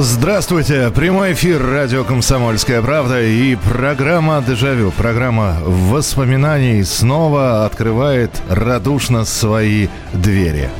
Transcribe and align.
Здравствуйте! 0.00 0.92
Прямой 0.94 1.32
эфир 1.32 1.60
радио 1.60 2.04
«Комсомольская 2.04 2.80
правда» 2.82 3.20
и 3.20 3.56
программа 3.56 4.40
«Дежавю». 4.46 4.92
Программа 4.92 5.56
воспоминаний 5.64 6.84
снова 6.84 7.66
открывает 7.66 8.30
радушно 8.48 9.24
свои 9.24 9.88
двери. 10.12 10.70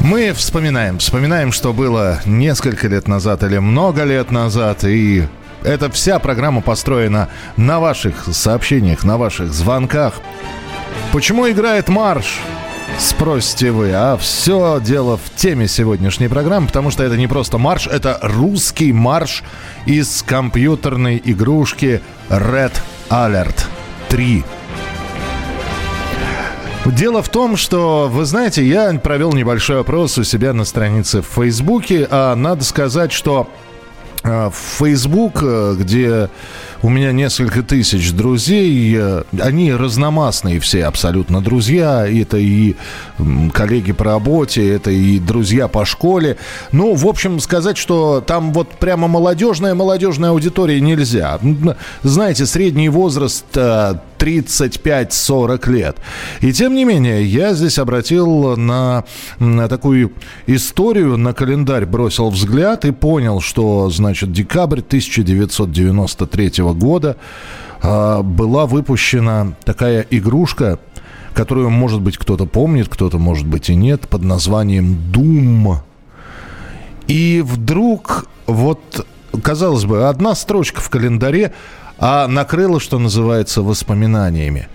Мы 0.00 0.32
вспоминаем, 0.32 0.98
вспоминаем, 0.98 1.52
что 1.52 1.72
было 1.72 2.18
несколько 2.26 2.88
лет 2.88 3.06
назад 3.06 3.44
или 3.44 3.58
много 3.58 4.02
лет 4.02 4.32
назад, 4.32 4.82
и 4.82 5.22
эта 5.62 5.92
вся 5.92 6.18
программа 6.18 6.62
построена 6.62 7.28
на 7.56 7.78
ваших 7.78 8.24
сообщениях, 8.32 9.04
на 9.04 9.18
ваших 9.18 9.52
звонках. 9.52 10.14
Почему 11.12 11.48
играет 11.48 11.88
марш? 11.88 12.40
Спросите 12.96 13.70
вы, 13.70 13.92
а 13.92 14.16
все 14.16 14.80
дело 14.80 15.16
в 15.16 15.30
теме 15.36 15.68
сегодняшней 15.68 16.28
программы, 16.28 16.66
потому 16.68 16.90
что 16.90 17.02
это 17.04 17.16
не 17.16 17.26
просто 17.26 17.58
марш, 17.58 17.86
это 17.86 18.18
русский 18.22 18.92
марш 18.92 19.42
из 19.86 20.22
компьютерной 20.22 21.20
игрушки 21.24 22.00
Red 22.28 22.72
Alert 23.10 23.66
3. 24.08 24.44
Дело 26.86 27.22
в 27.22 27.28
том, 27.28 27.56
что, 27.56 28.08
вы 28.10 28.24
знаете, 28.24 28.66
я 28.66 28.92
провел 28.94 29.32
небольшой 29.32 29.80
опрос 29.80 30.16
у 30.16 30.24
себя 30.24 30.52
на 30.52 30.64
странице 30.64 31.20
в 31.20 31.26
Фейсбуке, 31.26 32.08
а 32.10 32.34
надо 32.34 32.64
сказать, 32.64 33.12
что 33.12 33.48
в 34.22 34.54
Facebook, 34.78 35.42
где 35.78 36.30
у 36.82 36.88
меня 36.88 37.12
несколько 37.12 37.62
тысяч 37.62 38.12
друзей, 38.12 38.98
они 39.38 39.72
разномастные 39.72 40.60
все 40.60 40.84
абсолютно 40.84 41.40
друзья, 41.40 42.06
это 42.06 42.36
и 42.36 42.76
коллеги 43.52 43.92
по 43.92 44.04
работе, 44.04 44.68
это 44.68 44.90
и 44.90 45.18
друзья 45.18 45.68
по 45.68 45.84
школе. 45.84 46.36
Ну, 46.72 46.94
в 46.94 47.06
общем, 47.06 47.40
сказать, 47.40 47.76
что 47.76 48.22
там 48.24 48.52
вот 48.52 48.68
прямо 48.70 49.08
молодежная, 49.08 49.74
молодежная 49.74 50.30
аудитория 50.30 50.80
нельзя. 50.80 51.38
Знаете, 52.02 52.46
средний 52.46 52.88
возраст 52.88 53.46
35-40 54.18 55.70
лет. 55.70 55.96
И 56.40 56.52
тем 56.52 56.74
не 56.74 56.84
менее, 56.84 57.24
я 57.24 57.54
здесь 57.54 57.78
обратил 57.78 58.56
на, 58.56 59.04
на 59.38 59.68
такую 59.68 60.12
историю, 60.46 61.16
на 61.16 61.32
календарь 61.32 61.86
бросил 61.86 62.30
взгляд 62.30 62.84
и 62.84 62.90
понял, 62.90 63.40
что, 63.40 63.88
значит, 63.90 64.32
декабрь 64.32 64.80
1993 64.80 66.50
года 66.74 67.16
э, 67.82 68.22
была 68.22 68.66
выпущена 68.66 69.54
такая 69.64 70.06
игрушка, 70.10 70.78
которую, 71.34 71.70
может 71.70 72.00
быть, 72.00 72.18
кто-то 72.18 72.46
помнит, 72.46 72.88
кто-то, 72.88 73.18
может 73.18 73.46
быть, 73.46 73.70
и 73.70 73.74
нет, 73.74 74.08
под 74.08 74.22
названием 74.24 74.98
Doom. 75.12 75.76
И 77.06 77.42
вдруг, 77.46 78.26
вот, 78.46 79.06
казалось 79.42 79.84
бы, 79.84 80.08
одна 80.08 80.34
строчка 80.34 80.80
в 80.80 80.90
календаре, 80.90 81.52
а 81.98 82.28
накрыло, 82.28 82.78
что 82.78 82.98
называется, 82.98 83.62
воспоминаниями. 83.62 84.68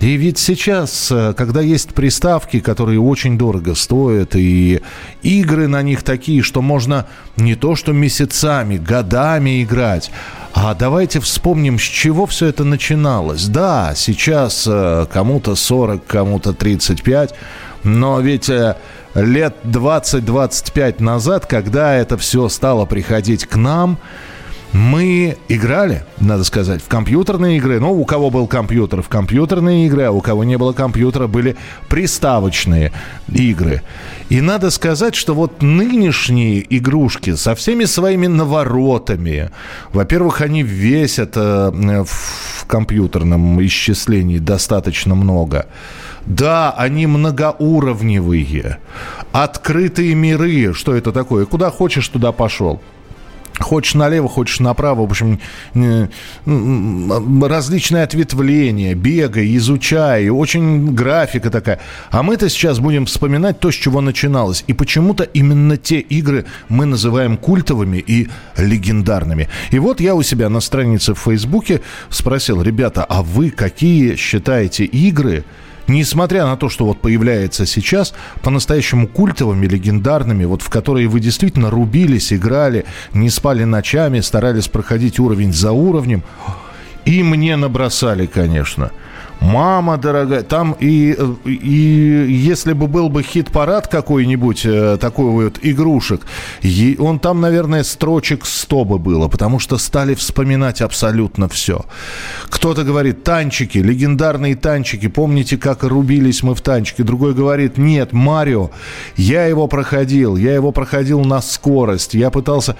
И 0.00 0.14
ведь 0.14 0.38
сейчас, 0.38 1.10
э, 1.10 1.34
когда 1.36 1.60
есть 1.60 1.94
приставки, 1.94 2.60
которые 2.60 2.98
очень 2.98 3.36
дорого 3.36 3.74
стоят, 3.74 4.34
и 4.34 4.80
игры 5.22 5.68
на 5.68 5.82
них 5.82 6.02
такие, 6.02 6.42
что 6.42 6.62
можно 6.62 7.06
не 7.36 7.54
то 7.54 7.76
что 7.76 7.92
месяцами, 7.92 8.78
годами 8.78 9.62
играть, 9.62 10.10
а 10.54 10.74
давайте 10.74 11.20
вспомним, 11.20 11.78
с 11.78 11.82
чего 11.82 12.26
все 12.26 12.46
это 12.46 12.64
начиналось. 12.64 13.46
Да, 13.46 13.92
сейчас 13.94 14.66
э, 14.66 15.06
кому-то 15.12 15.54
40, 15.54 16.06
кому-то 16.06 16.54
35, 16.54 17.34
но 17.84 18.20
ведь 18.20 18.48
э, 18.48 18.76
лет 19.14 19.56
20-25 19.64 21.02
назад, 21.02 21.44
когда 21.44 21.94
это 21.94 22.16
все 22.16 22.48
стало 22.48 22.86
приходить 22.86 23.46
к 23.46 23.56
нам, 23.56 23.98
мы 24.72 25.36
играли, 25.48 26.04
надо 26.20 26.44
сказать, 26.44 26.80
в 26.80 26.88
компьютерные 26.88 27.56
игры. 27.56 27.80
Ну, 27.80 27.92
у 27.92 28.04
кого 28.04 28.30
был 28.30 28.46
компьютер, 28.46 29.02
в 29.02 29.08
компьютерные 29.08 29.86
игры, 29.86 30.04
а 30.04 30.12
у 30.12 30.20
кого 30.20 30.44
не 30.44 30.56
было 30.56 30.72
компьютера, 30.72 31.26
были 31.26 31.56
приставочные 31.88 32.92
игры. 33.28 33.82
И 34.28 34.40
надо 34.40 34.70
сказать, 34.70 35.16
что 35.16 35.34
вот 35.34 35.60
нынешние 35.60 36.64
игрушки 36.76 37.34
со 37.34 37.54
всеми 37.54 37.84
своими 37.84 38.28
наворотами, 38.28 39.50
во-первых, 39.92 40.40
они 40.40 40.62
весят 40.62 41.32
э, 41.34 42.04
в 42.06 42.66
компьютерном 42.66 43.64
исчислении 43.66 44.38
достаточно 44.38 45.16
много. 45.16 45.66
Да, 46.26 46.70
они 46.70 47.06
многоуровневые. 47.06 48.78
Открытые 49.32 50.14
миры. 50.14 50.72
Что 50.74 50.94
это 50.94 51.10
такое? 51.10 51.44
Куда 51.46 51.70
хочешь, 51.70 52.06
туда 52.06 52.30
пошел. 52.30 52.80
Хочешь 53.70 53.94
налево, 53.94 54.28
хочешь 54.28 54.58
направо, 54.58 55.06
в 55.06 55.10
общем, 55.10 55.38
различные 57.40 58.02
ответвления, 58.02 58.96
бегай, 58.96 59.56
изучай, 59.58 60.28
очень 60.28 60.92
графика 60.92 61.50
такая. 61.50 61.78
А 62.10 62.24
мы-то 62.24 62.48
сейчас 62.48 62.80
будем 62.80 63.06
вспоминать 63.06 63.60
то, 63.60 63.70
с 63.70 63.76
чего 63.76 64.00
начиналось. 64.00 64.64
И 64.66 64.72
почему-то 64.72 65.22
именно 65.22 65.76
те 65.76 66.00
игры 66.00 66.46
мы 66.68 66.84
называем 66.84 67.36
культовыми 67.36 67.98
и 67.98 68.26
легендарными. 68.56 69.48
И 69.70 69.78
вот 69.78 70.00
я 70.00 70.16
у 70.16 70.22
себя 70.22 70.48
на 70.48 70.58
странице 70.58 71.14
в 71.14 71.20
Фейсбуке 71.20 71.80
спросил, 72.08 72.62
ребята, 72.62 73.04
а 73.04 73.22
вы 73.22 73.50
какие 73.50 74.16
считаете 74.16 74.84
игры, 74.84 75.44
несмотря 75.90 76.46
на 76.46 76.56
то, 76.56 76.68
что 76.68 76.86
вот 76.86 77.00
появляется 77.00 77.66
сейчас, 77.66 78.14
по-настоящему 78.42 79.08
культовыми, 79.08 79.66
легендарными, 79.66 80.44
вот 80.44 80.62
в 80.62 80.70
которые 80.70 81.08
вы 81.08 81.20
действительно 81.20 81.70
рубились, 81.70 82.32
играли, 82.32 82.84
не 83.12 83.30
спали 83.30 83.64
ночами, 83.64 84.20
старались 84.20 84.68
проходить 84.68 85.18
уровень 85.18 85.52
за 85.52 85.72
уровнем. 85.72 86.22
И 87.04 87.22
мне 87.22 87.56
набросали, 87.56 88.26
конечно– 88.26 88.90
Мама 89.40 89.96
дорогая, 89.96 90.42
там 90.42 90.76
и, 90.78 91.16
и 91.46 92.26
если 92.28 92.74
бы 92.74 92.86
был 92.86 93.08
бы 93.08 93.22
хит-парад 93.22 93.88
какой-нибудь, 93.88 94.66
э, 94.66 94.98
такой 95.00 95.30
вот 95.30 95.58
игрушек, 95.62 96.20
он 96.98 97.18
там, 97.18 97.40
наверное, 97.40 97.82
строчек 97.82 98.44
100 98.44 98.84
бы 98.84 98.98
было, 98.98 99.28
потому 99.28 99.58
что 99.58 99.78
стали 99.78 100.14
вспоминать 100.14 100.82
абсолютно 100.82 101.48
все. 101.48 101.86
Кто-то 102.50 102.84
говорит, 102.84 103.24
танчики, 103.24 103.78
легендарные 103.78 104.56
танчики, 104.56 105.08
помните, 105.08 105.56
как 105.56 105.84
рубились 105.84 106.42
мы 106.42 106.54
в 106.54 106.60
танчики? 106.60 107.00
Другой 107.00 107.32
говорит, 107.32 107.78
нет, 107.78 108.12
Марио, 108.12 108.70
я 109.16 109.46
его 109.46 109.68
проходил, 109.68 110.36
я 110.36 110.54
его 110.54 110.70
проходил 110.70 111.24
на 111.24 111.40
скорость, 111.40 112.12
я 112.12 112.30
пытался... 112.30 112.76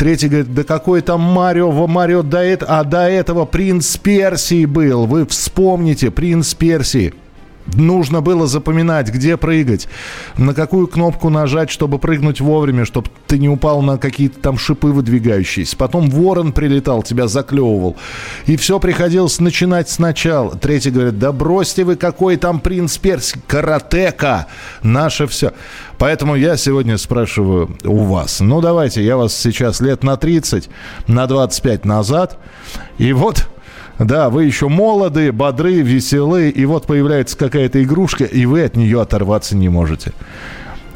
Третий 0.00 0.28
говорит, 0.28 0.54
да 0.54 0.64
какой 0.64 1.02
там 1.02 1.20
Марио, 1.20 1.86
Марио 1.86 2.22
до 2.22 2.38
этого, 2.38 2.78
а 2.78 2.84
до 2.84 3.02
этого 3.02 3.44
принц 3.44 3.98
Персии 3.98 4.64
был. 4.64 5.04
Вы 5.04 5.26
вспомните, 5.26 6.10
принц 6.10 6.54
Персии. 6.54 7.12
Нужно 7.74 8.20
было 8.20 8.46
запоминать, 8.46 9.08
где 9.08 9.36
прыгать, 9.36 9.88
на 10.36 10.54
какую 10.54 10.86
кнопку 10.86 11.28
нажать, 11.30 11.70
чтобы 11.70 11.98
прыгнуть 11.98 12.40
вовремя, 12.40 12.84
чтобы 12.84 13.08
ты 13.26 13.38
не 13.38 13.48
упал 13.48 13.82
на 13.82 13.98
какие-то 13.98 14.40
там 14.40 14.58
шипы 14.58 14.88
выдвигающиеся. 14.88 15.76
Потом 15.76 16.10
ворон 16.10 16.52
прилетал, 16.52 17.02
тебя 17.02 17.28
заклевывал. 17.28 17.96
И 18.46 18.56
все 18.56 18.80
приходилось 18.80 19.40
начинать 19.40 19.88
сначала. 19.88 20.56
Третий 20.56 20.90
говорит, 20.90 21.18
да 21.18 21.32
бросьте 21.32 21.84
вы, 21.84 21.96
какой 21.96 22.36
там 22.36 22.60
принц 22.60 22.98
Перси, 22.98 23.38
каратека, 23.46 24.46
наше 24.82 25.26
все. 25.26 25.52
Поэтому 25.98 26.34
я 26.34 26.56
сегодня 26.56 26.96
спрашиваю 26.96 27.76
у 27.84 27.98
вас. 28.04 28.40
Ну, 28.40 28.62
давайте, 28.62 29.04
я 29.04 29.18
вас 29.18 29.36
сейчас 29.36 29.80
лет 29.80 30.02
на 30.02 30.16
30, 30.16 30.70
на 31.06 31.26
25 31.26 31.84
назад. 31.84 32.38
И 32.96 33.12
вот 33.12 33.49
да, 34.00 34.30
вы 34.30 34.44
еще 34.44 34.68
молоды, 34.68 35.30
бодры, 35.30 35.82
веселы, 35.82 36.48
и 36.48 36.64
вот 36.64 36.86
появляется 36.86 37.36
какая-то 37.36 37.82
игрушка, 37.82 38.24
и 38.24 38.46
вы 38.46 38.64
от 38.64 38.74
нее 38.74 39.00
оторваться 39.00 39.56
не 39.56 39.68
можете. 39.68 40.12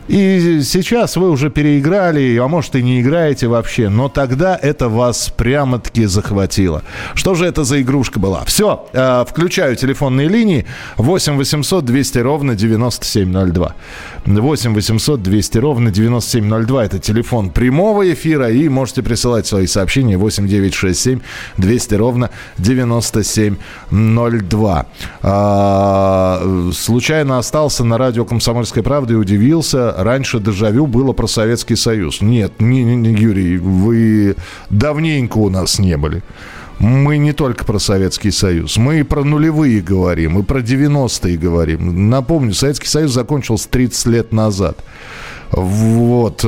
И 0.08 0.60
сейчас 0.62 1.16
вы 1.16 1.30
уже 1.30 1.48
переиграли, 1.48 2.36
а 2.36 2.46
может 2.46 2.76
и 2.76 2.82
не 2.82 3.00
играете 3.00 3.46
вообще, 3.46 3.88
но 3.88 4.08
тогда 4.08 4.58
это 4.60 4.90
вас 4.90 5.32
прямо-таки 5.34 6.04
захватило. 6.04 6.82
Что 7.14 7.34
же 7.34 7.46
это 7.46 7.64
за 7.64 7.80
игрушка 7.80 8.20
была? 8.20 8.44
Все, 8.44 8.86
э, 8.92 9.24
включаю 9.26 9.76
телефонные 9.76 10.28
линии 10.28 10.66
8 10.98 11.36
800 11.36 11.84
200 11.84 12.18
ровно 12.18 12.54
9702. 12.54 13.74
8 14.26 14.75
800 14.75 15.23
200 15.23 15.59
ровно 15.59 15.91
9702 15.91 16.85
это 16.85 16.99
телефон 16.99 17.50
прямого 17.50 18.11
эфира 18.11 18.50
и 18.50 18.67
можете 18.69 19.03
присылать 19.03 19.47
свои 19.47 19.67
сообщения 19.67 20.17
8 20.17 20.49
967 20.49 21.21
200 21.59 21.94
ровно 21.94 22.31
9702. 22.59 24.87
А, 25.23 26.71
случайно 26.73 27.38
остался 27.38 27.85
на 27.85 27.99
радио 27.99 28.25
«Комсомольская 28.25 28.82
правда» 28.82 29.12
и 29.15 29.17
удивился, 29.17 29.94
раньше 29.97 30.41
дежавю 30.41 30.87
было 30.87 31.12
про 31.12 31.26
Советский 31.26 31.76
Союз. 31.76 32.23
Нет, 32.23 32.61
не, 32.61 32.82
не, 32.82 33.12
Юрий, 33.12 33.59
вы 33.59 34.37
давненько 34.71 35.37
у 35.38 35.50
нас 35.50 35.79
не 35.79 35.99
были. 35.99 36.23
Мы 36.79 37.19
не 37.19 37.32
только 37.32 37.65
про 37.65 37.79
Советский 37.79 38.31
Союз, 38.31 38.76
мы 38.76 39.00
и 39.00 39.03
про 39.03 39.25
нулевые 39.25 39.81
говорим, 39.81 40.38
и 40.38 40.43
про 40.43 40.61
90-е 40.61 41.37
говорим. 41.37 42.11
Напомню, 42.11 42.53
Советский 42.53 42.88
Союз 42.88 43.12
закончился 43.12 43.69
30 43.69 44.06
лет 44.06 44.32
назад. 44.32 44.79
Вот. 45.50 46.44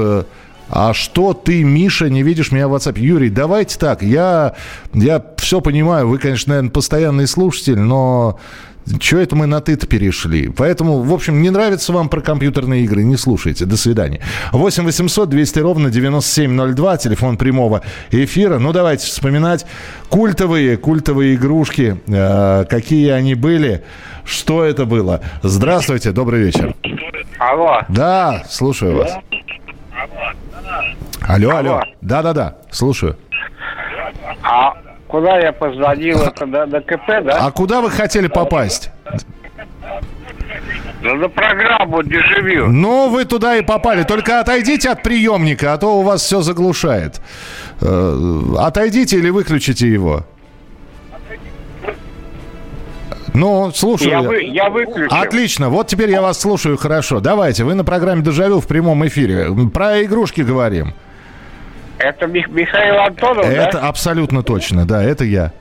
А 0.69 0.93
что 0.95 1.33
ты, 1.33 1.63
Миша, 1.63 2.09
не 2.11 2.23
видишь 2.23 2.51
меня 2.51 2.67
в 2.67 2.75
WhatsApp? 2.75 2.99
Юрий, 2.99 3.31
давайте 3.31 3.79
так, 3.79 4.03
я, 4.03 4.55
я 4.93 5.25
все 5.39 5.61
понимаю, 5.61 6.09
вы, 6.09 6.19
конечно, 6.19 6.51
наверное, 6.51 6.71
постоянный 6.71 7.29
слушатель, 7.29 7.79
но 7.79 8.41
чего 9.01 9.21
это 9.21 9.35
мы 9.35 9.47
на 9.47 9.61
ты-то 9.61 9.87
перешли? 9.87 10.49
Поэтому, 10.49 11.03
в 11.03 11.13
общем, 11.13 11.43
не 11.43 11.51
нравится 11.51 11.93
вам 11.93 12.09
про 12.09 12.21
компьютерные 12.21 12.85
игры, 12.85 13.03
не 13.03 13.17
слушайте. 13.17 13.65
До 13.65 13.77
свидания. 13.77 14.21
8 14.53 14.85
800 14.85 15.29
200 15.29 15.59
ровно 15.59 15.91
9702, 15.91 16.97
телефон 16.99 17.37
прямого 17.37 17.83
эфира. 18.11 18.59
Ну, 18.59 18.73
давайте 18.73 19.07
вспоминать 19.07 19.67
культовые, 20.09 20.77
культовые 20.77 21.35
игрушки. 21.35 22.01
Э, 22.07 22.65
какие 22.69 23.11
они 23.11 23.35
были, 23.35 23.83
что 24.25 24.65
это 24.65 24.85
было. 24.85 25.21
Здравствуйте, 25.43 26.13
добрый 26.13 26.43
вечер. 26.43 26.75
Алло. 27.39 27.81
Да, 27.89 28.45
слушаю 28.49 28.99
вас. 28.99 29.13
Алло, 31.23 31.57
алло. 31.57 31.83
Да-да-да, 32.01 32.59
слушаю. 32.71 33.17
А 34.43 34.75
Куда 35.09 35.39
я 35.39 35.53
позвонил? 35.53 36.21
Это 36.21 36.47
до, 36.47 36.67
до 36.67 36.81
КП, 36.81 37.07
да? 37.25 37.39
А 37.47 37.51
куда 37.53 37.81
вы 37.81 37.91
хотели 37.91 38.27
попасть? 38.27 38.91
Да 41.03 41.15
на 41.15 41.29
программу 41.29 42.03
«Дежавю». 42.03 42.67
Ну, 42.67 43.11
вы 43.11 43.25
туда 43.25 43.57
и 43.57 43.63
попали. 43.63 44.03
Только 44.03 44.41
отойдите 44.41 44.91
от 44.91 45.03
приемника, 45.03 45.73
а 45.73 45.79
то 45.79 45.99
у 45.99 46.03
вас 46.03 46.23
все 46.23 46.41
заглушает. 46.41 47.21
Э, 47.81 48.43
отойдите 48.59 49.19
или 49.19 49.31
выключите 49.31 49.87
его. 49.87 50.25
Ну, 53.35 53.71
слушаю. 53.73 54.11
Я, 54.11 54.23
вы, 54.23 54.43
я 54.45 54.71
выключил. 54.71 55.15
Отлично. 55.15 55.69
Вот 55.69 55.89
теперь 55.89 56.11
я 56.11 56.23
вас 56.23 56.41
слушаю 56.41 56.79
хорошо. 56.79 57.21
Давайте, 57.21 57.65
вы 57.65 57.75
на 57.75 57.85
программе 57.85 58.23
«Дежавю» 58.23 58.61
в 58.61 58.67
прямом 58.67 59.07
эфире. 59.07 59.49
Про 59.73 60.03
игрушки 60.03 60.41
говорим. 60.41 60.95
Это 61.99 62.27
Михаил 62.27 62.99
Антонов, 63.01 63.47
Это 63.47 63.81
да? 63.81 63.89
абсолютно 63.89 64.43
точно, 64.43 64.85
да, 64.87 65.03
это 65.03 65.25
я. 65.25 65.53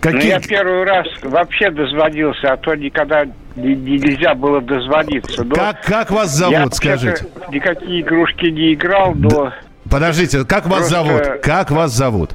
Какие... 0.00 0.20
Ну, 0.20 0.26
я 0.28 0.40
первый 0.40 0.84
раз 0.84 1.06
вообще 1.22 1.70
дозвонился, 1.70 2.52
а 2.52 2.56
то 2.56 2.74
никогда 2.74 3.24
нельзя 3.56 4.34
было 4.34 4.60
дозвониться. 4.60 5.44
Но 5.44 5.54
как, 5.54 5.82
как 5.82 6.10
вас 6.10 6.30
зовут, 6.30 6.54
я 6.56 6.70
скажите? 6.70 7.26
никакие 7.50 8.02
игрушки 8.02 8.46
не 8.46 8.74
играл, 8.74 9.14
но... 9.14 9.28
Да. 9.28 9.54
Подождите, 9.90 10.44
как 10.44 10.66
вас 10.66 10.88
Просто... 10.88 10.94
зовут? 10.94 11.42
Как 11.42 11.70
вас 11.70 11.92
зовут? 11.92 12.30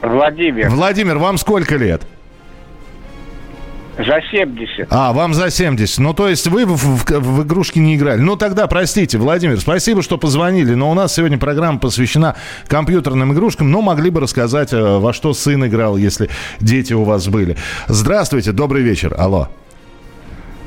Владимир. 0.00 0.68
Владимир, 0.70 1.18
вам 1.18 1.38
сколько 1.38 1.76
лет? 1.76 2.02
За 3.96 4.20
70. 4.30 4.88
А, 4.90 5.12
вам 5.12 5.34
за 5.34 5.50
70. 5.50 5.98
Ну, 5.98 6.14
то 6.14 6.28
есть 6.28 6.48
вы 6.48 6.66
в, 6.66 6.74
в, 6.74 7.04
в 7.04 7.46
игрушки 7.46 7.78
не 7.78 7.94
играли. 7.94 8.20
Ну, 8.20 8.36
тогда, 8.36 8.66
простите, 8.66 9.18
Владимир, 9.18 9.60
спасибо, 9.60 10.02
что 10.02 10.18
позвонили. 10.18 10.74
Но 10.74 10.90
у 10.90 10.94
нас 10.94 11.14
сегодня 11.14 11.38
программа 11.38 11.78
посвящена 11.78 12.34
компьютерным 12.66 13.32
игрушкам. 13.32 13.70
Но 13.70 13.82
могли 13.82 14.10
бы 14.10 14.20
рассказать, 14.20 14.72
э, 14.72 14.98
во 14.98 15.12
что 15.12 15.32
сын 15.32 15.64
играл, 15.66 15.96
если 15.96 16.28
дети 16.60 16.92
у 16.92 17.04
вас 17.04 17.28
были. 17.28 17.56
Здравствуйте, 17.86 18.50
добрый 18.50 18.82
вечер. 18.82 19.14
Алло. 19.16 19.48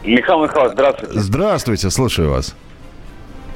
Михаил 0.05 0.43
Михайлович, 0.43 0.73
здравствуйте. 0.73 1.19
Здравствуйте, 1.19 1.89
слушаю 1.89 2.29
вас. 2.29 2.55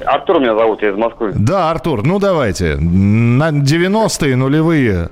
Артур 0.06 0.40
меня 0.40 0.56
зовут, 0.58 0.82
я 0.82 0.90
из 0.90 0.98
Москвы. 0.98 1.32
Да, 1.34 1.72
Артур, 1.72 2.04
ну 2.06 2.20
давайте. 2.20 2.76
На 2.76 3.52
90-е, 3.52 4.36
нулевые 4.36 5.10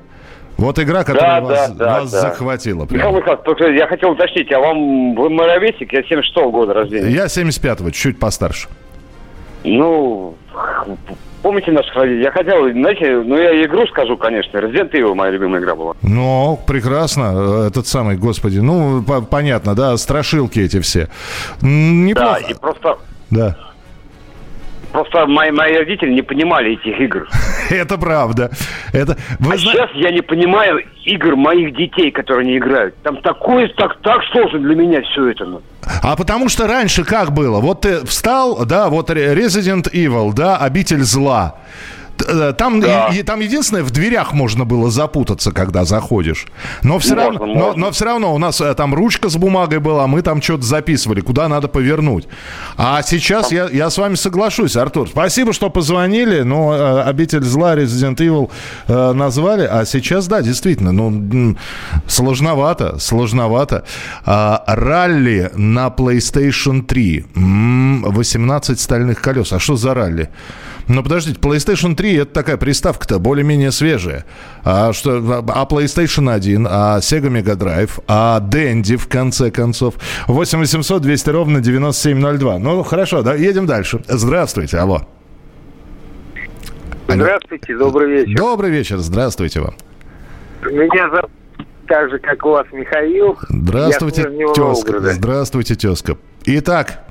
вот 0.60 0.78
игра, 0.80 1.04
которая 1.04 1.42
да, 1.42 1.48
вас, 1.48 1.72
да, 1.72 1.86
вас 1.86 2.12
да. 2.12 2.22
захватила. 2.22 2.88
Михаил 2.90 3.16
Михайлович, 3.16 3.78
я 3.78 3.88
хотел 3.88 4.12
уточнить, 4.12 4.52
а 4.52 4.60
вам 4.60 5.16
вы 5.16 5.30
моровесик? 5.30 5.92
Я 5.94 6.02
76-го 6.02 6.52
года 6.52 6.74
рождения. 6.74 7.10
Я 7.10 7.26
75-го, 7.26 7.90
чуть 7.92 8.20
постарше. 8.20 8.68
Ну, 9.64 10.36
помните 11.42 11.72
наших 11.72 11.96
родителей? 11.96 12.24
Я 12.24 12.32
хотел, 12.32 12.70
знаете, 12.72 13.22
ну 13.26 13.38
я 13.38 13.66
игру 13.66 13.88
скажу, 13.88 14.18
конечно. 14.18 14.58
Resident 14.58 14.92
Evil 14.92 15.16
моя 15.16 15.32
любимая 15.32 15.62
игра 15.62 15.76
была. 15.76 15.94
Ну, 16.02 16.60
прекрасно. 16.68 17.66
Этот 17.68 17.88
самый, 17.88 18.18
господи, 18.18 18.60
ну, 18.60 19.02
по 19.04 19.22
понятно, 19.22 19.76
да, 19.76 19.98
страшилки 19.98 20.60
эти 20.60 20.80
все. 20.80 21.10
Неплохо. 21.62 22.40
Да, 22.42 22.50
и 22.50 22.54
просто... 22.54 22.98
Да. 23.30 23.58
Просто 24.92 25.28
мои, 25.28 25.52
мои 25.52 25.78
родители 25.78 26.12
не 26.14 26.22
понимали 26.22 26.74
этих 26.74 27.00
игр. 27.00 27.28
Это 27.70 27.98
правда. 27.98 28.52
Это... 28.92 29.18
Вы 29.40 29.54
а 29.54 29.58
зна... 29.58 29.72
сейчас 29.72 29.90
я 29.94 30.12
не 30.12 30.22
понимаю 30.22 30.82
игр 31.06 31.36
моих 31.36 31.76
детей, 31.76 32.12
которые 32.12 32.46
они 32.46 32.58
играют. 32.58 32.96
Там 33.04 33.18
такое, 33.18 33.68
так, 33.78 34.00
так 34.02 34.22
сложно 34.32 34.60
для 34.60 34.76
меня 34.76 35.02
все 35.02 35.28
это. 35.28 35.46
Ну. 35.46 35.62
А 36.02 36.16
потому 36.16 36.50
что 36.50 36.68
раньше 36.68 37.04
как 37.04 37.32
было? 37.32 37.60
Вот 37.60 37.82
ты 37.82 38.06
встал, 38.06 38.66
да, 38.66 38.90
вот 38.90 39.10
Resident 39.10 39.92
Evil, 39.94 40.34
да, 40.34 40.58
обитель 40.58 41.04
зла. 41.04 41.56
Э, 42.28 42.54
там, 42.58 42.80
да. 42.80 43.08
и, 43.08 43.24
там 43.24 43.40
единственное, 43.40 43.84
в 43.84 43.92
дверях 43.92 44.34
можно 44.34 44.66
было 44.66 44.90
запутаться, 44.90 45.52
когда 45.52 45.86
заходишь. 45.86 46.48
Но 46.84 47.00
все, 47.00 47.16
можно, 47.16 47.40
равно, 47.40 47.46
можно. 47.46 47.72
Но, 47.72 47.86
но 47.86 47.92
все 47.92 48.06
равно 48.06 48.36
у 48.36 48.38
нас 48.38 48.62
э, 48.62 48.74
там 48.74 48.94
ручка 48.94 49.30
с 49.30 49.36
бумагой 49.36 49.80
была, 49.80 50.08
мы 50.08 50.22
там 50.22 50.42
что-то 50.42 50.64
записывали, 50.64 51.22
куда 51.22 51.48
надо 51.48 51.68
повернуть. 51.68 52.28
А 52.78 53.02
сейчас 53.02 53.52
я, 53.52 53.70
я 53.70 53.90
с 53.90 53.98
вами 53.98 54.16
соглашусь, 54.16 54.76
Артур. 54.76 55.10
Спасибо, 55.10 55.54
что 55.54 55.70
позвонили. 55.70 56.42
Но 56.42 56.74
э, 56.74 57.02
обитель 57.04 57.44
зла 57.44 57.76
Resident 57.76 58.18
Evil 58.18 58.50
э, 58.88 59.14
назвали. 59.14 59.68
А 59.70 59.86
сейчас, 59.86 60.28
да, 60.28 60.42
действительно, 60.42 60.92
ну, 60.92 61.56
сложновато, 62.08 63.00
сложновато. 63.00 63.84
А, 64.26 64.64
ралли 64.68 65.52
на 65.56 65.88
PlayStation 65.88 66.84
3. 66.84 67.26
М-м, 67.36 68.04
18 68.04 68.80
стальных 68.80 69.22
колес. 69.22 69.54
А 69.54 69.60
что 69.60 69.76
за 69.76 69.94
ралли? 69.94 70.30
Но 70.90 71.04
подождите, 71.04 71.40
PlayStation 71.40 71.96
3 71.96 72.16
это 72.16 72.34
такая 72.34 72.58
приставка-то 72.58 73.20
более-менее 73.20 73.72
свежая. 73.72 74.26
А, 74.64 74.92
что, 74.92 75.18
а 75.18 75.68
PlayStation 75.70 76.34
1, 76.34 76.68
а 76.68 76.98
Sega 76.98 77.30
Mega 77.30 77.56
Drive, 77.56 78.04
а 78.08 78.42
Dendy 78.42 78.98
в 78.98 79.08
конце 79.08 79.52
концов. 79.52 79.94
8 80.28 80.58
800 80.58 81.02
200 81.04 81.30
ровно 81.30 81.62
9702. 81.62 82.58
Ну, 82.58 82.82
хорошо, 82.82 83.22
да, 83.22 83.36
едем 83.36 83.68
дальше. 83.68 84.02
Здравствуйте, 84.08 84.78
алло. 84.80 85.04
Здравствуйте, 87.08 87.78
добрый 87.78 88.10
вечер. 88.10 88.38
Добрый 88.38 88.72
вечер, 88.72 88.98
здравствуйте 88.98 89.62
вам. 89.62 89.76
Меня 90.64 91.10
зовут 91.10 91.32
так 91.88 92.10
же, 92.10 92.18
как 92.18 92.44
у 92.46 92.50
вас, 92.50 92.66
Михаил. 92.72 93.38
Здравствуйте, 93.48 94.24
тезка. 94.56 95.00
Здравствуйте, 95.00 95.76
тезка. 95.76 96.18
Итак, 96.46 97.04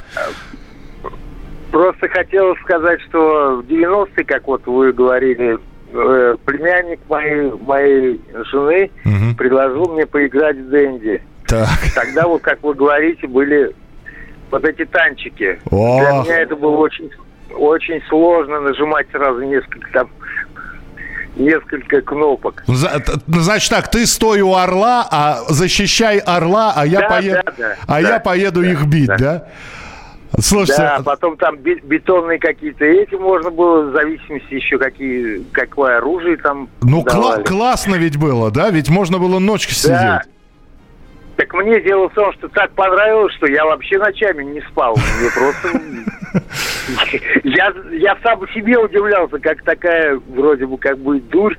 Просто 1.70 2.08
хотел 2.08 2.56
сказать, 2.56 3.00
что 3.02 3.62
в 3.62 3.70
90-е, 3.70 4.24
как 4.24 4.46
вот 4.46 4.66
вы 4.66 4.92
говорили, 4.92 5.58
э, 5.92 6.36
племянник 6.44 7.00
моей, 7.08 7.50
моей 7.50 8.20
жены 8.50 8.90
угу. 9.04 9.36
предложил 9.36 9.92
мне 9.92 10.06
поиграть 10.06 10.56
в 10.56 10.68
Дэнди. 10.70 11.22
Так. 11.46 11.68
Тогда 11.94 12.26
вот, 12.26 12.42
как 12.42 12.62
вы 12.62 12.74
говорите, 12.74 13.26
были 13.26 13.74
вот 14.50 14.64
эти 14.64 14.84
танчики. 14.86 15.60
О. 15.70 16.00
Для 16.00 16.10
меня 16.22 16.42
это 16.42 16.56
было 16.56 16.76
очень, 16.76 17.10
очень 17.54 18.02
сложно 18.08 18.60
нажимать 18.60 19.06
сразу 19.10 19.42
несколько 19.42 19.90
там 19.92 20.08
несколько 21.36 22.00
кнопок. 22.00 22.64
Значит 22.66 23.70
так, 23.70 23.90
ты 23.90 24.06
стой 24.06 24.40
у 24.40 24.54
орла, 24.54 25.06
а 25.10 25.44
защищай 25.48 26.18
орла, 26.18 26.72
а 26.74 26.84
я, 26.84 27.00
да, 27.00 27.08
поеду, 27.08 27.42
да, 27.44 27.52
да, 27.56 27.76
а 27.86 28.02
да, 28.02 28.08
я 28.08 28.18
поеду 28.18 28.62
да, 28.62 28.68
их 28.68 28.86
бить, 28.86 29.06
да? 29.06 29.16
да? 29.16 29.48
Слушайте, 30.40 30.82
да, 30.82 31.00
потом 31.04 31.36
там 31.36 31.56
бетонные 31.56 32.38
какие-то 32.38 32.84
эти 32.84 33.14
можно 33.14 33.50
было, 33.50 33.88
в 33.88 33.92
зависимости 33.92 34.54
еще 34.54 34.78
какие, 34.78 35.42
какое 35.52 35.98
оружие 35.98 36.36
там 36.36 36.68
Ну, 36.82 37.02
кла- 37.02 37.42
классно 37.42 37.96
ведь 37.96 38.16
было, 38.18 38.50
да? 38.50 38.70
Ведь 38.70 38.88
можно 38.90 39.18
было 39.18 39.38
ночью 39.38 39.70
да. 39.88 40.20
сидеть. 40.20 40.34
Так 41.36 41.54
мне 41.54 41.80
дело 41.80 42.08
в 42.08 42.14
том, 42.14 42.32
что 42.34 42.48
так 42.48 42.70
понравилось, 42.72 43.32
что 43.34 43.46
я 43.46 43.64
вообще 43.64 43.98
ночами 43.98 44.42
не 44.44 44.60
спал. 44.62 44.96
Мне 45.20 45.30
просто 45.30 45.80
Я, 47.44 47.72
я 47.92 48.16
сам 48.22 48.46
себе 48.48 48.78
удивлялся, 48.78 49.38
как 49.38 49.62
такая 49.62 50.20
вроде 50.28 50.66
бы 50.66 50.78
как 50.78 50.98
бы 50.98 51.20
дурь. 51.20 51.56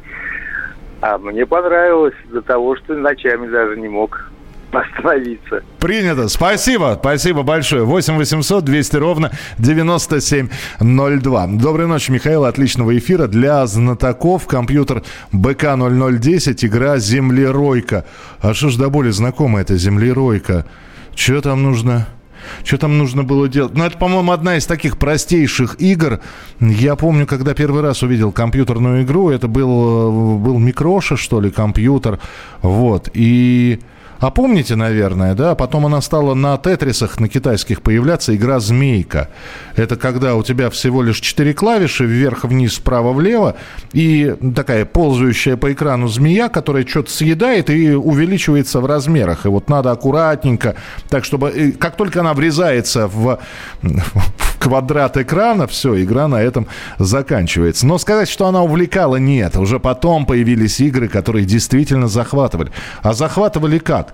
А 1.01 1.17
мне 1.17 1.45
понравилось 1.45 2.15
до 2.25 2.41
того, 2.41 2.75
что 2.75 2.93
ночами 2.93 3.47
даже 3.47 3.77
не 3.77 3.87
мог 3.87 4.29
остановиться. 4.71 5.63
Принято. 5.79 6.27
Спасибо. 6.27 6.97
Спасибо 6.99 7.43
большое. 7.43 7.83
8 7.83 8.17
800 8.17 8.63
200 8.63 8.95
ровно 8.97 9.31
9702. 9.57 11.47
Доброй 11.47 11.87
ночи, 11.87 12.11
Михаил. 12.11 12.45
Отличного 12.45 12.97
эфира. 12.97 13.27
Для 13.27 13.65
знатоков 13.67 14.47
компьютер 14.47 15.03
БК-0010. 15.31 16.65
Игра 16.65 16.97
«Землеройка». 16.97 18.05
А 18.41 18.53
что 18.53 18.69
ж 18.69 18.77
до 18.77 18.89
боли 18.89 19.09
знакома 19.09 19.61
эта 19.61 19.77
«Землеройка»? 19.77 20.65
Что 21.15 21.41
там 21.41 21.63
нужно? 21.63 22.07
Что 22.63 22.77
там 22.77 22.97
нужно 22.97 23.23
было 23.23 23.47
делать? 23.47 23.73
Ну, 23.75 23.83
это, 23.83 23.97
по-моему, 23.97 24.31
одна 24.31 24.57
из 24.57 24.65
таких 24.65 24.97
простейших 24.97 25.75
игр. 25.79 26.19
Я 26.59 26.95
помню, 26.95 27.27
когда 27.27 27.53
первый 27.53 27.81
раз 27.81 28.03
увидел 28.03 28.31
компьютерную 28.31 29.03
игру, 29.03 29.29
это 29.29 29.47
был, 29.47 30.37
был 30.39 30.57
Микроша, 30.59 31.17
что 31.17 31.41
ли, 31.41 31.51
компьютер. 31.51 32.19
Вот. 32.61 33.09
И 33.13 33.79
а 34.19 34.31
помните, 34.31 34.75
наверное, 34.75 35.33
да? 35.33 35.55
Потом 35.55 35.85
она 35.85 36.01
стала 36.01 36.33
на 36.33 36.57
тетрисах, 36.57 37.19
на 37.19 37.29
китайских 37.29 37.81
появляться 37.81 38.35
игра 38.35 38.59
«Змейка». 38.59 39.29
Это 39.75 39.95
когда 39.95 40.35
у 40.35 40.43
тебя 40.43 40.69
всего 40.69 41.01
лишь 41.01 41.21
четыре 41.21 41.53
клавиши, 41.53 42.05
вверх-вниз, 42.05 42.77
вправо-влево, 42.77 43.55
и 43.93 44.35
такая 44.55 44.85
ползающая 44.85 45.55
по 45.55 45.71
экрану 45.71 46.07
змея, 46.07 46.49
которая 46.49 46.85
что-то 46.85 47.11
съедает 47.11 47.69
и 47.69 47.93
увеличивается 47.93 48.81
в 48.81 48.85
размерах. 48.85 49.45
И 49.45 49.49
вот 49.49 49.69
надо 49.69 49.91
аккуратненько, 49.91 50.75
так 51.07 51.23
чтобы... 51.23 51.75
Как 51.79 51.95
только 51.95 52.19
она 52.19 52.33
врезается 52.33 53.07
в 53.07 53.39
квадрат 54.59 55.17
экрана, 55.17 55.65
все, 55.67 56.01
игра 56.03 56.27
на 56.27 56.41
этом 56.41 56.67
заканчивается. 56.99 57.87
Но 57.87 57.97
сказать, 57.97 58.29
что 58.29 58.47
она 58.47 58.61
увлекала, 58.61 59.15
нет. 59.15 59.55
Уже 59.57 59.79
потом 59.79 60.25
появились 60.25 60.79
игры, 60.79 61.07
которые 61.07 61.45
действительно 61.45 62.07
захватывали. 62.07 62.71
А 63.01 63.13
захватывали 63.13 63.79
как? 63.79 64.13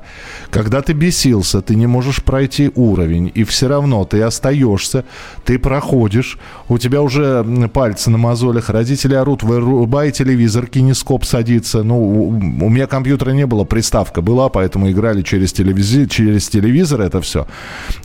Когда 0.52 0.82
ты 0.82 0.94
бесился, 0.94 1.62
ты 1.62 1.76
не 1.76 1.88
можешь 1.88 2.24
пройти 2.24 2.72
уровень, 2.76 3.32
и 3.34 3.44
все 3.44 3.68
равно 3.68 4.06
ты 4.06 4.22
остаешься, 4.22 5.04
ты 5.44 5.60
проходишь, 5.60 6.38
у 6.70 6.78
тебя 6.78 7.02
уже 7.02 7.44
пальцы 7.74 8.10
на 8.10 8.18
мозолях, 8.18 8.70
родители 8.70 9.16
орут, 9.16 9.44
вырубай 9.44 10.12
телевизор, 10.12 10.68
кинескоп 10.68 11.26
садится. 11.26 11.84
Ну, 11.84 12.28
у 12.28 12.70
меня 12.70 12.88
компьютера 12.88 13.32
не 13.32 13.46
было, 13.46 13.64
приставка 13.64 14.22
была, 14.22 14.50
поэтому 14.50 14.90
играли 14.92 15.22
через, 15.22 15.54
телевизор, 15.54 16.08
через 16.08 16.48
телевизор 16.50 17.02
это 17.02 17.22
все. 17.22 17.48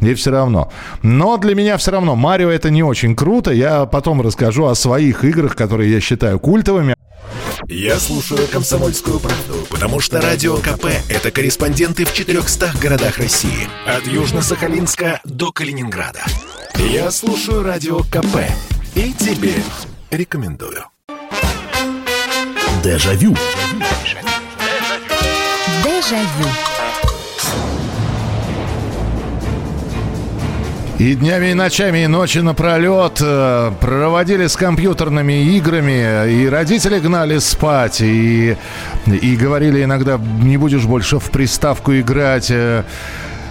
И 0.01 0.15
все 0.15 0.31
равно. 0.31 0.73
Но 1.03 1.37
для 1.37 1.55
меня 1.55 1.77
все 1.77 1.91
равно 1.91 2.17
Марио 2.31 2.49
это 2.49 2.71
не 2.71 2.85
очень 2.85 3.17
круто. 3.17 3.51
Я 3.51 3.87
потом 3.87 4.23
расскажу 4.23 4.67
о 4.67 4.77
своих 4.77 5.25
играх, 5.25 5.57
которые 5.57 5.91
я 5.91 6.01
считаю 6.01 6.39
культовыми. 6.39 6.95
Я 7.67 7.99
слушаю 7.99 8.47
«Комсомольскую 8.47 9.19
правду», 9.19 9.67
потому 9.69 9.99
что 9.99 10.21
«Радио 10.21 10.57
КП»— 10.59 10.85
это 11.09 11.33
корреспонденты 11.33 12.05
в 12.05 12.15
400 12.15 12.75
городах 12.81 13.19
России. 13.19 13.67
От 13.85 14.05
Южно-Сахалинска 14.05 15.19
до 15.25 15.51
Калининграда. 15.51 16.21
Я 16.77 17.11
слушаю 17.11 17.65
«Радио 17.65 17.99
КП» 18.05 18.47
и 18.95 19.13
тебе 19.13 19.55
рекомендую. 20.13 20.85
Дежавю. 22.85 23.35
Дежавю. 25.83 26.70
И 31.01 31.15
днями, 31.15 31.53
и 31.53 31.55
ночами, 31.55 32.05
и 32.05 32.07
ночи 32.07 32.41
напролет 32.41 33.23
э, 33.23 33.73
проводили 33.81 34.47
с 34.47 34.55
компьютерными 34.55 35.57
играми, 35.57 36.31
и 36.31 36.47
родители 36.47 36.99
гнали 36.99 37.39
спать, 37.39 38.03
и, 38.03 38.55
и 39.07 39.37
говорили 39.37 39.83
иногда, 39.83 40.19
не 40.19 40.59
будешь 40.59 40.85
больше 40.85 41.19
в 41.19 41.31
приставку 41.31 41.95
играть. 41.95 42.51
Э, 42.51 42.85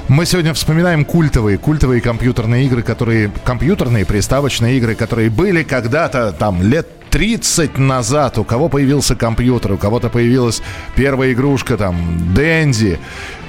мы 0.10 0.28
сегодня 0.28 0.54
вспоминаем 0.54 1.04
культовые, 1.04 1.58
культовые 1.58 2.02
компьютерные 2.02 2.68
игры, 2.68 2.84
которые, 2.84 3.32
компьютерные 3.44 4.06
приставочные 4.06 4.78
игры, 4.78 4.94
которые 4.94 5.32
были 5.32 5.64
когда-то 5.64 6.32
там 6.34 6.62
лет 6.62 6.88
30 7.10 7.78
назад 7.78 8.38
у 8.38 8.44
кого 8.44 8.70
появился 8.70 9.16
компьютер, 9.16 9.74
у 9.74 9.78
кого-то 9.78 10.10
появилась 10.10 10.62
первая 10.96 11.34
игрушка, 11.34 11.78
там, 11.78 12.34
Дэнди. 12.34 13.00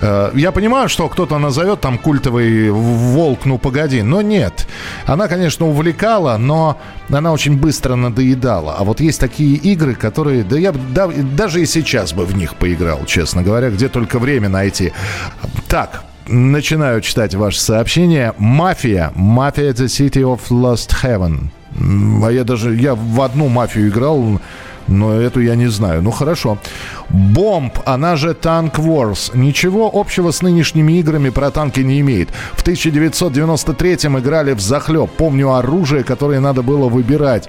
Э, 0.00 0.30
я 0.34 0.52
понимаю, 0.52 0.88
что 0.88 1.08
кто-то 1.08 1.38
назовет 1.38 1.80
там 1.80 1.98
культовый 1.98 2.70
волк, 2.70 3.44
ну 3.44 3.58
погоди, 3.58 4.02
но 4.02 4.22
нет. 4.22 4.66
Она, 5.06 5.28
конечно, 5.28 5.66
увлекала, 5.66 6.36
но 6.36 6.78
она 7.08 7.32
очень 7.32 7.58
быстро 7.58 7.96
надоедала. 7.96 8.76
А 8.78 8.84
вот 8.84 9.00
есть 9.00 9.20
такие 9.20 9.56
игры, 9.56 9.94
которые, 9.94 10.44
да 10.44 10.58
я 10.58 10.72
да, 10.72 11.08
даже 11.08 11.62
и 11.62 11.66
сейчас 11.66 12.12
бы 12.12 12.24
в 12.24 12.36
них 12.36 12.56
поиграл, 12.56 13.04
честно 13.04 13.42
говоря, 13.42 13.70
где 13.70 13.88
только 13.88 14.18
время 14.18 14.48
найти. 14.48 14.92
Так, 15.68 16.02
начинаю 16.26 17.00
читать 17.00 17.34
ваше 17.34 17.60
сообщение. 17.60 18.34
Мафия. 18.38 19.12
Мафия 19.14 19.72
The 19.72 19.86
City 19.86 20.22
of 20.22 20.40
Lost 20.50 20.90
Heaven. 21.02 21.50
А 21.78 22.28
я 22.30 22.44
даже, 22.44 22.74
я 22.74 22.94
в 22.94 23.20
одну 23.22 23.48
мафию 23.48 23.88
играл, 23.88 24.40
но 24.88 25.14
эту 25.14 25.40
я 25.40 25.54
не 25.54 25.68
знаю. 25.68 26.02
Ну 26.02 26.10
хорошо. 26.10 26.58
Бомб, 27.08 27.78
она 27.86 28.16
же 28.16 28.30
Tank 28.30 28.74
Wars. 28.74 29.36
Ничего 29.36 29.90
общего 29.92 30.32
с 30.32 30.42
нынешними 30.42 30.98
играми 30.98 31.30
про 31.30 31.50
танки 31.50 31.80
не 31.80 32.00
имеет. 32.00 32.28
В 32.54 32.64
1993-м 32.66 34.18
играли 34.18 34.52
в 34.52 34.60
захлеб. 34.60 35.10
Помню 35.16 35.54
оружие, 35.54 36.02
которое 36.02 36.40
надо 36.40 36.62
было 36.62 36.88
выбирать. 36.88 37.48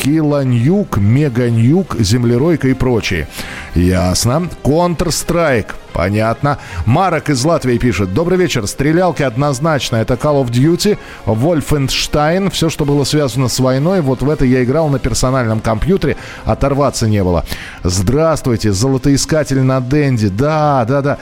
Киланьюк, 0.00 0.96
Меганьюк, 0.96 1.96
Землеройка 1.98 2.68
и 2.68 2.74
прочие. 2.74 3.28
Ясно. 3.74 4.48
Counter-Strike. 4.64 5.66
Понятно. 5.92 6.58
Марок 6.86 7.28
из 7.28 7.44
Латвии 7.44 7.76
пишет. 7.76 8.14
Добрый 8.14 8.38
вечер. 8.38 8.66
Стрелялки 8.66 9.22
однозначно. 9.22 9.96
Это 9.96 10.14
Call 10.14 10.42
of 10.42 10.50
Duty, 10.50 10.96
Wolfenstein. 11.26 12.50
Все, 12.50 12.70
что 12.70 12.86
было 12.86 13.04
связано 13.04 13.48
с 13.48 13.60
войной. 13.60 14.00
Вот 14.00 14.22
в 14.22 14.30
это 14.30 14.46
я 14.46 14.64
играл 14.64 14.88
на 14.88 14.98
персональном 14.98 15.60
компьютере. 15.60 16.16
Оторваться 16.44 17.06
не 17.06 17.22
было. 17.22 17.44
Здравствуйте. 17.84 18.72
Золотоискатель 18.72 19.60
на 19.60 19.82
Денди. 19.82 20.28
Да, 20.28 20.86
да, 20.88 21.02
да 21.02 21.18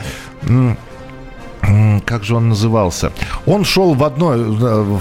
как 2.06 2.25
же 2.25 2.37
он 2.37 2.49
назывался? 2.49 3.12
Он 3.44 3.64
шел 3.64 3.94
в 3.94 4.04
одной, 4.04 4.42
в 4.42 5.00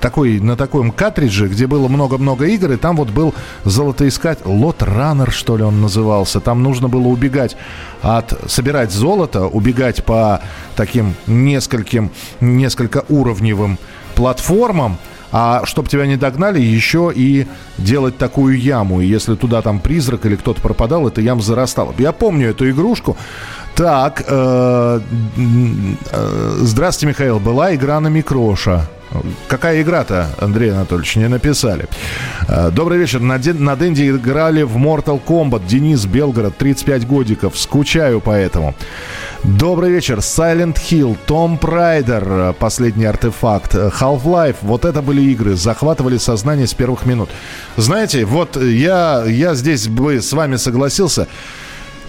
такой, 0.00 0.40
на 0.40 0.56
таком 0.56 0.90
картридже, 0.90 1.48
где 1.48 1.66
было 1.66 1.88
много-много 1.88 2.46
игр, 2.46 2.72
и 2.72 2.76
там 2.76 2.96
вот 2.96 3.10
был 3.10 3.34
золотоискать, 3.64 4.44
лот 4.44 4.82
раннер, 4.82 5.30
что 5.30 5.56
ли 5.56 5.62
он 5.62 5.80
назывался. 5.80 6.40
Там 6.40 6.62
нужно 6.62 6.88
было 6.88 7.06
убегать 7.06 7.56
от, 8.02 8.50
собирать 8.50 8.92
золото, 8.92 9.46
убегать 9.46 10.04
по 10.04 10.40
таким 10.76 11.14
нескольким, 11.26 12.10
несколько 12.40 13.04
уровневым 13.08 13.78
платформам, 14.14 14.98
а 15.32 15.64
чтобы 15.64 15.88
тебя 15.88 16.06
не 16.06 16.16
догнали, 16.16 16.60
еще 16.60 17.12
и 17.14 17.46
делать 17.78 18.18
такую 18.18 18.58
яму. 18.58 19.00
И 19.00 19.06
если 19.06 19.36
туда 19.36 19.62
там 19.62 19.78
призрак 19.78 20.26
или 20.26 20.36
кто-то 20.36 20.60
пропадал, 20.60 21.06
эта 21.06 21.20
яма 21.20 21.40
зарастала. 21.40 21.94
Я 21.98 22.12
помню 22.12 22.50
эту 22.50 22.68
игрушку. 22.68 23.16
Так, 23.76 24.24
э, 24.26 25.00
э, 26.12 26.56
здравствуйте, 26.60 27.06
Михаил. 27.06 27.38
Была 27.38 27.74
игра 27.74 28.00
на 28.00 28.08
Микроша. 28.08 28.88
Какая 29.48 29.82
игра-то, 29.82 30.28
Андрей 30.38 30.70
Анатольевич, 30.70 31.16
не 31.16 31.28
написали. 31.28 31.88
Э, 32.46 32.70
добрый 32.70 32.98
вечер. 32.98 33.20
На, 33.20 33.38
на 33.38 33.76
Денде 33.76 34.10
играли 34.10 34.62
в 34.62 34.76
Mortal 34.76 35.20
Kombat. 35.24 35.66
Денис 35.66 36.06
Белгород, 36.06 36.56
35 36.56 37.06
годиков. 37.06 37.58
Скучаю 37.58 38.20
поэтому. 38.20 38.74
Добрый 39.42 39.90
вечер. 39.90 40.18
Silent 40.18 40.76
Hill, 40.76 41.16
Том 41.26 41.58
Прайдер, 41.58 42.24
э, 42.28 42.52
последний 42.58 43.04
артефакт, 43.04 43.74
э, 43.74 43.90
Half-Life. 44.00 44.56
Вот 44.62 44.84
это 44.84 45.02
были 45.02 45.22
игры. 45.22 45.56
Захватывали 45.56 46.18
сознание 46.18 46.68
с 46.68 46.74
первых 46.74 47.04
минут. 47.04 47.30
Знаете, 47.76 48.24
вот 48.24 48.56
я, 48.56 49.24
я 49.26 49.54
здесь 49.54 49.88
бы 49.88 50.20
с 50.20 50.32
вами 50.32 50.56
согласился 50.56 51.26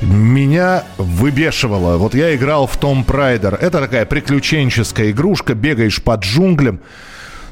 меня 0.02 0.84
выбешивало. 0.98 1.98
Вот 1.98 2.16
я 2.16 2.36
играл 2.36 2.68
в 2.68 2.78
Том 2.78 3.04
Прайдер. 3.04 3.56
Это 3.56 3.80
такая 3.80 4.06
приключенческая 4.06 5.12
игрушка, 5.12 5.54
бегаешь 5.54 6.02
под 6.02 6.24
джунглям. 6.24 6.80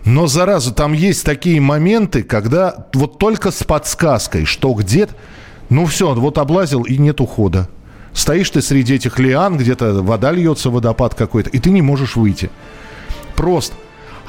Но, 0.05 0.27
зараза, 0.27 0.73
там 0.73 0.93
есть 0.93 1.25
такие 1.25 1.61
моменты, 1.61 2.23
когда 2.23 2.87
вот 2.93 3.19
только 3.19 3.51
с 3.51 3.63
подсказкой, 3.63 4.45
что 4.45 4.73
где-то... 4.73 5.13
Ну 5.69 5.85
все, 5.85 6.15
вот 6.15 6.39
облазил 6.39 6.81
и 6.81 6.97
нет 6.97 7.21
ухода. 7.21 7.69
Стоишь 8.11 8.49
ты 8.49 8.61
среди 8.61 8.95
этих 8.95 9.19
лиан, 9.19 9.55
где-то 9.57 10.01
вода 10.01 10.31
льется, 10.31 10.71
водопад 10.71 11.13
какой-то, 11.13 11.51
и 11.51 11.59
ты 11.59 11.69
не 11.69 11.83
можешь 11.83 12.15
выйти. 12.15 12.49
Просто. 13.35 13.75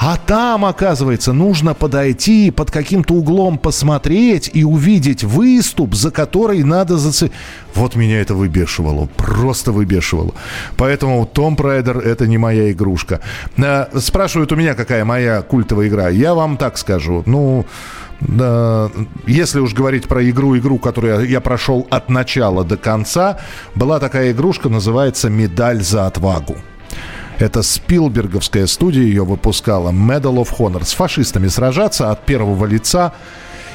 А 0.03 0.17
там, 0.17 0.65
оказывается, 0.65 1.35
нужно 1.35 1.75
подойти, 1.75 2.51
под 2.51 2.71
каким-то 2.71 3.13
углом 3.13 3.59
посмотреть 3.59 4.51
и 4.55 4.65
увидеть 4.65 5.25
выступ, 5.25 5.95
за 5.95 6.11
который 6.11 6.65
надо 6.65 6.97
зацепить. 6.97 7.37
Вот 7.75 7.97
меня 7.97 8.23
это 8.23 8.35
выбешивало, 8.35 9.11
просто 9.17 9.73
выбешивало. 9.73 10.33
Поэтому 10.79 11.27
Том 11.27 11.55
Прайдер 11.55 11.99
это 11.99 12.27
не 12.27 12.39
моя 12.39 12.73
игрушка. 12.73 13.21
Э, 13.59 13.89
спрашивают 14.01 14.51
у 14.53 14.57
меня, 14.57 14.73
какая 14.75 15.05
моя 15.05 15.43
культовая 15.43 15.89
игра. 15.89 16.09
Я 16.09 16.33
вам 16.33 16.57
так 16.57 16.79
скажу. 16.79 17.23
Ну, 17.27 17.67
да, 18.21 18.91
если 19.27 19.61
уж 19.61 19.75
говорить 19.75 20.09
про 20.09 20.27
игру-игру, 20.31 20.79
которую 20.79 21.29
я 21.29 21.43
прошел 21.43 21.87
от 21.91 22.09
начала 22.09 22.65
до 22.65 22.79
конца, 22.79 23.39
была 23.75 23.99
такая 23.99 24.33
игрушка, 24.33 24.71
называется 24.71 25.29
«Медаль 25.29 25.83
за 25.83 26.07
отвагу». 26.07 26.57
Это 27.41 27.63
Спилберговская 27.63 28.67
студия 28.67 29.03
ее 29.03 29.25
выпускала. 29.25 29.91
Medal 29.91 30.37
of 30.37 30.51
Honor. 30.59 30.85
С 30.85 30.93
фашистами 30.93 31.49
сражаться 31.49 32.11
от 32.11 32.27
первого 32.27 32.67
лица. 32.67 33.15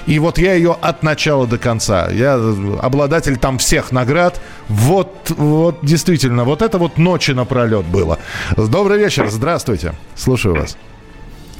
И 0.06 0.20
вот 0.20 0.38
я 0.38 0.54
ее 0.54 0.78
от 0.80 1.02
начала 1.02 1.48
до 1.48 1.58
конца. 1.58 2.10
Я 2.12 2.36
обладатель 2.80 3.38
там 3.38 3.58
всех 3.58 3.92
наград. 3.92 4.40
Вот, 4.70 5.32
вот 5.32 5.80
действительно, 5.82 6.44
вот 6.44 6.62
это 6.62 6.78
вот 6.78 7.00
ночи 7.00 7.32
напролет 7.32 7.86
было. 7.86 8.20
Добрый 8.56 9.00
вечер, 9.00 9.30
здравствуйте. 9.30 9.94
Слушаю 10.14 10.56
вас. 10.56 10.78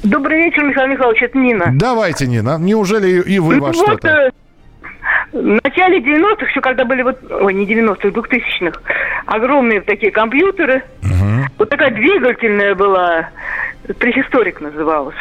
Добрый 0.04 0.44
вечер, 0.44 0.62
Михаил 0.62 0.88
Михайлович, 0.92 1.22
это 1.22 1.36
Нина. 1.36 1.72
Давайте, 1.74 2.28
Нина. 2.28 2.56
Неужели 2.58 3.20
и 3.20 3.40
вы 3.40 3.58
во 3.58 3.72
что-то? 3.72 4.30
В 5.32 5.60
начале 5.64 5.98
90-х, 5.98 6.46
еще 6.46 6.60
когда 6.60 6.84
были 6.84 7.02
вот, 7.02 7.18
ой, 7.30 7.54
не 7.54 7.66
90-х, 7.66 8.08
2000-х, 8.08 8.80
огромные 9.26 9.80
такие 9.80 10.12
компьютеры. 10.12 10.82
Угу. 11.02 11.46
Вот 11.58 11.70
такая 11.70 11.90
двигательная 11.90 12.74
была, 12.74 13.28
Прехисторик 13.94 14.60
называлась. 14.60 15.14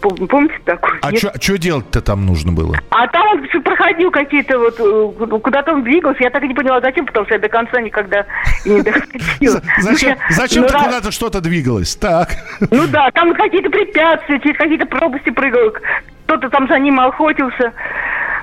Помните 0.00 0.54
такую? 0.64 0.98
А 1.00 1.14
что 1.16 1.58
делать-то 1.58 2.02
там 2.02 2.26
нужно 2.26 2.52
было? 2.52 2.76
А 2.90 3.06
там 3.08 3.22
он 3.26 3.62
проходил 3.62 4.10
какие-то 4.10 4.58
вот, 4.58 4.78
э, 4.78 5.38
куда-то 5.38 5.72
он 5.72 5.82
двигался. 5.82 6.22
Я 6.22 6.30
так 6.30 6.42
и 6.42 6.48
не 6.48 6.54
поняла, 6.54 6.80
зачем, 6.80 7.06
потому 7.06 7.24
что 7.24 7.34
я 7.34 7.40
до 7.40 7.48
конца 7.48 7.80
никогда 7.80 8.26
не 8.66 8.82
доходила. 8.82 9.62
Зачем, 9.78 10.18
ну, 10.28 10.34
зачем 10.36 10.62
ну, 10.62 10.68
куда-то 10.68 11.10
что-то 11.10 11.40
двигалось? 11.40 11.96
Так. 11.96 12.28
Ну 12.70 12.86
да, 12.88 13.10
там 13.12 13.32
какие-то 13.34 13.70
препятствия, 13.70 14.40
через 14.40 14.58
какие-то 14.58 14.86
пропасти 14.86 15.30
прыгал. 15.30 15.72
Кто-то 16.26 16.50
там 16.50 16.68
за 16.68 16.78
ним 16.78 17.00
охотился. 17.00 17.72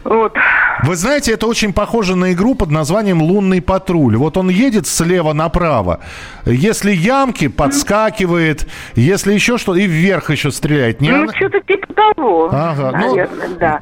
Вот. 0.04 0.36
Вы 0.84 0.96
знаете, 0.96 1.34
это 1.34 1.48
очень 1.48 1.74
похоже 1.74 2.16
на 2.16 2.34
игру 2.34 2.56
под 2.56 2.72
названием 2.72 3.22
«Лунный 3.22 3.62
патруль». 3.62 4.16
Вот 4.16 4.38
он 4.38 4.50
едет 4.50 4.88
слева 4.88 5.34
направо. 5.34 6.00
Если 6.46 6.92
ямки, 6.92 7.48
подскакивает. 7.48 8.68
Если 8.96 9.34
еще 9.34 9.58
что, 9.58 9.76
и 9.76 9.86
вверх 9.86 10.30
еще 10.30 10.52
стреляет. 10.52 11.02
Не 11.02 11.12
ну, 11.12 11.24
она... 11.24 11.34
что-то 11.34 11.60
типа 11.62 11.94
того. 11.94 12.50
Ага. 12.52 12.92
Ну, 12.98 13.16
наверное, 13.16 13.48
ну... 13.50 13.56
да. 13.60 13.82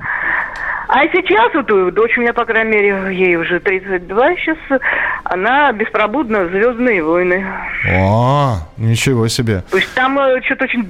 А 0.89 1.03
сейчас, 1.07 1.53
вот 1.53 1.93
дочь 1.93 2.17
у 2.17 2.21
меня, 2.21 2.33
по 2.33 2.45
крайней 2.45 2.71
мере, 2.71 3.13
ей 3.13 3.35
уже 3.35 3.59
32 3.59 4.35
сейчас, 4.37 4.57
она 5.25 5.71
беспробудно 5.73 6.47
«Звездные 6.47 7.03
войны». 7.03 7.45
О, 7.91 8.59
ничего 8.77 9.27
себе. 9.27 9.63
То 9.69 9.77
есть 9.77 9.93
там 9.93 10.17
э, 10.17 10.41
что-то 10.43 10.63
очень 10.63 10.89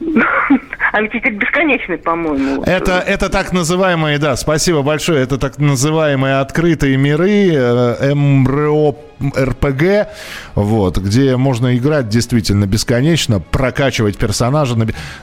а 0.92 1.02
ведь 1.02 1.14
это 1.14 1.30
бесконечный, 1.30 1.98
по-моему. 1.98 2.62
Это, 2.62 3.00
это 3.00 3.28
так 3.28 3.52
называемые, 3.52 4.18
да, 4.18 4.36
спасибо 4.36 4.82
большое, 4.82 5.22
это 5.22 5.38
так 5.38 5.58
называемые 5.58 6.40
открытые 6.40 6.96
миры, 6.96 7.52
э, 7.52 8.14
МРО 8.14 8.96
РПГ, 9.36 10.08
вот, 10.54 10.98
где 10.98 11.36
можно 11.36 11.76
играть 11.76 12.08
действительно 12.08 12.66
бесконечно, 12.66 13.40
прокачивать 13.40 14.16
персонажа. 14.16 14.76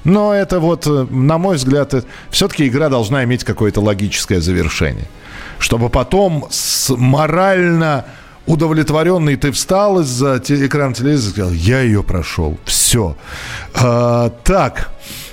Но 0.03 0.33
это 0.33 0.59
вот, 0.59 0.85
э, 0.85 1.07
на 1.09 1.37
мой 1.37 1.55
взгляд, 1.55 1.93
э, 1.93 2.03
все-таки 2.29 2.67
игра 2.67 2.89
должна 2.89 3.23
иметь 3.23 3.43
какое-то 3.43 3.81
логическое 3.81 4.41
завершение. 4.41 5.05
Чтобы 5.57 5.89
потом 5.89 6.47
с 6.49 6.93
морально 6.95 8.05
удовлетворенный 8.45 9.35
ты 9.35 9.51
встал 9.51 10.01
из-за 10.01 10.37
экрана 10.37 10.93
телевизора 10.93 11.29
и 11.29 11.33
сказал, 11.33 11.51
я 11.53 11.81
ее 11.81 12.03
прошел. 12.03 12.57
Все. 12.65 13.15
А, 13.73 14.29
так. 14.43 14.91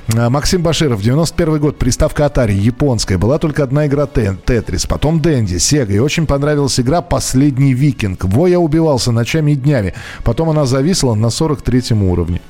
А, 0.08 0.30
Максим 0.30 0.62
Баширов, 0.62 1.00
91 1.00 1.58
год, 1.58 1.78
приставка 1.78 2.24
Atari, 2.24 2.54
японская. 2.54 3.18
Была 3.18 3.38
только 3.38 3.62
одна 3.62 3.86
игра 3.86 4.06
Тетрис, 4.06 4.84
потом 4.84 5.20
Дэнди, 5.20 5.58
Сега. 5.58 5.94
И 5.94 5.98
очень 5.98 6.26
понравилась 6.26 6.78
игра 6.80 7.02
«Последний 7.02 7.72
викинг». 7.72 8.24
Во 8.24 8.48
я 8.48 8.58
убивался 8.58 9.12
ночами 9.12 9.52
и 9.52 9.54
днями. 9.54 9.94
Потом 10.24 10.50
она 10.50 10.66
зависла 10.66 11.14
на 11.14 11.26
43-м 11.26 12.02
уровне. 12.02 12.40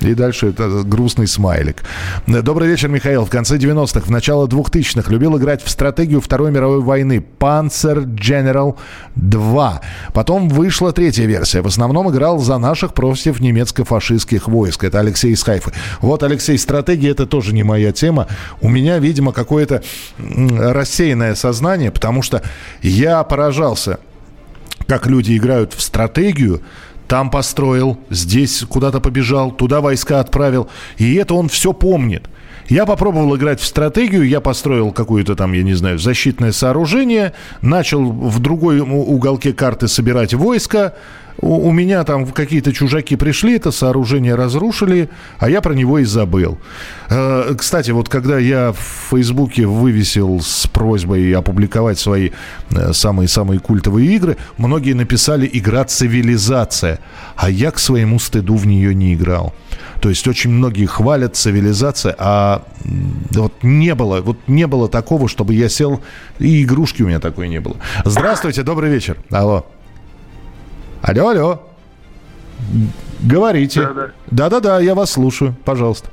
И 0.00 0.14
дальше 0.14 0.48
это 0.48 0.82
грустный 0.82 1.28
смайлик. 1.28 1.84
Добрый 2.26 2.68
вечер, 2.68 2.88
Михаил. 2.88 3.24
В 3.24 3.30
конце 3.30 3.56
90-х, 3.56 4.00
в 4.00 4.10
начало 4.10 4.48
2000-х 4.48 5.10
любил 5.10 5.38
играть 5.38 5.62
в 5.62 5.70
стратегию 5.70 6.20
Второй 6.20 6.50
мировой 6.50 6.80
войны 6.80 7.24
Panzer 7.38 8.04
General 8.04 8.76
2. 9.14 9.80
Потом 10.12 10.48
вышла 10.48 10.92
третья 10.92 11.26
версия. 11.26 11.62
В 11.62 11.68
основном 11.68 12.10
играл 12.10 12.38
за 12.38 12.58
наших 12.58 12.94
против 12.94 13.40
немецко-фашистских 13.40 14.48
войск. 14.48 14.82
Это 14.82 14.98
Алексей 14.98 15.32
из 15.32 15.42
Хайфы. 15.44 15.72
Вот, 16.00 16.24
Алексей, 16.24 16.58
стратегия 16.58 16.95
стратегия 16.96 17.10
это 17.10 17.26
тоже 17.26 17.54
не 17.54 17.62
моя 17.62 17.92
тема. 17.92 18.26
У 18.60 18.68
меня, 18.68 18.98
видимо, 18.98 19.32
какое-то 19.32 19.82
рассеянное 20.18 21.34
сознание, 21.34 21.90
потому 21.90 22.22
что 22.22 22.42
я 22.82 23.22
поражался, 23.24 23.98
как 24.86 25.06
люди 25.06 25.36
играют 25.36 25.74
в 25.74 25.82
стратегию, 25.82 26.60
там 27.06 27.30
построил, 27.30 27.98
здесь 28.10 28.64
куда-то 28.68 29.00
побежал, 29.00 29.52
туда 29.52 29.80
войска 29.80 30.20
отправил. 30.20 30.68
И 30.98 31.14
это 31.14 31.34
он 31.34 31.48
все 31.48 31.72
помнит. 31.72 32.24
Я 32.68 32.84
попробовал 32.84 33.36
играть 33.36 33.60
в 33.60 33.64
стратегию, 33.64 34.26
я 34.26 34.40
построил 34.40 34.90
какое-то 34.92 35.36
там, 35.36 35.52
я 35.52 35.62
не 35.62 35.74
знаю, 35.74 35.98
защитное 35.98 36.52
сооружение, 36.52 37.32
начал 37.62 38.10
в 38.10 38.40
другой 38.40 38.80
уголке 38.80 39.52
карты 39.52 39.86
собирать 39.86 40.34
войска, 40.34 40.94
у, 41.38 41.68
у 41.68 41.72
меня 41.72 42.04
там 42.04 42.26
какие-то 42.26 42.72
чужаки 42.72 43.16
пришли, 43.16 43.56
это 43.56 43.70
сооружение 43.70 44.34
разрушили, 44.34 45.10
а 45.38 45.50
я 45.50 45.60
про 45.60 45.74
него 45.74 45.98
и 45.98 46.04
забыл. 46.04 46.58
Э, 47.08 47.54
кстати, 47.56 47.90
вот 47.90 48.08
когда 48.08 48.38
я 48.38 48.72
в 48.72 49.10
Фейсбуке 49.10 49.66
вывесил 49.66 50.40
с 50.40 50.66
просьбой 50.66 51.32
опубликовать 51.32 51.98
свои 51.98 52.30
самые-самые 52.92 53.58
э, 53.58 53.60
культовые 53.60 54.14
игры, 54.16 54.36
многие 54.56 54.92
написали 54.92 55.48
«Игра 55.52 55.84
цивилизация», 55.84 56.98
а 57.36 57.50
я 57.50 57.70
к 57.70 57.78
своему 57.78 58.18
стыду 58.18 58.56
в 58.56 58.66
нее 58.66 58.94
не 58.94 59.14
играл. 59.14 59.54
То 60.00 60.08
есть 60.10 60.26
очень 60.28 60.50
многие 60.50 60.86
хвалят 60.86 61.36
цивилизация, 61.36 62.14
а 62.18 62.62
вот 63.30 63.52
не 63.62 63.94
было, 63.94 64.20
вот 64.20 64.38
не 64.46 64.66
было 64.66 64.88
такого, 64.88 65.28
чтобы 65.28 65.54
я 65.54 65.68
сел, 65.68 66.02
и 66.38 66.62
игрушки 66.62 67.02
у 67.02 67.06
меня 67.06 67.20
такой 67.20 67.48
не 67.48 67.60
было. 67.60 67.76
Здравствуйте, 68.04 68.62
добрый 68.62 68.90
вечер. 68.90 69.16
Алло. 69.30 69.66
Алло, 71.02 71.28
алло. 71.28 71.62
Говорите. 73.22 73.88
Да-да-да, 74.30 74.80
я 74.80 74.94
вас 74.94 75.12
слушаю. 75.12 75.54
Пожалуйста. 75.64 76.10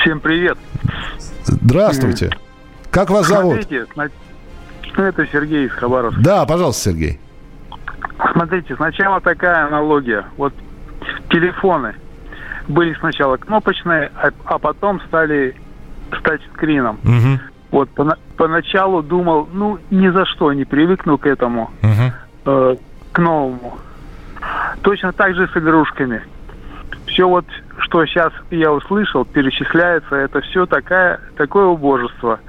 Всем 0.00 0.20
привет. 0.20 0.58
Здравствуйте. 1.44 2.30
Как 2.90 3.10
вас 3.10 3.26
Смотрите, 3.26 3.86
зовут? 3.96 4.12
Это 4.96 5.26
Сергей 5.26 5.66
из 5.66 5.72
Хабаровска. 5.72 6.20
Да, 6.20 6.46
пожалуйста, 6.46 6.90
Сергей. 6.90 7.18
Смотрите, 8.32 8.76
сначала 8.76 9.20
такая 9.20 9.66
аналогия. 9.66 10.24
Вот 10.36 10.54
телефоны 11.30 11.94
были 12.68 12.94
сначала 13.00 13.36
кнопочные, 13.36 14.10
а, 14.14 14.30
а 14.44 14.58
потом 14.58 15.00
стали 15.08 15.56
с 16.12 16.22
тачскрином. 16.22 17.00
Угу. 17.02 17.40
Вот 17.72 17.90
по, 17.90 18.16
поначалу 18.36 19.02
думал, 19.02 19.48
ну, 19.52 19.78
ни 19.90 20.08
за 20.08 20.24
что 20.26 20.52
не 20.52 20.64
привыкну 20.64 21.18
к 21.18 21.26
этому. 21.26 21.70
Угу. 21.82 22.12
Э, 22.46 22.76
к 23.14 23.18
новому. 23.20 23.78
Точно 24.82 25.12
так 25.12 25.34
же 25.34 25.48
с 25.48 25.56
игрушками. 25.56 26.22
Все 27.06 27.28
вот, 27.28 27.46
что 27.78 28.04
сейчас 28.06 28.32
я 28.50 28.72
услышал, 28.72 29.24
перечисляется, 29.24 30.16
это 30.16 30.40
все 30.42 30.66
такая, 30.66 31.20
такое 31.36 31.66
убожество. 31.66 32.40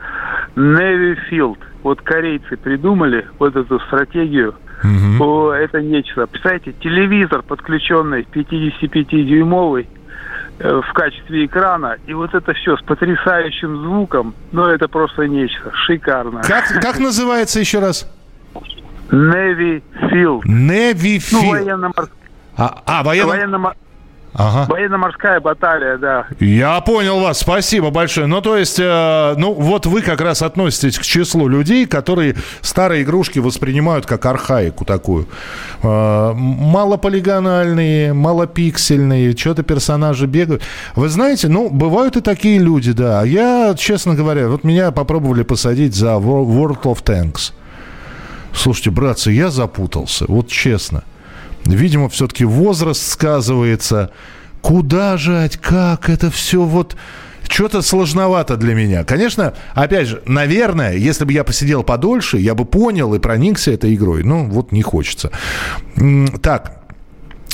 Navy 0.56 1.18
Field. 1.30 1.60
Вот 1.84 2.02
корейцы 2.02 2.58
придумали 2.58 3.28
вот 3.38 3.56
эту 3.56 3.80
стратегию. 3.82 4.56
Угу. 4.84 5.24
О, 5.24 5.54
это 5.54 5.82
нечто. 5.82 6.26
Представляете, 6.26 6.74
телевизор 6.82 7.44
подключенный 7.44 8.24
55-дюймовый 8.24 9.88
э, 10.60 10.82
в 10.82 10.94
качестве 10.94 11.46
экрана, 11.46 11.98
и 12.08 12.14
вот 12.14 12.34
это 12.34 12.54
все 12.54 12.76
с 12.76 12.82
потрясающим 12.82 13.84
звуком, 13.84 14.34
ну 14.52 14.66
это 14.66 14.88
просто 14.88 15.28
нечто, 15.28 15.72
шикарно. 15.86 16.42
Как, 16.42 16.66
как 16.82 17.00
называется 17.00 17.60
еще 17.60 17.80
раз? 17.80 18.12
Navy 19.10 19.84
Field. 20.12 20.42
Navy 20.46 21.18
Field. 21.18 21.44
Ну, 21.44 21.50
военно-морская. 21.50 22.10
А, 22.58 22.82
а 22.86 23.04
военно... 23.04 23.28
военно 23.28 23.74
Ага. 24.38 24.66
Военно-морская 24.70 25.40
баталия, 25.40 25.98
да. 25.98 26.26
Я 26.42 26.82
понял 26.82 27.22
вас, 27.22 27.40
спасибо 27.40 27.90
большое. 27.90 28.28
Ну, 28.28 28.42
то 28.42 28.58
есть, 28.58 28.78
э, 28.78 29.34
ну, 29.38 29.54
вот 29.54 29.86
вы 29.86 30.02
как 30.02 30.20
раз 30.20 30.42
относитесь 30.42 31.00
к 31.00 31.04
числу 31.04 31.48
людей, 31.48 31.86
которые 31.86 32.36
старые 32.60 33.04
игрушки 33.04 33.40
воспринимают 33.40 34.06
как 34.06 34.26
архаику 34.26 34.84
такую. 34.84 35.30
Э, 35.82 36.34
малополигональные, 36.36 38.12
малопиксельные, 38.12 39.38
что-то 39.38 39.64
персонажи 39.64 40.26
бегают. 40.26 40.64
Вы 40.98 41.08
знаете, 41.08 41.48
ну, 41.48 41.70
бывают 41.70 42.18
и 42.18 42.22
такие 42.22 42.60
люди, 42.60 42.92
да. 42.92 43.24
Я, 43.24 43.74
честно 43.78 44.16
говоря, 44.16 44.50
вот 44.50 44.66
меня 44.66 44.92
попробовали 44.92 45.44
посадить 45.44 45.96
за 45.96 46.08
World 46.16 46.82
of 46.82 47.04
Tanks. 47.06 47.54
Слушайте, 48.56 48.92
братцы, 48.92 49.32
я 49.32 49.50
запутался, 49.50 50.26
вот 50.28 50.48
честно. 50.48 51.04
Видимо, 51.66 52.10
все-таки 52.10 52.46
возраст 52.46 53.06
сказывается. 53.12 54.12
Куда 54.62 55.18
жать, 55.18 55.58
как 55.58 56.10
это 56.10 56.32
все 56.32 56.64
вот... 56.64 56.96
Что-то 57.48 57.84
сложновато 57.84 58.58
для 58.58 58.74
меня. 58.74 59.04
Конечно, 59.04 59.54
опять 59.76 60.08
же, 60.08 60.24
наверное, 60.26 60.94
если 60.94 61.26
бы 61.26 61.34
я 61.34 61.44
посидел 61.44 61.84
подольше, 61.84 62.40
я 62.40 62.56
бы 62.56 62.66
понял 62.66 63.14
и 63.14 63.20
проникся 63.20 63.72
этой 63.72 63.94
игрой. 63.94 64.24
Ну, 64.24 64.50
вот 64.50 64.72
не 64.72 64.82
хочется. 64.82 65.30
Так, 66.42 66.82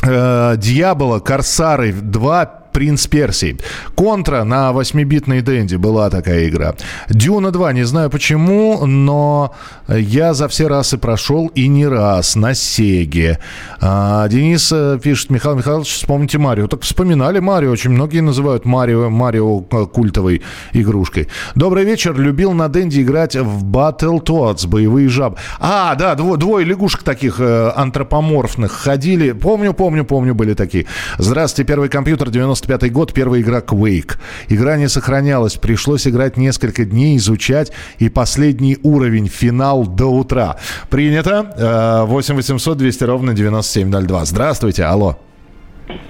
э, 0.02 0.56
Дьявола, 0.58 1.20
Корсары 1.20 1.92
2, 1.92 2.61
Принц 2.72 3.08
Персии. 3.08 3.58
Контра 3.96 4.44
на 4.44 4.72
8-битной 4.72 5.42
Дэнди 5.42 5.76
была 5.76 6.10
такая 6.10 6.48
игра. 6.48 6.76
Дюна 7.10 7.52
2, 7.52 7.74
не 7.74 7.84
знаю 7.84 8.10
почему, 8.10 8.86
но 8.86 9.54
я 9.88 10.34
за 10.34 10.48
все 10.48 10.68
расы 10.68 10.98
прошел 10.98 11.48
и 11.48 11.68
не 11.68 11.88
раз 11.88 12.36
на 12.36 12.54
Сеге. 12.54 13.40
А, 13.80 14.28
Денис 14.28 14.72
э, 14.72 15.00
пишет, 15.02 15.30
Михаил 15.30 15.56
Михайлович, 15.56 15.94
вспомните 15.94 16.38
Марио. 16.38 16.68
Так 16.68 16.82
вспоминали 16.82 17.40
Марио, 17.40 17.72
очень 17.72 17.92
многие 17.92 18.22
называют 18.22 18.66
Марио, 18.66 19.10
Марио 19.10 19.64
э, 19.70 19.86
культовой 19.86 20.42
игрушкой. 20.74 21.28
Добрый 21.56 21.84
вечер, 21.84 22.18
любил 22.18 22.54
на 22.54 22.70
Дэнди 22.70 23.02
играть 23.02 23.36
в 23.36 23.66
Battletoads, 23.66 24.68
боевые 24.68 25.10
жабы. 25.10 25.38
А, 25.60 25.96
да, 25.96 26.16
дво, 26.16 26.38
двое 26.38 26.66
лягушек 26.66 27.04
таких 27.04 27.40
э, 27.40 27.72
антропоморфных 27.76 28.72
ходили. 28.72 29.32
Помню, 29.32 29.74
помню, 29.74 30.06
помню, 30.06 30.36
были 30.36 30.54
такие. 30.54 30.86
Здравствуйте, 31.18 31.68
первый 31.68 31.90
компьютер 31.90 32.30
90 32.30 32.61
95 32.62 32.91
год, 32.91 33.13
первая 33.13 33.41
игра 33.41 33.60
Quake. 33.60 34.17
Игра 34.50 34.78
не 34.78 34.88
сохранялась, 34.88 35.56
пришлось 35.56 36.08
играть 36.08 36.38
несколько 36.38 36.86
дней, 36.86 37.17
изучать, 37.17 37.71
и 38.00 38.10
последний 38.10 38.78
уровень, 38.84 39.28
финал 39.28 39.86
до 39.86 40.08
утра. 40.08 40.58
Принято. 40.89 42.06
8 42.08 42.36
800 42.36 42.78
200 42.78 43.04
ровно 43.04 43.34
9702. 43.34 44.26
Здравствуйте, 44.26 44.84
алло. 44.84 45.17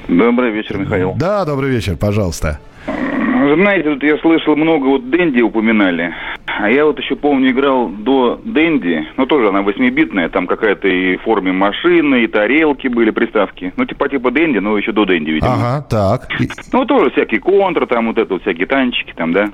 Добрый 0.08 0.52
вечер, 0.52 0.78
Михаил. 0.78 1.14
Да, 1.18 1.46
добрый 1.46 1.70
вечер, 1.72 1.96
пожалуйста. 1.98 2.60
Знаете, 2.86 3.90
тут 3.94 4.04
я 4.04 4.18
слышал 4.20 4.56
много, 4.56 4.86
вот 4.86 5.10
Дэнди 5.10 5.42
упоминали. 5.42 6.14
А 6.62 6.70
я 6.70 6.86
вот 6.86 7.00
еще 7.00 7.16
помню, 7.16 7.50
играл 7.50 7.90
до 7.90 8.40
Дэнди, 8.46 9.08
ну 9.18 9.26
тоже 9.26 9.50
она 9.50 9.64
восьмибитная, 9.64 10.30
там 10.30 10.46
какая-то 10.46 10.88
и 10.88 11.18
в 11.18 11.22
форме 11.24 11.52
машины, 11.52 12.24
и 12.24 12.28
тарелки 12.28 12.88
были, 12.88 13.10
приставки. 13.10 13.74
Ну 13.78 13.86
типа 13.86 14.10
типа 14.10 14.30
Дэнди, 14.30 14.60
но 14.60 14.78
еще 14.78 14.92
до 14.92 15.06
Дэнди, 15.06 15.32
видимо. 15.32 15.54
Ага, 15.54 15.86
так. 15.90 16.28
Ну 16.72 16.86
тоже 16.86 17.10
всякие 17.12 17.40
контры, 17.40 17.88
там 17.88 18.08
вот 18.08 18.20
это 18.20 18.34
вот 18.34 18.44
всякие 18.44 18.68
танчики 18.68 19.12
там, 19.16 19.34
да. 19.34 19.50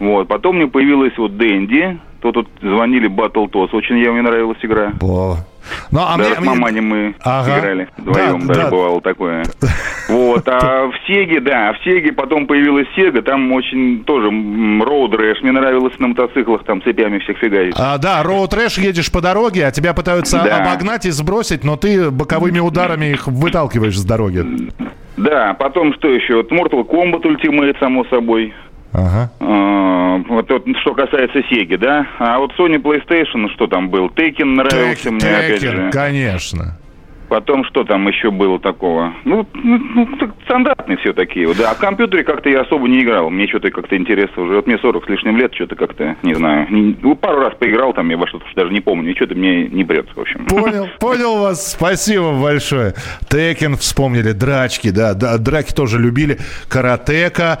Вот, 0.00 0.26
потом 0.26 0.56
мне 0.56 0.66
появилась 0.66 1.16
вот 1.18 1.36
Дэнди, 1.36 2.00
то 2.20 2.32
тут 2.32 2.48
звонили 2.60 3.08
Battle 3.08 3.48
Toss, 3.48 3.68
очень 3.72 3.98
я 3.98 4.10
мне 4.10 4.22
нравилась 4.22 4.58
игра. 4.62 4.92
О, 5.00 5.36
ну, 5.90 6.00
а 6.00 6.16
даже 6.16 6.30
мне, 6.30 6.40
с 6.40 6.44
маманей 6.44 6.80
мы 6.80 7.14
ага. 7.20 7.58
играли 7.58 7.88
вдвоем, 7.96 8.40
да, 8.40 8.46
даже 8.46 8.60
да. 8.60 8.70
бывало 8.70 9.00
такое. 9.00 9.44
Вот, 10.08 10.48
а 10.48 10.88
в 10.88 10.94
Сеге, 11.06 11.38
да, 11.38 11.72
в 11.72 11.84
Сеге 11.84 12.12
потом 12.12 12.48
появилась 12.48 12.88
Сега, 12.96 13.22
там 13.22 13.52
очень 13.52 14.02
тоже 14.02 14.26
Road 14.26 15.12
Rash, 15.12 15.36
мне 15.42 15.52
нравилось 15.52 15.96
на 16.00 16.08
мотоциклах, 16.08 16.64
там 16.64 16.82
цепями 16.82 17.20
всех 17.20 17.38
фигачить. 17.38 17.76
А, 17.78 17.96
да, 17.96 18.20
Road 18.24 18.50
Rash 18.50 18.80
едешь 18.80 19.12
по 19.12 19.20
дороге, 19.20 19.66
а 19.66 19.70
тебя 19.70 19.94
пытаются 19.94 20.42
да. 20.42 20.56
обогнать 20.56 21.06
и 21.06 21.10
сбросить, 21.10 21.62
но 21.62 21.76
ты 21.76 22.10
боковыми 22.10 22.58
ударами 22.58 23.06
их 23.06 23.28
выталкиваешь 23.28 23.96
с 23.96 24.04
дороги. 24.04 24.44
Да, 25.16 25.54
потом 25.54 25.92
что 25.94 26.08
еще? 26.08 26.36
Вот 26.36 26.50
Mortal 26.50 26.86
Kombat 26.86 27.22
Ultimate, 27.22 27.78
само 27.78 28.04
собой. 28.06 28.54
Ага. 28.92 29.30
А, 29.40 30.18
вот, 30.28 30.50
вот 30.50 30.64
что 30.80 30.94
касается 30.94 31.42
Сеги, 31.50 31.76
да. 31.76 32.06
А 32.18 32.38
вот 32.38 32.52
Sony 32.58 32.76
PlayStation, 32.80 33.48
что 33.54 33.66
там 33.66 33.88
был? 33.90 34.08
Tekken 34.08 34.44
нравился 34.44 35.04
Тек, 35.04 35.12
мне, 35.12 35.20
Tekken, 35.20 35.44
опять 35.46 35.60
же. 35.60 35.90
конечно. 35.92 36.76
Потом 37.30 37.64
что 37.66 37.84
там 37.84 38.08
еще 38.08 38.32
было 38.32 38.58
такого? 38.58 39.14
Ну, 39.24 39.46
ну, 39.54 39.78
ну 39.94 40.08
стандартные 40.46 40.98
все 40.98 41.12
такие. 41.12 41.46
Да, 41.54 41.70
а 41.70 41.74
в 41.74 41.78
компьютере 41.78 42.24
как-то 42.24 42.50
я 42.50 42.62
особо 42.62 42.88
не 42.88 43.04
играл. 43.04 43.30
Мне 43.30 43.46
что-то 43.46 43.70
как-то 43.70 43.96
интересно 43.96 44.42
уже. 44.42 44.56
Вот 44.56 44.66
мне 44.66 44.76
40 44.78 45.04
с 45.04 45.08
лишним 45.08 45.36
лет, 45.36 45.54
что-то 45.54 45.76
как-то, 45.76 46.16
не 46.24 46.34
знаю. 46.34 46.66
Не, 46.68 46.96
ну, 47.00 47.14
пару 47.14 47.38
раз 47.38 47.54
поиграл 47.54 47.92
там, 47.92 48.10
я 48.10 48.16
во 48.16 48.26
что-то 48.26 48.44
даже 48.56 48.72
не 48.72 48.80
помню. 48.80 49.12
И 49.12 49.14
что-то 49.14 49.36
мне 49.36 49.68
не 49.68 49.84
прется, 49.84 50.12
в 50.16 50.18
общем. 50.18 50.44
Понял, 50.46 50.88
понял 50.98 51.38
вас. 51.38 51.70
Спасибо 51.70 52.32
большое. 52.32 52.94
Текен 53.28 53.76
вспомнили, 53.76 54.32
драчки, 54.32 54.90
да, 54.90 55.14
да 55.14 55.38
драки 55.38 55.72
тоже 55.72 56.00
любили. 56.00 56.36
Каратека, 56.68 57.60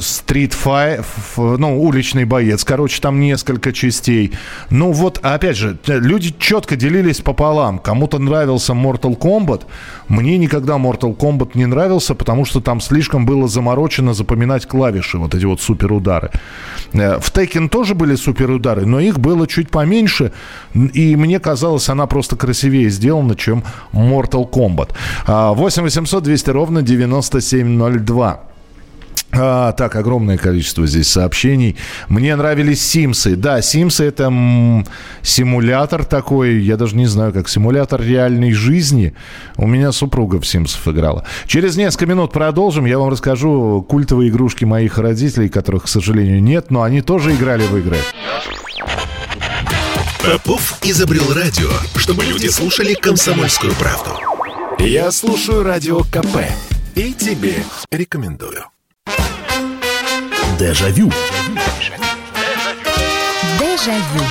стрит 0.00 0.52
фай, 0.52 1.00
ну, 1.36 1.82
уличный 1.82 2.26
боец. 2.26 2.62
Короче, 2.62 3.00
там 3.02 3.18
несколько 3.18 3.72
частей. 3.72 4.34
Ну, 4.70 4.92
вот, 4.92 5.18
опять 5.24 5.56
же, 5.56 5.76
люди 5.88 6.32
четко 6.38 6.76
делились 6.76 7.20
пополам 7.20 7.71
там. 7.72 7.78
Кому-то 7.78 8.18
нравился 8.18 8.72
Mortal 8.72 9.18
Kombat. 9.18 9.62
Мне 10.08 10.38
никогда 10.38 10.74
Mortal 10.74 11.16
Kombat 11.16 11.50
не 11.54 11.66
нравился, 11.66 12.14
потому 12.14 12.44
что 12.44 12.60
там 12.60 12.80
слишком 12.80 13.26
было 13.26 13.48
заморочено 13.48 14.14
запоминать 14.14 14.66
клавиши, 14.66 15.18
вот 15.18 15.34
эти 15.34 15.46
вот 15.46 15.60
суперудары. 15.60 16.30
Э, 16.92 17.18
в 17.18 17.32
Tekken 17.32 17.68
тоже 17.68 17.94
были 17.94 18.16
суперудары, 18.16 18.86
но 18.86 19.00
их 19.00 19.18
было 19.18 19.46
чуть 19.46 19.70
поменьше. 19.70 20.32
И 20.94 21.16
мне 21.16 21.38
казалось, 21.38 21.88
она 21.88 22.06
просто 22.06 22.36
красивее 22.36 22.90
сделана, 22.90 23.34
чем 23.34 23.62
Mortal 23.92 24.48
Kombat. 24.50 24.90
8 25.26 25.82
800 25.82 26.22
200 26.22 26.50
ровно 26.50 26.82
9702. 26.82 28.51
А, 29.34 29.72
так, 29.72 29.96
огромное 29.96 30.36
количество 30.36 30.86
здесь 30.86 31.08
сообщений. 31.08 31.76
Мне 32.08 32.36
нравились 32.36 32.84
Симсы. 32.84 33.34
Да, 33.34 33.62
Симсы 33.62 34.04
это 34.04 34.24
м, 34.24 34.86
симулятор 35.22 36.04
такой, 36.04 36.60
я 36.60 36.76
даже 36.76 36.96
не 36.96 37.06
знаю, 37.06 37.32
как 37.32 37.48
симулятор 37.48 38.02
реальной 38.02 38.52
жизни. 38.52 39.14
У 39.56 39.66
меня 39.66 39.90
супруга 39.92 40.38
в 40.38 40.46
Симсов 40.46 40.86
играла. 40.86 41.24
Через 41.46 41.76
несколько 41.76 42.06
минут 42.06 42.32
продолжим. 42.32 42.84
Я 42.84 42.98
вам 42.98 43.08
расскажу 43.08 43.84
культовые 43.88 44.28
игрушки 44.28 44.66
моих 44.66 44.98
родителей, 44.98 45.48
которых, 45.48 45.84
к 45.84 45.88
сожалению, 45.88 46.42
нет, 46.42 46.70
но 46.70 46.82
они 46.82 47.00
тоже 47.00 47.34
играли 47.34 47.64
в 47.64 47.76
игры. 47.78 47.96
Попов 50.22 50.78
изобрел 50.82 51.32
радио, 51.34 51.70
чтобы 51.96 52.24
люди 52.24 52.48
слушали 52.48 52.94
комсомольскую 52.94 53.72
правду. 53.74 54.10
Я 54.78 55.10
слушаю 55.10 55.62
радио 55.62 56.00
КП 56.00 56.36
и 56.94 57.12
тебе 57.12 57.54
рекомендую. 57.90 58.71
Дежавю. 60.62 61.10
Дежавю. 63.58 64.24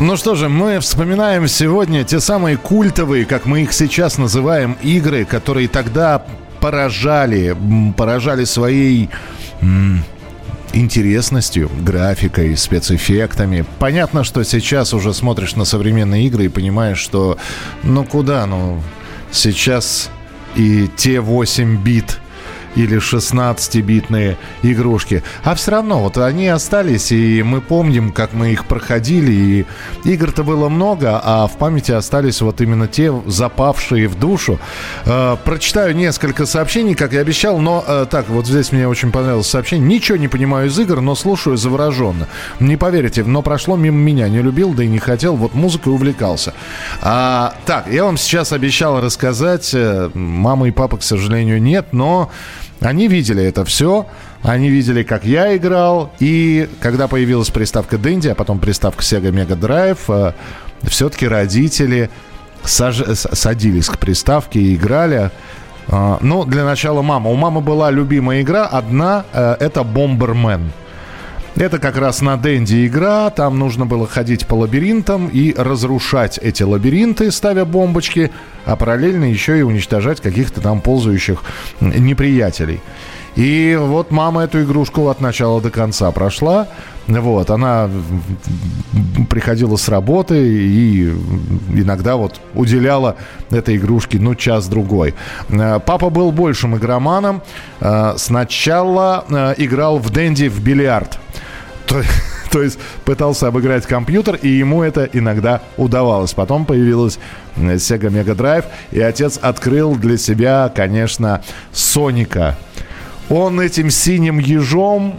Ну 0.00 0.16
что 0.18 0.34
же, 0.34 0.50
мы 0.50 0.80
вспоминаем 0.80 1.48
сегодня 1.48 2.04
те 2.04 2.20
самые 2.20 2.58
культовые, 2.58 3.24
как 3.24 3.46
мы 3.46 3.62
их 3.62 3.72
сейчас 3.72 4.18
называем, 4.18 4.76
игры, 4.82 5.24
которые 5.24 5.68
тогда 5.68 6.22
поражали, 6.60 7.56
поражали 7.96 8.44
своей 8.44 9.08
интересностью, 10.74 11.70
графикой, 11.80 12.56
спецэффектами. 12.56 13.64
Понятно, 13.78 14.24
что 14.24 14.42
сейчас 14.42 14.92
уже 14.92 15.14
смотришь 15.14 15.56
на 15.56 15.64
современные 15.64 16.26
игры 16.26 16.46
и 16.46 16.48
понимаешь, 16.48 16.98
что 16.98 17.38
ну 17.82 18.04
куда, 18.04 18.44
ну 18.46 18.82
сейчас 19.30 20.10
и 20.56 20.88
те 20.96 21.20
8 21.20 21.82
бит 21.82 22.20
или 22.76 22.98
16-битные 22.98 24.36
игрушки. 24.62 25.22
А 25.42 25.54
все 25.54 25.72
равно 25.72 26.00
вот 26.00 26.18
они 26.18 26.48
остались, 26.48 27.12
и 27.12 27.42
мы 27.42 27.60
помним, 27.60 28.12
как 28.12 28.32
мы 28.32 28.52
их 28.52 28.66
проходили, 28.66 29.32
и 29.32 29.66
игр-то 30.08 30.42
было 30.42 30.68
много, 30.68 31.20
а 31.22 31.46
в 31.46 31.56
памяти 31.56 31.92
остались 31.92 32.40
вот 32.40 32.60
именно 32.60 32.88
те 32.88 33.12
запавшие 33.26 34.08
в 34.08 34.18
душу. 34.18 34.58
Э, 35.04 35.36
прочитаю 35.44 35.94
несколько 35.94 36.46
сообщений, 36.46 36.94
как 36.94 37.12
я 37.12 37.20
обещал, 37.20 37.58
но 37.58 37.84
э, 37.86 38.06
так, 38.10 38.28
вот 38.28 38.46
здесь 38.46 38.72
мне 38.72 38.88
очень 38.88 39.12
понравилось 39.12 39.48
сообщение. 39.48 39.86
Ничего 39.86 40.16
не 40.16 40.28
понимаю 40.28 40.68
из 40.68 40.78
игр, 40.78 41.00
но 41.00 41.14
слушаю 41.14 41.56
завороженно. 41.56 42.28
Не 42.60 42.76
поверите, 42.76 43.24
но 43.24 43.42
прошло 43.42 43.76
мимо 43.76 43.98
меня. 43.98 44.28
Не 44.28 44.42
любил, 44.42 44.72
да 44.74 44.84
и 44.84 44.88
не 44.88 44.98
хотел, 44.98 45.36
вот 45.36 45.54
музыкой 45.54 45.92
увлекался. 45.92 46.54
А, 47.00 47.54
так, 47.66 47.86
я 47.88 48.04
вам 48.04 48.16
сейчас 48.16 48.52
обещал 48.52 49.00
рассказать. 49.00 49.70
Э, 49.74 50.10
мамы 50.14 50.68
и 50.68 50.70
папы, 50.70 50.98
к 50.98 51.02
сожалению, 51.02 51.60
нет, 51.60 51.88
но 51.92 52.30
они 52.84 53.08
видели 53.08 53.42
это 53.44 53.64
все, 53.64 54.06
они 54.42 54.68
видели, 54.68 55.02
как 55.02 55.24
я 55.24 55.56
играл, 55.56 56.12
и 56.18 56.68
когда 56.80 57.08
появилась 57.08 57.50
приставка 57.50 57.96
Dendy, 57.96 58.30
а 58.30 58.34
потом 58.34 58.58
приставка 58.58 59.02
Sega 59.02 59.30
Mega 59.30 59.58
Drive, 59.58 59.98
э, 60.08 60.32
все-таки 60.88 61.26
родители 61.26 62.10
саж... 62.64 63.02
садились 63.14 63.88
к 63.88 63.98
приставке 63.98 64.60
и 64.60 64.74
играли. 64.74 65.30
А, 65.88 66.18
ну, 66.20 66.44
для 66.44 66.64
начала 66.64 67.02
мама. 67.02 67.30
У 67.30 67.36
мамы 67.36 67.60
была 67.60 67.90
любимая 67.90 68.42
игра. 68.42 68.66
Одна 68.66 69.24
э, 69.32 69.56
это 69.60 69.82
Бомбермен. 69.82 70.72
Это 71.56 71.78
как 71.78 71.96
раз 71.96 72.20
на 72.20 72.36
Денди 72.36 72.86
игра. 72.86 73.30
Там 73.30 73.58
нужно 73.60 73.86
было 73.86 74.08
ходить 74.08 74.46
по 74.46 74.54
лабиринтам 74.54 75.28
и 75.28 75.54
разрушать 75.56 76.38
эти 76.38 76.64
лабиринты, 76.64 77.30
ставя 77.30 77.64
бомбочки, 77.64 78.32
а 78.64 78.74
параллельно 78.74 79.24
еще 79.24 79.60
и 79.60 79.62
уничтожать 79.62 80.20
каких-то 80.20 80.60
там 80.60 80.80
ползающих 80.80 81.42
неприятелей. 81.80 82.80
И 83.36 83.78
вот 83.80 84.10
мама 84.10 84.42
эту 84.42 84.62
игрушку 84.62 85.08
от 85.08 85.20
начала 85.20 85.60
до 85.60 85.70
конца 85.70 86.10
прошла. 86.10 86.68
Вот, 87.06 87.50
она 87.50 87.90
приходила 89.28 89.76
с 89.76 89.88
работы 89.88 90.36
и 90.36 91.10
иногда 91.72 92.16
вот 92.16 92.40
уделяла 92.54 93.16
этой 93.50 93.76
игрушке, 93.76 94.18
ну, 94.18 94.34
час-другой. 94.34 95.14
Э, 95.50 95.80
папа 95.84 96.10
был 96.10 96.32
большим 96.32 96.76
игроманом. 96.76 97.42
Э, 97.80 98.14
сначала 98.16 99.24
э, 99.28 99.54
играл 99.58 99.98
в 99.98 100.10
Дэнди 100.10 100.48
в 100.48 100.60
бильярд. 100.60 101.18
То, 101.86 102.02
то 102.50 102.62
есть 102.62 102.78
пытался 103.04 103.48
обыграть 103.48 103.86
компьютер, 103.86 104.36
и 104.36 104.48
ему 104.48 104.82
это 104.82 105.08
иногда 105.12 105.60
удавалось. 105.76 106.34
Потом 106.34 106.66
появилась 106.66 107.18
Sega 107.56 108.10
Mega 108.10 108.36
Drive, 108.36 108.66
и 108.90 109.00
отец 109.00 109.38
открыл 109.40 109.96
для 109.96 110.16
себя, 110.16 110.72
конечно, 110.74 111.42
Соника. 111.72 112.56
Он 113.28 113.60
этим 113.60 113.90
синим 113.90 114.38
ежом, 114.38 115.18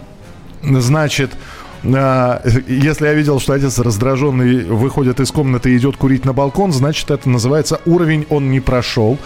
значит, 0.62 1.32
если 1.82 3.06
я 3.06 3.14
видел, 3.14 3.40
что 3.40 3.52
отец 3.52 3.78
раздраженный 3.78 4.64
выходит 4.64 5.20
из 5.20 5.30
комнаты 5.30 5.70
и 5.70 5.76
идет 5.76 5.96
курить 5.96 6.24
на 6.24 6.32
балкон, 6.32 6.72
значит, 6.72 7.10
это 7.10 7.28
называется 7.28 7.80
уровень 7.86 8.26
он 8.28 8.50
не 8.50 8.60
прошел. 8.60 9.18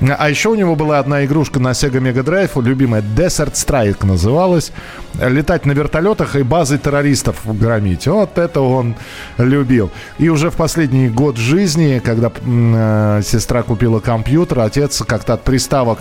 А 0.00 0.28
еще 0.28 0.50
у 0.50 0.54
него 0.54 0.74
была 0.76 0.98
одна 0.98 1.24
игрушка 1.24 1.60
на 1.60 1.70
Sega 1.70 2.00
Mega 2.00 2.22
Drive, 2.24 2.60
любимая 2.62 3.02
Desert 3.02 3.54
Strike 3.54 4.04
называлась. 4.04 4.72
Летать 5.14 5.66
на 5.66 5.72
вертолетах 5.72 6.36
и 6.36 6.42
базы 6.42 6.78
террористов 6.78 7.40
громить. 7.44 8.06
Вот 8.06 8.38
это 8.38 8.60
он 8.60 8.96
любил. 9.38 9.90
И 10.18 10.28
уже 10.28 10.50
в 10.50 10.56
последний 10.56 11.08
год 11.08 11.36
жизни, 11.36 12.00
когда 12.04 12.32
э, 12.34 13.22
сестра 13.24 13.62
купила 13.62 14.00
компьютер, 14.00 14.60
отец 14.60 15.02
как-то 15.06 15.34
от 15.34 15.42
приставок 15.44 16.00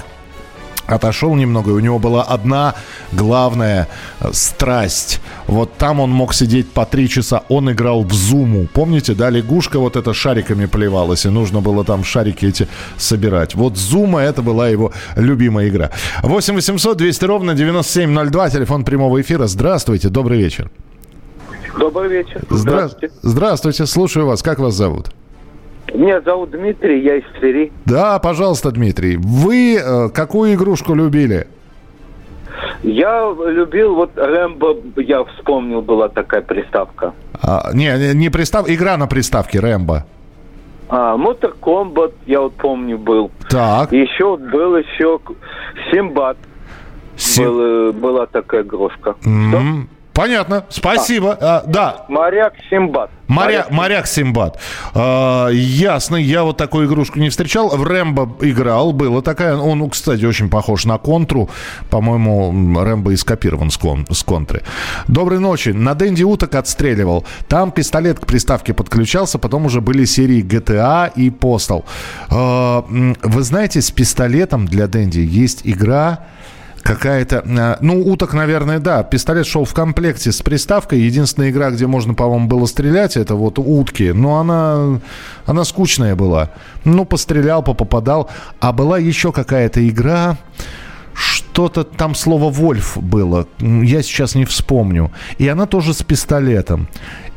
отошел 0.92 1.36
немного, 1.36 1.72
и 1.72 1.74
у 1.74 1.80
него 1.80 2.00
была 2.00 2.24
одна 2.24 2.76
главная 3.12 3.88
э, 4.20 4.30
страсть. 4.34 5.22
Вот 5.48 5.74
там 5.78 6.00
он 6.00 6.12
мог 6.12 6.34
сидеть 6.34 6.70
по 6.72 6.86
три 6.86 7.10
часа. 7.10 7.44
Он 7.50 7.72
играл 7.72 8.04
в 8.04 8.14
зуму. 8.14 8.68
Помните, 8.74 9.14
да, 9.14 9.30
лягушка 9.30 9.80
вот 9.80 9.96
это 9.96 10.14
шариками 10.14 10.66
плевалась, 10.66 11.26
и 11.26 11.30
нужно 11.30 11.62
было 11.62 11.84
там 11.84 12.04
шарики 12.04 12.46
эти 12.46 12.68
собирать. 12.98 13.56
Вот 13.56 13.78
зума 13.78 14.22
это 14.22 14.42
была 14.42 14.70
его 14.70 14.92
любимая 15.16 15.70
игра. 15.70 15.92
8 16.24 16.56
800 16.56 16.98
200 16.98 17.26
ровно 17.26 17.54
9702, 17.54 18.50
телефон 18.50 18.84
прямого 18.84 19.22
эфира. 19.22 19.48
Здравствуйте, 19.48 20.10
добрый 20.10 20.40
вечер. 20.40 20.70
Добрый 21.78 22.10
вечер. 22.10 22.42
Здравствуйте. 22.50 23.14
Здравствуйте, 23.22 23.86
слушаю 23.86 24.26
вас. 24.26 24.42
Как 24.42 24.60
вас 24.60 24.74
зовут? 24.74 25.12
Меня 25.94 26.22
зовут 26.22 26.52
Дмитрий, 26.52 27.02
я 27.02 27.18
из 27.18 27.24
Твери. 27.40 27.72
Да, 27.86 28.20
пожалуйста, 28.20 28.72
Дмитрий. 28.72 29.18
Вы 29.18 29.78
э, 29.78 30.10
какую 30.10 30.54
игрушку 30.54 30.94
любили? 30.94 31.48
Я 32.84 33.34
любил, 33.48 33.96
вот 33.96 34.12
Рэмбо, 34.16 34.78
я 34.98 35.24
вспомнил, 35.24 35.82
была 35.82 36.10
такая 36.10 36.42
приставка. 36.42 37.14
А, 37.42 37.70
не, 37.74 38.14
не 38.14 38.30
пристав, 38.30 38.70
игра 38.70 38.98
на 38.98 39.08
приставке 39.08 39.60
Рэмбо. 39.60 40.06
А, 40.90 41.16
Мотор 41.16 41.56
Комбат, 41.62 42.14
я 42.26 42.42
вот 42.42 42.54
помню, 42.54 42.98
был. 42.98 43.32
Так. 43.50 43.92
Еще 43.92 44.38
был 44.38 44.78
еще 44.78 45.20
Симбат. 45.92 46.38
Сим... 47.16 47.46
Был, 47.46 47.62
э, 47.62 47.92
была 47.92 48.26
такая 48.26 48.64
игрушка. 48.64 49.16
Mm-hmm. 49.24 49.88
Понятно, 50.22 50.66
спасибо. 50.70 51.36
А, 51.42 51.58
а, 51.58 51.64
да. 51.66 52.06
Моряк 52.08 52.54
Симбат. 52.70 53.10
Моря, 53.28 53.66
моряк 53.72 54.06
Симбат. 54.06 54.60
А, 54.94 55.48
ясно, 55.50 56.16
я 56.16 56.44
вот 56.44 56.58
такую 56.58 56.86
игрушку 56.86 57.18
не 57.18 57.30
встречал. 57.30 57.70
В 57.70 57.84
Рэмбо 57.84 58.38
играл, 58.42 58.94
была 58.94 59.24
такая. 59.24 59.58
Он, 59.58 59.90
кстати, 59.90 60.24
очень 60.24 60.48
похож 60.48 60.86
на 60.86 61.00
контру. 61.00 61.50
По-моему, 61.90 62.84
Рэмбо 62.84 63.14
и 63.14 63.16
скопирован 63.16 63.72
с, 63.72 63.78
кон, 63.78 64.06
с 64.12 64.22
контры. 64.22 64.62
Доброй 65.08 65.40
ночи. 65.40 65.70
На 65.70 65.96
Дэнди 65.96 66.22
уток 66.22 66.54
отстреливал. 66.54 67.26
Там 67.48 67.72
пистолет 67.72 68.20
к 68.20 68.28
приставке 68.28 68.76
подключался, 68.76 69.40
потом 69.40 69.66
уже 69.66 69.82
были 69.82 70.06
серии 70.06 70.44
GTA 70.44 71.12
и 71.16 71.32
Postal. 71.32 71.84
А, 72.30 72.86
вы 72.88 73.42
знаете, 73.42 73.82
с 73.82 73.90
пистолетом 73.90 74.68
для 74.68 74.86
Дэнди 74.86 75.22
есть 75.22 75.62
игра 75.64 76.20
какая-то... 76.82 77.44
А, 77.46 77.78
ну, 77.82 78.00
уток, 78.06 78.34
наверное, 78.34 78.80
да. 78.80 79.04
Пистолет 79.04 79.46
шел 79.46 79.66
в 79.66 79.74
комплекте 79.74 80.32
с 80.32 80.42
приставкой. 80.42 81.00
Единственная 81.00 81.50
игра, 81.50 81.72
где 81.72 81.88
можно, 81.88 82.14
по-моему, 82.14 82.48
было 82.48 82.66
стрелять, 82.66 83.18
это 83.18 83.36
вот 83.36 83.60
утки. 83.60 84.12
Но 84.12 84.40
она, 84.40 85.00
она 85.46 85.64
скучная 85.64 86.16
была. 86.16 86.52
Ну, 86.84 87.06
пострелял, 87.06 87.64
попадал. 87.64 88.30
А 88.60 88.72
была 88.72 88.98
еще 88.98 89.32
какая-то 89.32 89.88
игра 89.88 90.38
что-то 91.14 91.84
там 91.84 92.16
слово 92.16 92.50
«Вольф» 92.50 92.98
было, 92.98 93.46
я 93.60 94.02
сейчас 94.02 94.36
не 94.36 94.46
вспомню. 94.46 95.12
И 95.38 95.48
она 95.48 95.66
тоже 95.66 95.94
с 95.94 96.04
пистолетом. 96.04 96.88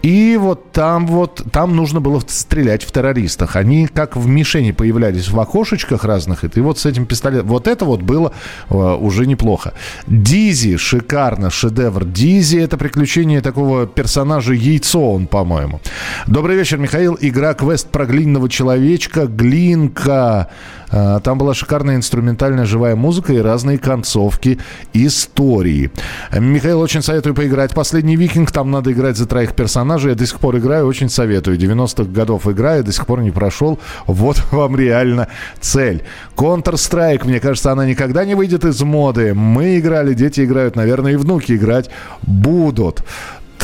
И 0.05 0.37
вот 0.38 0.71
там 0.73 1.07
вот, 1.07 1.43
там 1.51 1.75
нужно 1.75 1.99
было 1.99 2.21
стрелять 2.27 2.83
в 2.83 2.93
террористах. 2.93 3.57
Они 3.57 3.87
как 3.87 4.17
в 4.17 4.27
мишени 4.27 4.73
появлялись 4.73 5.31
в 5.31 5.40
окошечках 5.40 6.05
разных, 6.05 6.45
и 6.45 6.49
ты 6.49 6.61
вот 6.61 6.79
с 6.79 6.85
этим 6.85 7.07
пистолетом... 7.07 7.49
Вот 7.49 7.67
это 7.67 7.87
вот 7.87 8.03
было 8.03 8.33
uh, 8.69 8.99
уже 8.99 9.27
неплохо. 9.27 9.73
Дизи, 10.07 10.77
шикарно, 10.77 11.49
шедевр. 11.49 12.05
Дизи— 12.05 12.59
это 12.59 12.77
приключение 12.77 13.40
такого 13.40 13.87
персонажа 13.87 14.53
Яйцо, 14.53 15.12
он, 15.12 15.27
по-моему. 15.27 15.81
Добрый 16.27 16.59
вечер, 16.59 16.77
Михаил. 16.77 17.17
Игра 17.19 17.55
квест 17.55 17.88
про 17.88 18.05
глиняного 18.05 18.51
человечка, 18.51 19.27
Глинка. 19.27 20.51
Uh, 20.90 21.19
там 21.23 21.38
была 21.38 21.55
шикарная 21.55 21.97
инструментальная 21.97 22.67
живая 22.67 22.95
музыка 22.95 23.33
и 23.33 23.38
разные 23.38 23.79
концовки 23.79 24.59
истории. 24.93 25.90
Михаил, 26.31 26.81
очень 26.81 27.01
советую 27.01 27.35
поиграть. 27.35 27.75
Последний 27.75 28.17
викинг, 28.17 28.53
там 28.53 28.71
надо 28.71 28.93
играть 28.93 29.17
за 29.17 29.25
троих 29.27 29.55
персонажей 29.55 29.93
персонажа 29.94 30.09
я 30.09 30.14
до 30.14 30.26
сих 30.26 30.40
пор 30.40 30.57
играю, 30.57 30.87
очень 30.87 31.09
советую. 31.09 31.59
90-х 31.59 32.11
годов 32.11 32.46
играю, 32.48 32.85
до 32.85 32.92
сих 32.92 33.07
пор 33.07 33.20
не 33.20 33.30
прошел. 33.30 33.78
Вот 34.07 34.42
вам 34.52 34.76
реально 34.76 35.28
цель. 35.61 36.02
Counter-Strike, 36.37 37.24
мне 37.26 37.40
кажется, 37.40 37.72
она 37.72 37.87
никогда 37.87 38.24
не 38.24 38.35
выйдет 38.35 38.64
из 38.64 38.83
моды. 38.83 39.35
Мы 39.35 39.78
играли, 39.78 40.14
дети 40.14 40.44
играют, 40.44 40.76
наверное, 40.76 41.12
и 41.12 41.16
внуки 41.16 41.52
играть 41.52 41.90
будут. 42.22 43.04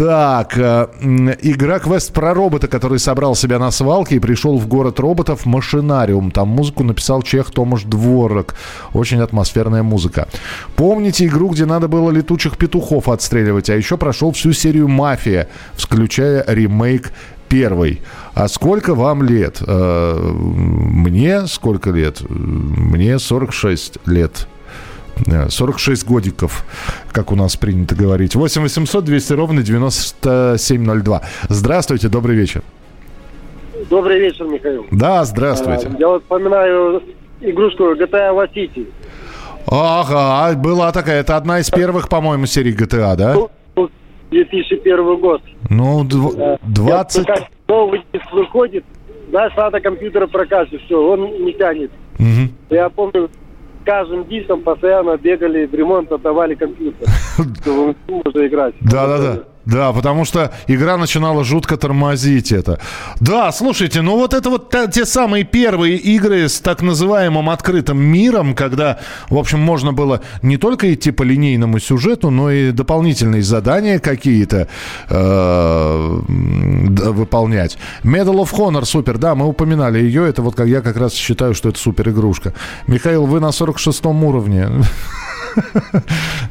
Так, 0.01 0.57
э, 0.57 0.89
игра 1.43 1.79
квест 1.79 2.15
про 2.15 2.33
робота, 2.33 2.69
который 2.69 2.99
собрал 2.99 3.35
себя 3.35 3.59
на 3.59 3.71
свалке 3.71 4.17
и 4.17 4.19
пришел 4.19 4.57
в 4.57 4.67
город 4.67 4.99
роботов 4.99 5.45
Машинариум. 5.45 6.31
Там 6.31 6.49
музыку 6.49 6.85
написал 6.85 7.21
чех 7.21 7.51
Томаш 7.51 7.83
Дворок. 7.83 8.55
Очень 8.95 9.21
атмосферная 9.21 9.83
музыка. 9.83 10.27
Помните 10.75 11.27
игру, 11.27 11.51
где 11.51 11.67
надо 11.67 11.87
было 11.87 12.11
летучих 12.11 12.57
петухов 12.57 13.11
отстреливать? 13.11 13.69
А 13.69 13.77
еще 13.77 13.99
прошел 13.99 14.33
всю 14.33 14.55
серию 14.55 14.89
«Мафия», 14.89 15.49
включая 15.75 16.47
ремейк 16.49 17.13
первый. 17.51 18.01
А 18.33 18.49
сколько 18.49 18.95
вам 18.95 19.23
лет? 19.23 19.59
Э, 19.61 20.17
мне 20.33 21.47
сколько 21.47 21.91
лет? 21.91 22.23
Мне 22.27 23.19
46 23.19 23.99
лет. 24.07 24.49
46 25.49 26.07
годиков, 26.07 26.65
как 27.13 27.33
у 27.33 27.37
нас 27.37 27.57
принято 27.57 27.95
говорить. 27.95 28.35
8 28.35 28.63
800 28.63 29.05
200 29.05 29.33
ровно 29.35 29.63
9702. 29.63 31.23
Здравствуйте, 31.49 32.09
добрый 32.09 32.37
вечер. 32.37 32.63
Добрый 33.89 34.21
вечер, 34.21 34.45
Михаил. 34.47 34.87
Да, 34.91 35.25
здравствуйте. 35.25 35.89
А, 35.89 35.97
я 35.99 36.09
вот 36.09 36.23
вспоминаю 36.23 37.03
игрушку 37.41 37.95
GTA 37.95 38.35
Vice 38.35 38.55
City. 38.55 38.87
Ага, 39.67 40.59
была 40.59 40.93
такая. 40.93 41.21
Это 41.21 41.37
одна 41.37 41.61
из 41.61 41.71
первых, 41.71 42.09
по-моему, 42.09 42.47
серий 42.47 42.75
GTA, 42.75 43.17
да? 43.17 43.37
2001 44.31 44.97
ну, 44.97 45.17
год. 45.17 45.43
Ну, 45.69 46.05
20... 46.63 47.29
Новый 47.69 48.03
диск 48.13 48.33
выходит, 48.33 48.85
знаешь, 49.31 49.53
надо 49.57 49.81
компьютер 49.81 50.27
прокачивать, 50.27 50.83
все, 50.85 51.01
он 51.01 51.45
не 51.45 51.53
тянет. 51.53 51.91
Угу. 52.19 52.75
Я 52.75 52.89
помню, 52.91 53.31
каждым 53.91 54.25
диском 54.29 54.63
постоянно 54.63 55.17
бегали 55.17 55.67
в 55.67 55.75
ремонт, 55.75 56.13
отдавали 56.13 56.55
компьютер, 56.55 57.09
чтобы 57.61 57.97
можно 58.07 58.47
играть. 58.47 58.75
Да, 58.83 59.43
да, 59.71 59.93
потому 59.93 60.25
что 60.25 60.53
игра 60.67 60.97
начинала 60.97 61.45
жутко 61.45 61.77
тормозить 61.77 62.51
это. 62.51 62.81
Да, 63.21 63.53
слушайте, 63.53 64.03
ну 64.03 64.17
вот 64.17 64.35
это 64.35 64.51
вот 64.51 64.75
те 64.93 65.07
самые 65.07 65.45
первые 65.45 65.97
игры 65.97 66.49
с 66.49 66.59
так 66.59 66.83
называемым 66.83 67.49
открытым 67.49 67.99
миром, 67.99 68.55
когда, 68.57 68.99
в 69.29 69.39
общем, 69.39 69.61
можно 69.61 69.93
было 69.93 70.23
не 70.43 70.57
только 70.57 70.93
идти 70.93 71.13
по 71.13 71.23
линейному 71.23 71.79
сюжету, 71.79 72.31
но 72.31 72.51
и 72.51 72.73
дополнительные 72.73 73.43
задания 73.43 74.01
какие-то 74.01 74.67
э, 75.09 76.21
выполнять. 76.29 77.79
Medal 78.03 78.43
of 78.43 78.53
Honor 78.53 78.85
супер, 78.85 79.19
да, 79.19 79.37
мы 79.37 79.47
упоминали 79.47 80.01
ее, 80.01 80.29
это 80.29 80.43
вот 80.43 80.57
как 80.57 80.67
я 80.67 80.81
как 80.81 80.97
раз 80.97 81.15
считаю, 81.15 81.55
что 81.55 81.69
это 81.69 81.79
супер 81.79 82.09
игрушка. 82.09 82.55
Михаил, 82.89 83.25
вы 83.27 83.39
на 83.39 83.53
46 83.53 84.05
уровне. 84.07 84.69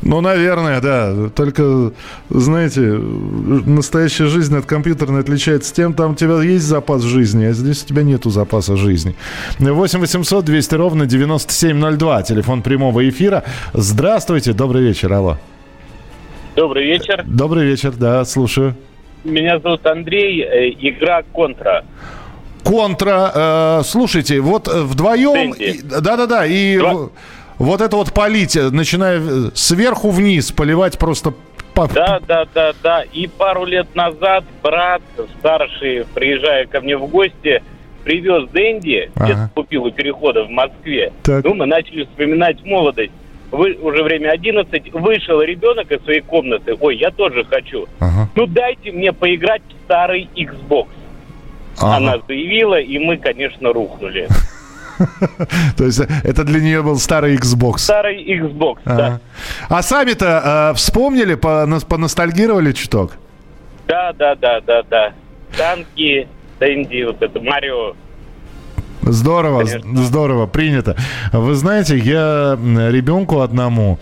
Ну, 0.02 0.22
наверное, 0.22 0.82
да. 0.82 1.30
Только, 1.36 1.92
знаете, 2.30 2.82
настоящая 2.82 4.26
жизнь 4.26 4.58
от 4.58 4.66
компьютерной 4.66 5.22
отличается 5.22 5.74
тем, 5.74 5.94
там 5.94 6.12
у 6.12 6.16
тебя 6.16 6.42
есть 6.42 6.66
запас 6.66 7.04
жизни, 7.04 7.46
а 7.46 7.52
здесь 7.52 7.84
у 7.84 7.88
тебя 7.88 8.04
нету 8.04 8.30
запаса 8.30 8.76
жизни. 8.76 9.16
8 9.60 10.00
800 10.00 10.46
200 10.46 10.76
ровно 10.76 11.06
9702, 11.06 12.24
телефон 12.24 12.62
прямого 12.62 13.08
эфира. 13.08 13.44
Здравствуйте, 13.74 14.54
добрый 14.54 14.84
вечер, 14.84 15.14
алло. 15.14 15.38
Добрый 16.56 16.86
вечер. 16.86 17.24
Добрый 17.26 17.66
вечер, 17.66 17.92
да, 17.92 18.26
слушаю. 18.26 18.76
Меня 19.24 19.60
зовут 19.60 19.86
Андрей, 19.86 20.42
э, 20.42 20.70
игра 20.80 21.24
«Контра». 21.34 21.86
Контра. 22.64 23.32
Э, 23.34 23.82
слушайте, 23.84 24.40
вот 24.40 24.68
вдвоем... 24.68 25.54
Да-да-да, 25.84 26.46
и... 26.46 26.78
Два 26.78 27.10
вот 27.60 27.82
это 27.82 27.96
вот 27.96 28.14
полить, 28.14 28.56
начиная 28.56 29.52
сверху 29.54 30.10
вниз, 30.10 30.52
поливать 30.52 30.98
просто 30.98 31.34
да, 31.76 32.20
да, 32.28 32.46
да, 32.54 32.74
да. 32.84 33.04
И 33.14 33.28
пару 33.28 33.64
лет 33.66 33.96
назад 33.96 34.44
брат 34.62 35.02
старший, 35.40 36.06
приезжая 36.14 36.66
ко 36.66 36.82
мне 36.82 36.98
в 36.98 37.08
гости, 37.08 37.64
привез 38.04 38.50
Дэнди, 38.50 39.12
ага. 39.16 39.26
где 39.26 39.38
купил 39.56 39.86
у 39.86 39.92
перехода 39.92 40.44
в 40.44 40.50
Москве. 40.50 41.14
Так. 41.24 41.44
Ну, 41.46 41.54
мы 41.54 41.66
начали 41.66 42.04
вспоминать 42.04 42.64
молодость. 42.66 43.12
Вы, 43.52 43.74
уже 43.82 44.04
время 44.04 44.30
11, 44.32 44.94
вышел 44.94 45.42
ребенок 45.42 45.92
из 45.92 46.04
своей 46.04 46.22
комнаты. 46.22 46.76
Ой, 46.80 46.98
я 46.98 47.12
тоже 47.12 47.44
хочу. 47.46 47.88
Ага. 48.00 48.30
Ну, 48.36 48.46
дайте 48.46 48.92
мне 48.92 49.12
поиграть 49.12 49.62
в 49.70 49.86
старый 49.86 50.30
Xbox. 50.36 50.88
Ага. 51.80 51.96
Она 51.96 52.18
заявила, 52.28 52.80
и 52.80 53.00
мы, 53.00 53.18
конечно, 53.18 53.74
рухнули. 53.74 54.28
То 55.78 55.86
есть 55.86 56.00
это 56.00 56.44
для 56.44 56.60
нее 56.60 56.82
был 56.82 56.98
старый 56.98 57.36
Xbox. 57.36 57.80
Старый 57.80 58.24
Xbox, 58.40 58.78
да. 58.86 59.20
А 59.70 59.82
сами-то 59.82 60.72
э, 60.72 60.76
вспомнили, 60.76 61.36
поностальгировали 61.36 62.72
чуток? 62.72 63.14
Да, 63.88 64.14
да, 64.14 64.36
да, 64.36 64.62
да, 64.62 64.84
да. 64.90 65.14
Танки, 65.58 66.28
Дэнди, 66.60 67.04
вот 67.06 67.22
это 67.22 67.40
Марио. 67.40 67.96
Здорово, 69.02 69.66
Конечно. 69.66 70.04
здорово, 70.04 70.46
принято. 70.46 70.96
Вы 71.32 71.56
знаете, 71.56 71.98
я 71.98 72.58
ребенку 72.92 73.40
одному 73.40 73.98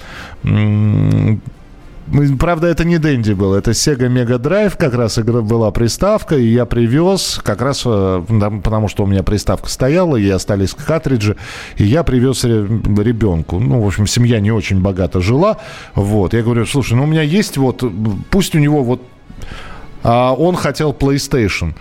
Правда, 2.39 2.67
это 2.67 2.85
не 2.85 2.99
Дэнди 2.99 3.33
был, 3.33 3.53
это 3.53 3.71
Sega 3.71 4.07
Mega 4.07 4.39
Drive, 4.39 4.77
как 4.77 4.93
раз 4.93 5.19
игра 5.19 5.41
была 5.41 5.71
приставка, 5.71 6.37
и 6.37 6.45
я 6.45 6.65
привез, 6.65 7.39
как 7.43 7.61
раз 7.61 7.83
э, 7.85 8.23
потому 8.63 8.87
что 8.87 9.03
у 9.03 9.07
меня 9.07 9.23
приставка 9.23 9.69
стояла, 9.69 10.15
и 10.15 10.29
остались 10.29 10.73
картриджи, 10.73 11.35
и 11.75 11.83
я 11.83 12.03
привез 12.03 12.45
ребенку. 12.45 13.59
Ну, 13.59 13.81
в 13.81 13.87
общем, 13.87 14.07
семья 14.07 14.39
не 14.39 14.51
очень 14.51 14.79
богато 14.79 15.19
жила, 15.19 15.57
вот. 15.95 16.33
Я 16.33 16.43
говорю, 16.43 16.65
слушай, 16.65 16.93
ну 16.93 17.03
у 17.03 17.07
меня 17.07 17.23
есть 17.23 17.57
вот, 17.57 17.83
пусть 18.29 18.55
у 18.55 18.59
него 18.59 18.83
вот 18.83 19.01
а 20.03 20.33
он 20.33 20.55
хотел 20.55 20.93
PlayStation. 20.93 21.73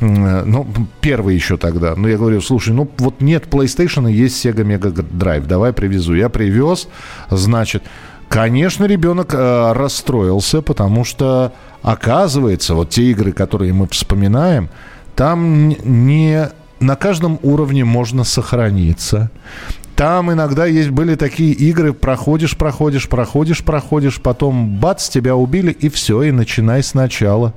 Ну, 0.00 0.66
первый 1.00 1.36
еще 1.36 1.56
тогда. 1.56 1.94
Но 1.94 2.08
я 2.08 2.16
говорю, 2.16 2.40
слушай, 2.40 2.72
ну 2.74 2.90
вот 2.98 3.20
нет 3.20 3.46
PlayStation, 3.46 4.10
есть 4.10 4.44
Sega 4.44 4.64
Mega 4.64 4.92
Drive. 4.92 5.46
Давай 5.46 5.72
привезу. 5.72 6.14
Я 6.14 6.28
привез, 6.28 6.88
значит, 7.30 7.84
Конечно, 8.28 8.84
ребенок 8.84 9.34
э, 9.34 9.72
расстроился, 9.72 10.60
потому 10.60 11.04
что, 11.04 11.52
оказывается, 11.82 12.74
вот 12.74 12.90
те 12.90 13.10
игры, 13.10 13.32
которые 13.32 13.72
мы 13.72 13.86
вспоминаем, 13.88 14.68
там 15.16 15.68
не 15.68 16.50
на 16.80 16.96
каждом 16.96 17.38
уровне 17.42 17.84
можно 17.84 18.24
сохраниться. 18.24 19.30
Там 19.98 20.32
иногда 20.32 20.64
есть, 20.64 20.90
были 20.90 21.16
такие 21.16 21.50
игры, 21.50 21.92
проходишь, 21.92 22.56
проходишь, 22.56 23.08
проходишь, 23.08 23.64
проходишь, 23.64 24.20
потом 24.20 24.76
бац, 24.76 25.08
тебя 25.08 25.34
убили, 25.34 25.72
и 25.72 25.88
все, 25.88 26.22
и 26.22 26.30
начинай 26.30 26.84
сначала. 26.84 27.52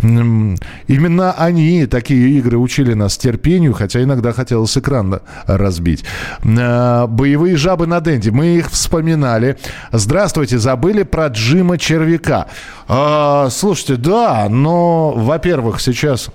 Именно 0.00 1.32
они, 1.32 1.86
такие 1.86 2.38
игры, 2.38 2.58
учили 2.58 2.94
нас 2.94 3.18
терпению, 3.18 3.72
хотя 3.72 4.00
иногда 4.04 4.32
хотелось 4.32 4.78
экран 4.78 5.20
разбить. 5.46 6.04
А, 6.44 7.08
боевые 7.08 7.56
жабы 7.56 7.88
на 7.88 8.00
Денде, 8.00 8.30
мы 8.30 8.56
их 8.56 8.70
вспоминали. 8.70 9.58
Здравствуйте, 9.90 10.58
забыли 10.58 11.02
про 11.02 11.26
Джима 11.26 11.76
Червяка. 11.76 12.46
А, 12.86 13.48
слушайте, 13.50 13.96
да, 13.96 14.46
но, 14.48 15.10
во-первых, 15.10 15.80
сейчас 15.80 16.30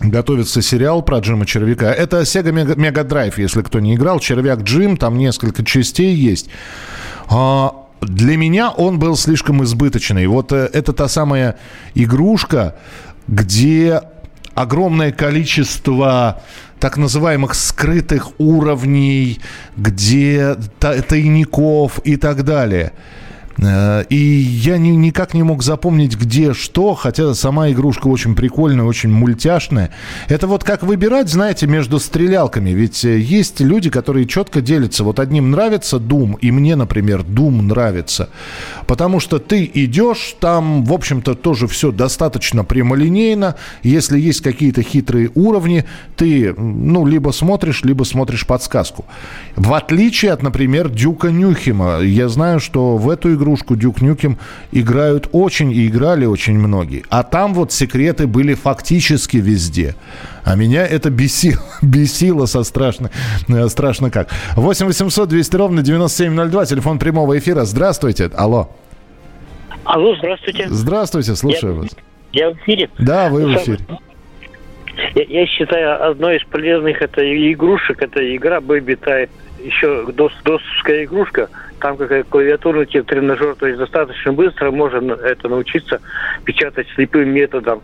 готовится 0.00 0.62
сериал 0.62 1.02
про 1.02 1.18
Джима 1.18 1.46
Червяка. 1.46 1.92
Это 1.92 2.20
Sega 2.20 2.52
Mega 2.52 3.06
Drive, 3.06 3.34
если 3.36 3.62
кто 3.62 3.80
не 3.80 3.94
играл. 3.94 4.20
Червяк 4.20 4.62
Джим, 4.62 4.96
там 4.96 5.18
несколько 5.18 5.64
частей 5.64 6.14
есть. 6.14 6.48
А, 7.28 7.74
для 8.00 8.36
меня 8.36 8.70
он 8.70 8.98
был 8.98 9.16
слишком 9.16 9.62
избыточный. 9.64 10.26
Вот 10.26 10.52
э, 10.52 10.70
это 10.72 10.92
та 10.92 11.08
самая 11.08 11.56
игрушка, 11.94 12.76
где 13.26 14.02
огромное 14.54 15.12
количество 15.12 16.40
так 16.80 16.96
называемых 16.96 17.54
скрытых 17.54 18.38
уровней, 18.38 19.40
где 19.76 20.56
тайников 20.78 22.00
и 22.04 22.16
так 22.16 22.44
далее– 22.44 22.92
и 23.60 24.16
я 24.16 24.78
ни, 24.78 24.90
никак 24.90 25.34
не 25.34 25.42
мог 25.42 25.62
запомнить, 25.64 26.16
где 26.16 26.54
что, 26.54 26.94
хотя 26.94 27.34
сама 27.34 27.70
игрушка 27.70 28.06
очень 28.06 28.36
прикольная, 28.36 28.84
очень 28.84 29.10
мультяшная. 29.10 29.90
Это 30.28 30.46
вот 30.46 30.62
как 30.62 30.82
выбирать, 30.84 31.28
знаете, 31.28 31.66
между 31.66 31.98
стрелялками. 31.98 32.70
Ведь 32.70 33.04
э, 33.04 33.18
есть 33.18 33.60
люди, 33.60 33.90
которые 33.90 34.26
четко 34.26 34.60
делятся. 34.60 35.02
Вот 35.02 35.18
одним 35.18 35.50
нравится 35.50 35.96
Doom, 35.96 36.36
и 36.40 36.52
мне, 36.52 36.76
например, 36.76 37.22
Doom 37.22 37.62
нравится. 37.62 38.28
Потому 38.86 39.18
что 39.18 39.38
ты 39.38 39.68
идешь, 39.74 40.36
там, 40.38 40.84
в 40.84 40.92
общем-то, 40.92 41.34
тоже 41.34 41.66
все 41.66 41.90
достаточно 41.90 42.64
прямолинейно. 42.64 43.56
Если 43.82 44.20
есть 44.20 44.40
какие-то 44.40 44.82
хитрые 44.82 45.30
уровни, 45.34 45.84
ты, 46.16 46.54
ну, 46.54 47.06
либо 47.06 47.30
смотришь, 47.30 47.82
либо 47.82 48.04
смотришь 48.04 48.46
подсказку. 48.46 49.04
В 49.56 49.74
отличие 49.74 50.32
от, 50.32 50.42
например, 50.42 50.88
Дюка 50.88 51.30
Нюхима. 51.30 52.00
Я 52.00 52.28
знаю, 52.28 52.60
что 52.60 52.96
в 52.96 53.10
эту 53.10 53.34
игру 53.34 53.47
игрушку 53.48 53.76
Дюк 53.76 54.02
Нюкем 54.02 54.38
играют 54.72 55.28
очень 55.32 55.72
и 55.72 55.86
играли 55.86 56.26
очень 56.26 56.58
многие. 56.58 57.04
А 57.08 57.22
там 57.22 57.54
вот 57.54 57.72
секреты 57.72 58.26
были 58.26 58.54
фактически 58.54 59.38
везде. 59.38 59.94
А 60.44 60.54
меня 60.54 60.86
это 60.86 61.10
бесило, 61.10 61.62
бесило 61.82 62.46
со 62.46 62.62
страшно, 62.64 63.10
э, 63.48 63.68
страшно 63.68 64.10
как. 64.10 64.28
8 64.56 64.86
800 64.86 65.28
200 65.28 65.56
ровно 65.56 65.82
9702, 65.82 66.66
телефон 66.66 66.98
прямого 66.98 67.38
эфира. 67.38 67.64
Здравствуйте. 67.64 68.30
Алло. 68.36 68.70
Алло, 69.84 70.14
здравствуйте. 70.16 70.66
Здравствуйте, 70.68 71.34
слушаю 71.34 71.72
я, 71.72 71.80
вас. 71.80 71.90
Я 72.32 72.50
в 72.50 72.56
эфире? 72.58 72.90
Да, 72.98 73.30
вы 73.30 73.46
в 73.46 73.56
эфире. 73.56 73.78
Я, 75.14 75.22
я 75.22 75.46
считаю, 75.46 76.10
одной 76.10 76.36
из 76.36 76.44
полезных 76.44 77.00
это 77.00 77.22
игрушек, 77.52 78.02
это 78.02 78.36
игра 78.36 78.58
Baby 78.58 78.98
Type. 78.98 79.30
Еще 79.64 80.12
дос, 80.12 80.32
досовская 80.44 81.04
игрушка– 81.04 81.48
там 81.78 81.96
какая 81.96 82.22
клавиатурный 82.24 82.86
тип 82.86 83.06
тренажер, 83.06 83.54
то 83.54 83.66
есть 83.66 83.78
достаточно 83.78 84.32
быстро 84.32 84.70
можно 84.70 85.12
это 85.12 85.48
научиться 85.48 86.00
печатать 86.44 86.86
слепым 86.94 87.30
методом. 87.30 87.82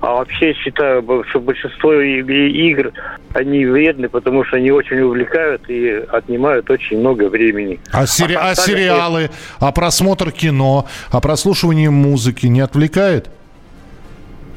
А 0.00 0.14
вообще 0.14 0.54
считаю, 0.54 1.24
что 1.28 1.40
большинство 1.40 1.92
игр, 1.94 2.92
они 3.34 3.66
вредны, 3.66 4.08
потому 4.08 4.44
что 4.44 4.56
они 4.56 4.70
очень 4.70 5.00
увлекают 5.00 5.62
и 5.68 6.04
отнимают 6.08 6.70
очень 6.70 6.98
много 6.98 7.28
времени. 7.28 7.80
А, 7.92 8.06
сери- 8.06 8.34
а, 8.34 8.50
а 8.50 8.54
сериалы, 8.54 9.30
а 9.60 9.72
просмотр 9.72 10.30
кино, 10.30 10.86
а 11.10 11.20
прослушивание 11.20 11.90
музыки 11.90 12.46
не 12.46 12.60
отвлекает? 12.60 13.30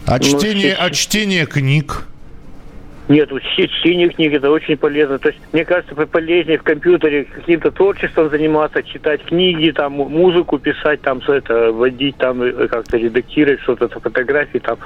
А 0.05 0.17
ну, 0.17 0.23
чтение, 0.23 0.73
а 0.73 0.89
чтение 0.89 1.45
книг? 1.45 2.05
Нет, 3.07 3.29
чтение 3.55 4.09
книг 4.09 4.33
это 4.33 4.51
очень 4.51 4.77
полезно. 4.77 5.17
То 5.17 5.29
есть, 5.29 5.39
мне 5.53 5.63
кажется, 5.63 5.95
полезнее 5.95 6.57
в 6.57 6.63
компьютере 6.63 7.23
каким-то 7.23 7.71
творчеством 7.71 8.29
заниматься, 8.29 8.83
читать 8.83 9.23
книги, 9.23 9.71
там, 9.71 9.93
музыку 9.93 10.59
писать, 10.59 11.01
там, 11.01 11.21
все 11.21 11.35
это, 11.35 11.71
водить, 11.71 12.17
там, 12.17 12.41
э, 12.41 12.67
как-то 12.67 12.97
редактировать 12.97 13.61
что-то, 13.61 13.87
фотографии, 13.87 14.59
там. 14.59 14.77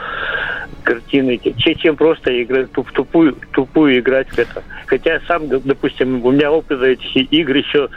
картины, 0.83 1.39
чем 1.77 1.95
просто 1.95 2.43
играть, 2.43 2.69
в 2.75 2.91
тупую, 2.91 3.35
тупую 3.53 3.99
играть 3.99 4.29
в 4.29 4.37
это. 4.37 4.63
Хотя 4.85 5.19
сам, 5.27 5.47
допустим, 5.47 6.25
у 6.25 6.31
меня 6.31 6.51
опыт 6.51 6.81
этих 6.81 7.15
игр 7.31 7.55
еще 7.55 7.89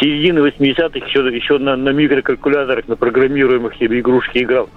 середины 0.00 0.40
80-х, 0.40 1.06
еще, 1.06 1.20
еще 1.34 1.58
на, 1.58 1.76
на 1.76 1.90
микрокалькуляторах, 1.90 2.88
на 2.88 2.96
программируемых 2.96 3.74
игрушки 3.80 4.38
играл. 4.38 4.68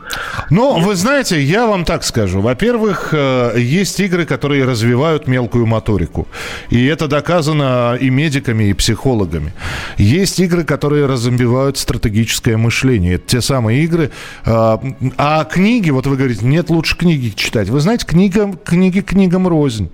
Ну, 0.50 0.80
вы 0.80 0.96
знаете, 0.96 1.40
я 1.40 1.66
вам 1.66 1.86
так 1.86 2.04
скажу. 2.04 2.42
Во-первых, 2.42 3.14
э, 3.14 3.54
есть 3.58 4.00
игры, 4.00 4.26
которые 4.26 4.66
развивают 4.84 5.28
мелкую 5.28 5.66
моторику. 5.66 6.28
И 6.70 6.86
это 6.86 7.08
доказано 7.08 7.98
и 8.00 8.10
медиками, 8.10 8.66
и 8.66 8.74
психологами. 8.74 9.54
Есть 9.98 10.40
игры, 10.40 10.64
которые 10.64 11.06
развивают 11.06 11.78
стратегическое 11.78 12.58
мышление. 12.58 13.16
Это 13.16 13.28
те 13.28 13.42
самые 13.42 13.84
игры. 13.84 14.12
Э, 14.46 14.78
а 15.18 15.46
книги, 15.46 15.90
вот 15.90 16.08
вы 16.08 16.18
говорите, 16.18 16.46
нет 16.46 16.70
лучше 16.70 16.98
книги 16.98 17.30
читать. 17.30 17.70
Вы 17.70 17.80
знаете, 17.80 18.06
книга, 18.06 18.54
книги 18.66 19.00
книгам 19.00 19.48
рознь. 19.48 19.90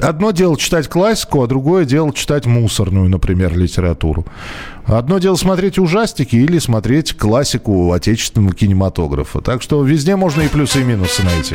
Одно 0.00 0.32
дело 0.32 0.56
читать 0.58 0.88
классику, 0.88 1.42
а 1.42 1.46
другое 1.46 1.84
дело 1.84 2.12
читать 2.12 2.46
мусорную, 2.46 3.08
например, 3.08 3.56
литературу. 3.56 4.26
Одно 4.86 5.18
дело 5.18 5.36
смотреть 5.36 5.78
ужастики 5.78 6.34
или 6.34 6.58
смотреть 6.58 7.16
классику 7.16 7.92
отечественного 7.92 8.54
кинематографа. 8.54 9.40
Так 9.40 9.62
что 9.62 9.84
везде 9.84 10.16
можно 10.16 10.42
и 10.42 10.48
плюсы, 10.48 10.80
и 10.80 10.84
минусы 10.84 11.22
найти. 11.22 11.54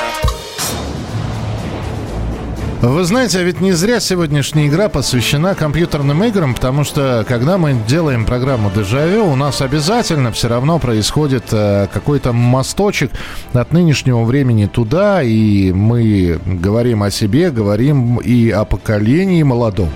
Вы 2.81 3.03
знаете, 3.03 3.37
а 3.37 3.43
ведь 3.43 3.61
не 3.61 3.73
зря 3.73 3.99
сегодняшняя 3.99 4.67
игра 4.67 4.89
посвящена 4.89 5.53
компьютерным 5.53 6.23
играм, 6.23 6.55
потому 6.55 6.83
что 6.83 7.23
когда 7.27 7.59
мы 7.59 7.75
делаем 7.87 8.25
программу 8.25 8.71
Дежавю, 8.71 9.25
у 9.25 9.35
нас 9.35 9.61
обязательно 9.61 10.31
все 10.31 10.47
равно 10.47 10.79
происходит 10.79 11.43
э, 11.51 11.87
какой-то 11.93 12.33
мосточек 12.33 13.11
от 13.53 13.71
нынешнего 13.71 14.23
времени 14.23 14.65
туда, 14.65 15.21
и 15.21 15.71
мы 15.71 16.39
говорим 16.43 17.03
о 17.03 17.11
себе, 17.11 17.51
говорим 17.51 18.17
и 18.17 18.49
о 18.49 18.65
поколении 18.65 19.43
молодом. 19.43 19.91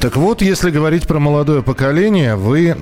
Так 0.00 0.16
вот, 0.16 0.42
если 0.42 0.70
говорить 0.70 1.06
про 1.06 1.18
молодое 1.18 1.62
поколение, 1.62 2.36
вы... 2.36 2.76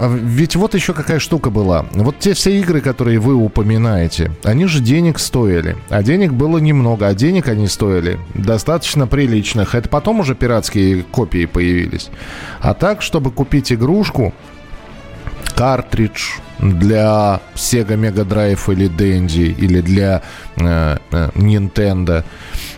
Ведь 0.00 0.56
вот 0.56 0.74
еще 0.74 0.94
какая 0.94 1.18
штука 1.18 1.50
была. 1.50 1.84
Вот 1.92 2.18
те 2.18 2.32
все 2.32 2.58
игры, 2.58 2.80
которые 2.80 3.18
вы 3.20 3.34
упоминаете, 3.34 4.32
они 4.42 4.66
же 4.66 4.80
денег 4.80 5.18
стоили. 5.18 5.76
А 5.90 6.02
денег 6.02 6.32
было 6.32 6.58
немного, 6.58 7.06
а 7.06 7.14
денег 7.14 7.46
они 7.48 7.68
стоили 7.68 8.18
достаточно 8.34 9.06
приличных. 9.06 9.74
Это 9.74 9.88
потом 9.88 10.20
уже 10.20 10.34
пиратские 10.34 11.02
копии 11.02 11.44
появились. 11.44 12.08
А 12.60 12.72
так, 12.74 13.02
чтобы 13.02 13.30
купить 13.30 13.70
игрушку, 13.70 14.32
картридж 15.54 16.38
для 16.60 17.40
Sega 17.54 17.96
Mega 17.96 18.24
Drive 18.24 18.72
или 18.72 18.88
Dendy, 18.88 19.54
или 19.58 19.80
для 19.80 20.22
э, 20.56 20.96
э, 21.10 21.30
Nintendo, 21.34 22.24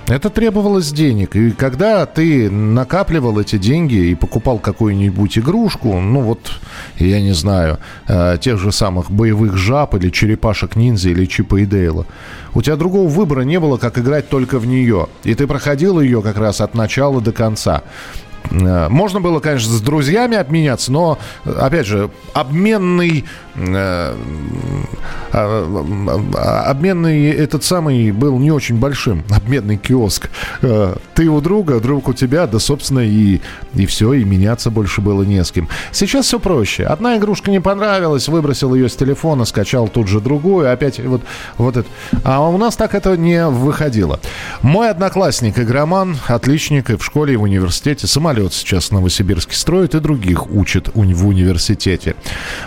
это 0.07 0.31
требовалось 0.31 0.91
денег. 0.93 1.37
И 1.37 1.53
когда 1.53 2.07
ты 2.07 2.51
накапливал 2.51 3.41
эти 3.41 3.59
деньги 3.59 4.11
и 4.11 4.15
покупал 4.15 4.59
какую-нибудь 4.59 5.39
игрушку, 5.39 6.01
ну 6.01 6.21
вот, 6.21 6.61
я 6.99 7.21
не 7.21 7.33
знаю, 7.33 7.79
э, 8.09 8.39
тех 8.41 8.59
же 8.59 8.73
самых 8.73 9.11
боевых 9.11 9.57
жаб 9.57 9.95
или 9.95 10.11
черепашек 10.11 10.77
ниндзя 10.77 11.11
или 11.11 11.27
Чипа 11.27 11.57
и 11.57 11.67
Дейла, 11.67 12.07
у 12.55 12.63
тебя 12.63 12.77
другого 12.77 13.09
выбора 13.09 13.43
не 13.43 13.59
было, 13.59 13.79
как 13.79 13.99
играть 13.99 14.29
только 14.29 14.59
в 14.59 14.67
нее. 14.67 15.09
И 15.25 15.35
ты 15.35 15.47
проходил 15.47 16.01
ее 16.01 16.23
как 16.23 16.37
раз 16.37 16.61
от 16.61 16.75
начала 16.75 17.21
до 17.21 17.33
конца. 17.33 17.83
Э, 18.51 18.89
можно 18.89 19.21
было, 19.21 19.41
конечно, 19.41 19.73
с 19.73 19.81
друзьями 19.81 20.37
обменяться, 20.37 20.93
но, 20.93 21.19
опять 21.45 21.87
же, 21.87 22.11
обменный, 22.35 23.25
э, 23.55 24.15
а, 25.33 26.65
обменный 26.67 27.31
этот 27.31 27.65
самый 27.65 28.11
был 28.11 28.39
не 28.39 28.51
очень 28.51 28.77
большим, 28.79 29.25
обменный 29.31 29.77
киоск. 29.77 30.29
Э, 30.63 30.97
ты 31.15 31.29
у 31.29 31.41
друга, 31.41 31.81
друг 31.81 32.09
у 32.09 32.13
тебя, 32.13 32.47
да, 32.47 32.59
собственно, 32.59 33.01
и, 33.01 33.41
и 33.75 33.87
все, 33.87 34.13
и 34.15 34.25
меняться 34.25 34.71
больше 34.71 35.01
было 35.01 35.23
не 35.23 35.43
с 35.43 35.51
кем. 35.51 35.69
Сейчас 35.93 36.27
все 36.27 36.39
проще. 36.39 36.85
Одна 36.85 37.17
игрушка 37.17 37.51
не 37.51 37.61
понравилась, 37.61 38.29
выбросил 38.29 38.75
ее 38.75 38.89
с 38.89 38.97
телефона, 38.97 39.45
скачал 39.45 39.89
тут 39.89 40.09
же 40.09 40.21
другую, 40.21 40.71
опять 40.71 40.99
вот, 41.01 41.23
вот 41.59 41.77
это. 41.77 41.89
А 42.25 42.47
у 42.49 42.59
нас 42.59 42.77
так 42.77 42.95
это 42.95 43.17
не 43.17 43.47
выходило. 43.47 44.21
Мой 44.63 44.91
одноклассник, 44.91 45.59
игроман, 45.59 46.17
отличник 46.27 46.91
и 46.91 46.97
в 46.97 47.05
школе, 47.05 47.35
и 47.35 47.37
в 47.37 47.43
университете, 47.43 48.07
самолет 48.07 48.32
самолет 48.33 48.55
сейчас 48.55 48.89
в 48.89 48.93
Новосибирске 48.93 49.55
строят 49.55 49.95
и 49.95 50.01
других 50.01 50.51
учат 50.51 50.89
в 50.95 51.27
университете. 51.27 52.15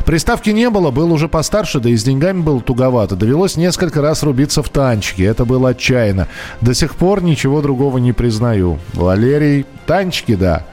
Приставки 0.05 0.51
не 0.51 0.69
было, 0.69 0.91
был 0.91 1.11
уже 1.11 1.27
постарше, 1.27 1.79
да 1.79 1.89
и 1.89 1.95
с 1.95 2.03
деньгами 2.03 2.41
было 2.41 2.61
туговато. 2.61 3.15
Довелось 3.15 3.57
несколько 3.57 3.99
раз 4.01 4.21
рубиться 4.21 4.61
в 4.61 4.69
танчики. 4.69 5.23
Это 5.23 5.43
было 5.43 5.69
отчаянно. 5.69 6.27
До 6.61 6.75
сих 6.75 6.95
пор 6.95 7.23
ничего 7.23 7.61
другого 7.61 7.97
не 7.97 8.13
признаю. 8.13 8.77
Валерий, 8.93 9.65
танчики, 9.87 10.35
да. 10.35 10.67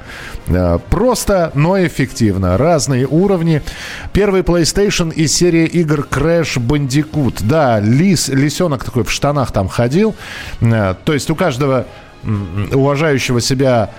Э, 0.48 0.78
просто, 0.90 1.52
но 1.54 1.82
эффективно. 1.82 2.58
Разные 2.58 3.06
уровни. 3.06 3.62
Первый 4.12 4.42
PlayStation 4.42 5.10
из 5.10 5.34
серии 5.34 5.64
игр 5.64 6.06
Crash 6.10 6.58
Bandicoot. 6.58 7.38
Да, 7.40 7.80
лис, 7.80 8.28
лисенок 8.28 8.84
такой 8.84 9.04
в 9.04 9.10
штанах 9.10 9.52
там 9.52 9.68
ходил. 9.68 10.14
Э, 10.60 10.94
то 11.02 11.14
есть 11.14 11.30
у 11.30 11.34
каждого 11.34 11.86
уважающего 12.72 13.40
себя 13.40 13.90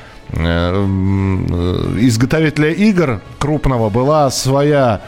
изготовителя 1.99 2.71
игр 2.71 3.21
крупного 3.39 3.89
была 3.89 4.29
своя 4.31 5.01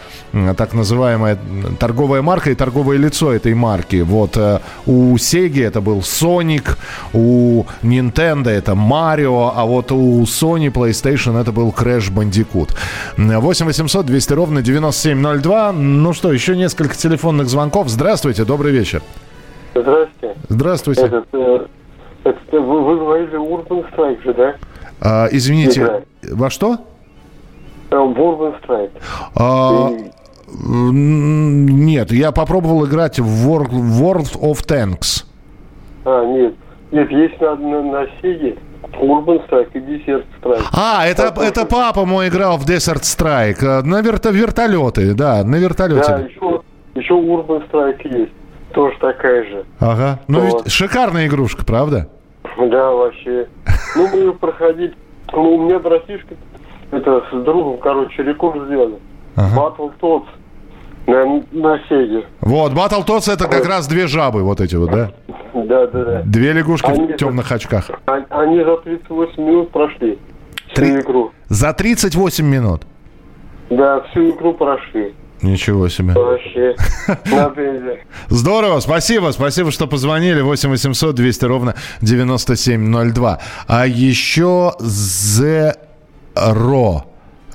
так 0.57 0.73
называемая 0.73 1.37
торговая 1.79 2.21
марка 2.21 2.51
и 2.51 2.55
торговое 2.55 2.97
лицо 2.97 3.33
этой 3.33 3.53
марки. 3.53 4.01
Вот 4.01 4.35
э, 4.35 4.59
у 4.85 5.15
Sega 5.15 5.65
это 5.65 5.79
был 5.79 5.99
Sonic, 5.99 6.77
у 7.13 7.63
Nintendo 7.81 8.49
это 8.49 8.73
Mario, 8.73 9.51
а 9.55 9.65
вот 9.65 9.91
у 9.93 10.21
Sony 10.23 10.71
PlayStation 10.71 11.39
это 11.39 11.53
был 11.53 11.69
Crash 11.69 12.13
Bandicoot. 12.13 12.71
8 13.17 13.65
800 13.65 14.05
200 14.05 14.33
ровно 14.33 14.61
9702. 14.61 15.71
Ну 15.71 16.13
что, 16.13 16.33
еще 16.33 16.57
несколько 16.57 16.95
телефонных 16.95 17.47
звонков. 17.47 17.87
Здравствуйте, 17.87 18.43
добрый 18.43 18.73
вечер. 18.73 19.01
Здравствуйте. 19.73 20.35
Здравствуйте. 20.49 21.01
Этот, 21.01 21.27
э, 21.33 21.65
это, 22.25 22.59
вы, 22.59 22.83
вы 22.83 22.97
говорили 22.97 23.37
Urban 23.37 23.85
Strike 23.91 24.23
же, 24.23 24.33
да? 24.33 24.55
А, 25.01 25.27
извините, 25.31 25.81
Игра. 25.81 26.01
во 26.31 26.49
что? 26.49 26.77
Urban 27.91 28.55
Strike. 28.61 28.91
А, 29.35 29.89
нет, 30.47 32.11
я 32.11 32.31
попробовал 32.31 32.85
играть 32.85 33.19
в 33.19 33.49
World, 33.49 33.71
World 33.71 34.39
of 34.41 34.65
Tanks. 34.65 35.25
А, 36.05 36.25
нет. 36.25 36.55
Нет, 36.91 37.11
есть 37.11 37.39
на, 37.41 37.55
на, 37.55 37.81
на 37.81 38.07
Сеге 38.21 38.57
Urban 38.93 39.47
Strike 39.47 39.69
и 39.73 39.79
Desert 39.79 40.25
Strike. 40.41 40.63
А, 40.73 41.05
это, 41.05 41.29
а, 41.35 41.43
это 41.43 41.65
папа 41.65 42.05
мой 42.05 42.29
играл 42.29 42.57
в 42.57 42.65
Desert 42.65 43.01
Strike. 43.01 43.83
На 43.83 44.01
верто, 44.01 44.29
вертолеты, 44.29 45.13
да, 45.13 45.43
на 45.43 45.55
вертолете. 45.55 46.07
Да, 46.07 46.19
еще, 46.19 46.61
еще 46.95 47.13
Urban 47.13 47.63
Strike 47.69 48.17
есть. 48.17 48.31
Тоже 48.73 48.97
такая 48.99 49.43
же. 49.43 49.65
Ага. 49.79 50.19
Ну, 50.27 50.41
вот. 50.41 50.65
ведь 50.65 50.73
шикарная 50.73 51.27
игрушка, 51.27 51.65
правда? 51.65 52.09
Да, 52.57 52.91
вообще. 52.91 53.47
Ну, 53.95 54.07
мы 54.07 54.33
проходить. 54.33 54.93
Ну, 55.33 55.55
у 55.55 55.63
меня 55.63 55.79
братишка, 55.79 56.35
это 56.91 57.23
с 57.31 57.43
другом, 57.43 57.77
короче, 57.77 58.23
рекорд 58.23 58.65
сделали. 58.65 58.95
Ага. 59.35 59.55
Battle 59.55 59.91
Tots 59.99 60.25
на, 61.07 61.43
на 61.51 61.79
Сеге. 61.89 62.25
Вот, 62.41 62.71
Battle 62.71 63.05
Tots 63.05 63.31
это 63.31 63.47
как 63.47 63.65
раз 63.65 63.87
две 63.87 64.07
жабы, 64.07 64.43
вот 64.43 64.61
эти 64.61 64.75
вот, 64.75 64.91
да? 64.91 65.11
Да, 65.53 65.87
да, 65.87 66.05
да. 66.05 66.21
Две 66.23 66.53
лягушки 66.53 66.87
они 66.87 67.13
в 67.13 67.17
темных 67.17 67.49
за, 67.49 67.55
очках. 67.55 67.89
Они 68.05 68.63
за 68.63 68.77
38 68.77 69.43
минут 69.43 69.71
прошли 69.71 70.19
Три... 70.73 70.85
всю 70.85 70.99
игру. 71.01 71.31
За 71.47 71.73
38 71.73 72.45
минут? 72.45 72.83
Да, 73.69 74.01
всю 74.11 74.29
игру 74.29 74.53
прошли. 74.53 75.15
Ничего 75.45 75.89
себе. 75.89 76.13
Вообще. 76.13 76.75
Здорово, 78.29 78.79
спасибо, 78.79 79.31
спасибо, 79.31 79.71
что 79.71 79.87
позвонили. 79.87 80.41
8 80.41 80.69
800 80.69 81.15
200 81.15 81.45
ровно 81.45 81.75
9702. 82.01 83.39
А 83.67 83.87
еще 83.87 84.73
Zero. 84.79 85.75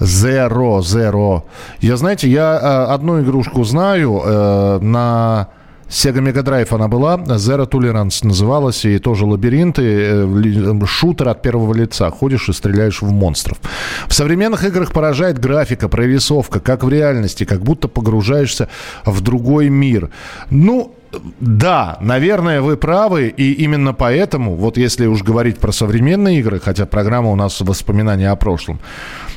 Zero, 0.01 0.79
Zero. 0.79 1.43
Я, 1.81 1.97
знаете, 1.97 2.29
я 2.29 2.55
э, 2.55 2.93
одну 2.95 3.21
игрушку 3.21 3.65
знаю 3.65 4.23
э, 4.25 4.79
на 4.81 5.49
Sega 5.91 6.21
Mega 6.21 6.43
Drive 6.43 6.73
она 6.75 6.87
была, 6.87 7.17
Zero 7.17 7.69
Tolerance 7.69 8.25
называлась, 8.25 8.85
и 8.85 8.99
тоже 8.99 9.27
лабиринты, 9.27 9.83
э, 9.83 10.87
шутер 10.87 11.29
от 11.29 11.43
первого 11.43 11.75
лица. 11.75 12.09
Ходишь 12.11 12.49
и 12.49 12.53
стреляешь 12.53 13.03
в 13.03 13.11
монстров. 13.11 13.59
В 14.07 14.15
современных 14.15 14.65
играх 14.65 14.93
поражает 14.93 15.41
графика, 15.41 15.89
прорисовка, 15.89 16.61
как 16.61 16.85
в 16.85 16.89
реальности, 16.89 17.45
как 17.45 17.63
будто 17.63 17.89
погружаешься 17.89 18.69
в 19.05 19.21
другой 19.21 19.69
мир. 19.69 20.11
Ну, 20.51 20.95
да, 21.41 21.99
наверное, 22.01 22.61
вы 22.61 22.77
правы, 22.77 23.29
и 23.29 23.53
именно 23.53 23.93
поэтому, 23.93 24.55
вот 24.55 24.77
если 24.77 25.07
уж 25.07 25.23
говорить 25.23 25.59
про 25.59 25.73
современные 25.73 26.41
игры, 26.41 26.61
хотя 26.61 26.87
программа 26.87 27.31
у 27.31 27.37
нас 27.37 27.61
воспоминания 27.61 28.31
о 28.31 28.37
прошлом, 28.37 28.81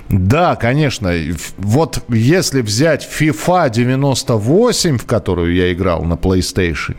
да, 0.10 0.56
конечно. 0.56 1.12
Вот 1.58 2.04
если 2.10 2.62
взять 2.62 3.08
FIFA 3.20 3.70
98, 3.70 4.98
в 4.98 5.06
которую 5.06 5.56
я 5.56 5.74
играл 5.74 6.04
на 6.04 6.14
PlayStation, 6.14 6.96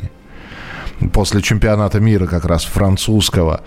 после 1.12 1.43
чемпионата 1.43 2.01
мира 2.01 2.27
как 2.27 2.45
раз 2.45 2.64
французского, 2.64 3.62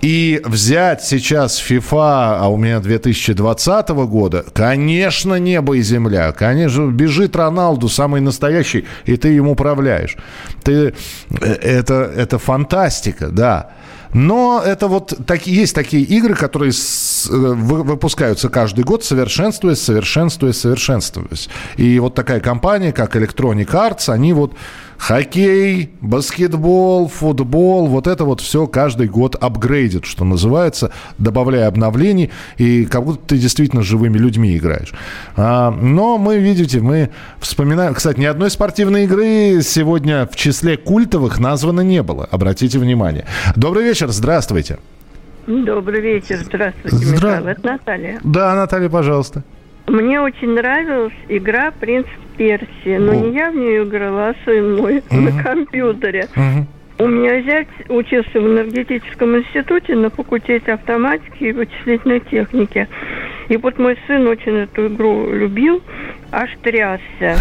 и 0.00 0.40
взять 0.44 1.02
сейчас 1.02 1.60
FIFA, 1.60 2.38
а 2.40 2.48
у 2.48 2.56
меня 2.56 2.80
2020 2.80 3.88
года, 3.88 4.44
конечно, 4.52 5.34
небо 5.36 5.74
и 5.74 5.82
земля. 5.82 6.32
Конечно, 6.32 6.90
бежит 6.90 7.34
Роналду, 7.36 7.88
самый 7.88 8.20
настоящий, 8.20 8.84
и 9.04 9.16
ты 9.16 9.34
им 9.34 9.48
управляешь. 9.48 10.16
Ты, 10.62 10.94
э, 11.30 11.52
это, 11.52 12.10
это 12.16 12.38
фантастика, 12.38 13.28
да. 13.28 13.70
Но 14.12 14.62
это 14.64 14.88
вот 14.88 15.14
так, 15.26 15.46
есть 15.46 15.74
такие 15.74 16.02
игры, 16.02 16.34
которые 16.34 16.72
с, 16.72 17.28
э, 17.30 17.32
выпускаются 17.34 18.48
каждый 18.48 18.84
год, 18.84 19.04
совершенствуясь, 19.04 19.80
совершенствуясь, 19.82 20.58
совершенствуясь. 20.58 21.48
И 21.76 21.98
вот 21.98 22.14
такая 22.14 22.40
компания, 22.40 22.92
как 22.92 23.16
Electronic 23.16 23.66
Arts, 23.66 24.12
они 24.12 24.32
вот 24.32 24.54
хоккей, 24.98 25.90
баскетбол, 26.00 27.08
футбол, 27.08 27.86
вот 27.86 28.06
это 28.06 28.24
вот 28.24 28.40
все 28.40 28.66
каждый 28.66 29.08
год 29.08 29.34
апгрейдит, 29.34 30.04
что 30.04 30.24
называется, 30.24 30.92
добавляя 31.18 31.68
обновлений, 31.68 32.30
и 32.58 32.84
как 32.86 33.04
будто 33.04 33.20
ты 33.26 33.38
действительно 33.38 33.82
с 33.82 33.86
живыми 33.86 34.18
людьми 34.18 34.56
играешь. 34.56 34.92
А, 35.36 35.70
но 35.70 36.18
мы, 36.18 36.38
видите, 36.38 36.80
мы 36.80 37.10
вспоминаем... 37.38 37.94
Кстати, 37.94 38.20
ни 38.20 38.24
одной 38.24 38.50
спортивной 38.50 39.04
игры 39.04 39.62
сегодня 39.62 40.26
в 40.26 40.36
числе 40.36 40.76
культовых 40.76 41.38
названо 41.38 41.80
не 41.80 42.02
было. 42.02 42.28
Обратите 42.30 42.78
внимание. 42.78 43.26
Добрый 43.54 43.84
вечер, 43.84 44.08
здравствуйте. 44.08 44.78
Добрый 45.46 46.00
вечер, 46.00 46.38
здравствуйте, 46.44 46.96
Здра... 46.96 47.30
Михаил. 47.30 47.46
Это 47.48 47.66
Наталья. 47.66 48.20
Да, 48.24 48.54
Наталья, 48.54 48.88
пожалуйста. 48.88 49.44
Мне 49.86 50.20
очень 50.20 50.54
нравилась 50.54 51.12
игра 51.28 51.70
«Принц 51.70 52.06
Персии», 52.36 52.96
но 52.96 53.14
не 53.14 53.32
я 53.32 53.50
в 53.50 53.56
нее 53.56 53.84
играла, 53.84 54.28
а 54.28 54.34
сын 54.44 54.76
мой 54.76 55.02
на 55.10 55.42
компьютере. 55.42 56.28
У 56.98 57.06
меня 57.06 57.42
зять 57.42 57.68
учился 57.88 58.40
в 58.40 58.46
энергетическом 58.46 59.36
институте 59.36 59.94
на 59.94 60.08
факультете 60.08 60.72
автоматики 60.72 61.44
и 61.44 61.52
вычислительной 61.52 62.20
техники. 62.20 62.88
И 63.48 63.56
вот 63.58 63.78
мой 63.78 63.98
сын 64.06 64.26
очень 64.26 64.56
эту 64.56 64.86
игру 64.86 65.30
любил, 65.30 65.82
аж 66.32 66.50
трясся. 66.62 67.36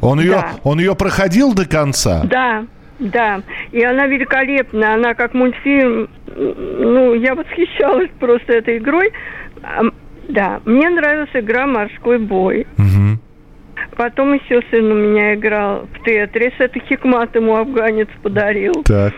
Он 0.00 0.20
ее, 0.20 0.30
да. 0.30 0.50
он 0.62 0.78
ее 0.78 0.94
проходил 0.94 1.54
до 1.54 1.68
конца? 1.68 2.22
Да, 2.24 2.64
да. 3.00 3.42
И 3.72 3.82
она 3.82 4.06
великолепная, 4.06 4.94
она 4.94 5.14
как 5.14 5.34
мультфильм. 5.34 6.08
Ну, 6.36 7.14
я 7.14 7.34
восхищалась 7.34 8.10
просто 8.20 8.54
этой 8.54 8.78
игрой. 8.78 9.12
Да, 10.28 10.60
мне 10.64 10.88
нравилась 10.90 11.30
игра 11.32 11.66
«Морской 11.66 12.18
бой». 12.18 12.66
Угу. 12.76 13.07
Потом 13.98 14.32
еще 14.32 14.62
сын 14.70 14.92
у 14.92 14.94
меня 14.94 15.34
играл 15.34 15.88
в 15.92 16.04
Тетрис. 16.04 16.52
Это 16.58 16.78
Хикмат 16.78 17.34
ему 17.34 17.56
афганец 17.56 18.06
подарил. 18.22 18.84
Так. 18.84 19.12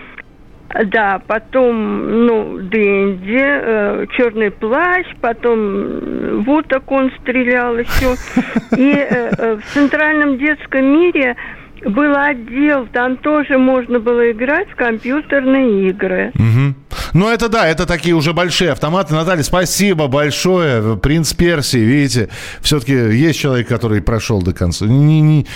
Да, 0.87 1.21
потом, 1.27 2.25
ну, 2.27 2.59
Дэнди, 2.59 3.43
э, 3.43 4.07
Черный 4.17 4.51
плащ, 4.51 5.07
потом 5.21 6.43
Вуток 6.45 6.91
он 6.91 7.13
стрелял 7.21 7.77
еще. 7.77 8.15
И 8.79 8.95
э, 8.95 9.31
э, 9.37 9.57
в 9.57 9.75
Центральном 9.75 10.39
детском 10.39 10.87
мире 10.87 11.37
был 11.85 12.15
отдел, 12.17 12.87
там 12.93 13.17
тоже 13.17 13.59
можно 13.59 13.99
было 13.99 14.31
играть 14.31 14.69
в 14.71 14.77
компьютерные 14.77 15.89
игры. 15.91 16.33
Угу. 16.35 16.75
Ну, 17.15 17.29
это 17.29 17.49
да, 17.49 17.67
это 17.69 17.87
такие 17.87 18.15
уже 18.15 18.33
большие 18.33 18.73
автоматы. 18.73 19.15
Наталья, 19.15 19.43
спасибо 19.43 20.07
большое. 20.07 20.97
Принц 20.97 21.33
Персии, 21.33 21.79
видите, 21.79 22.29
все-таки 22.61 22.93
есть 22.93 23.39
человек, 23.39 23.69
который 23.69 24.03
прошел 24.03 24.43
до 24.43 24.53
конца. 24.53 24.87
Не, 24.87 25.21
не... 25.21 25.47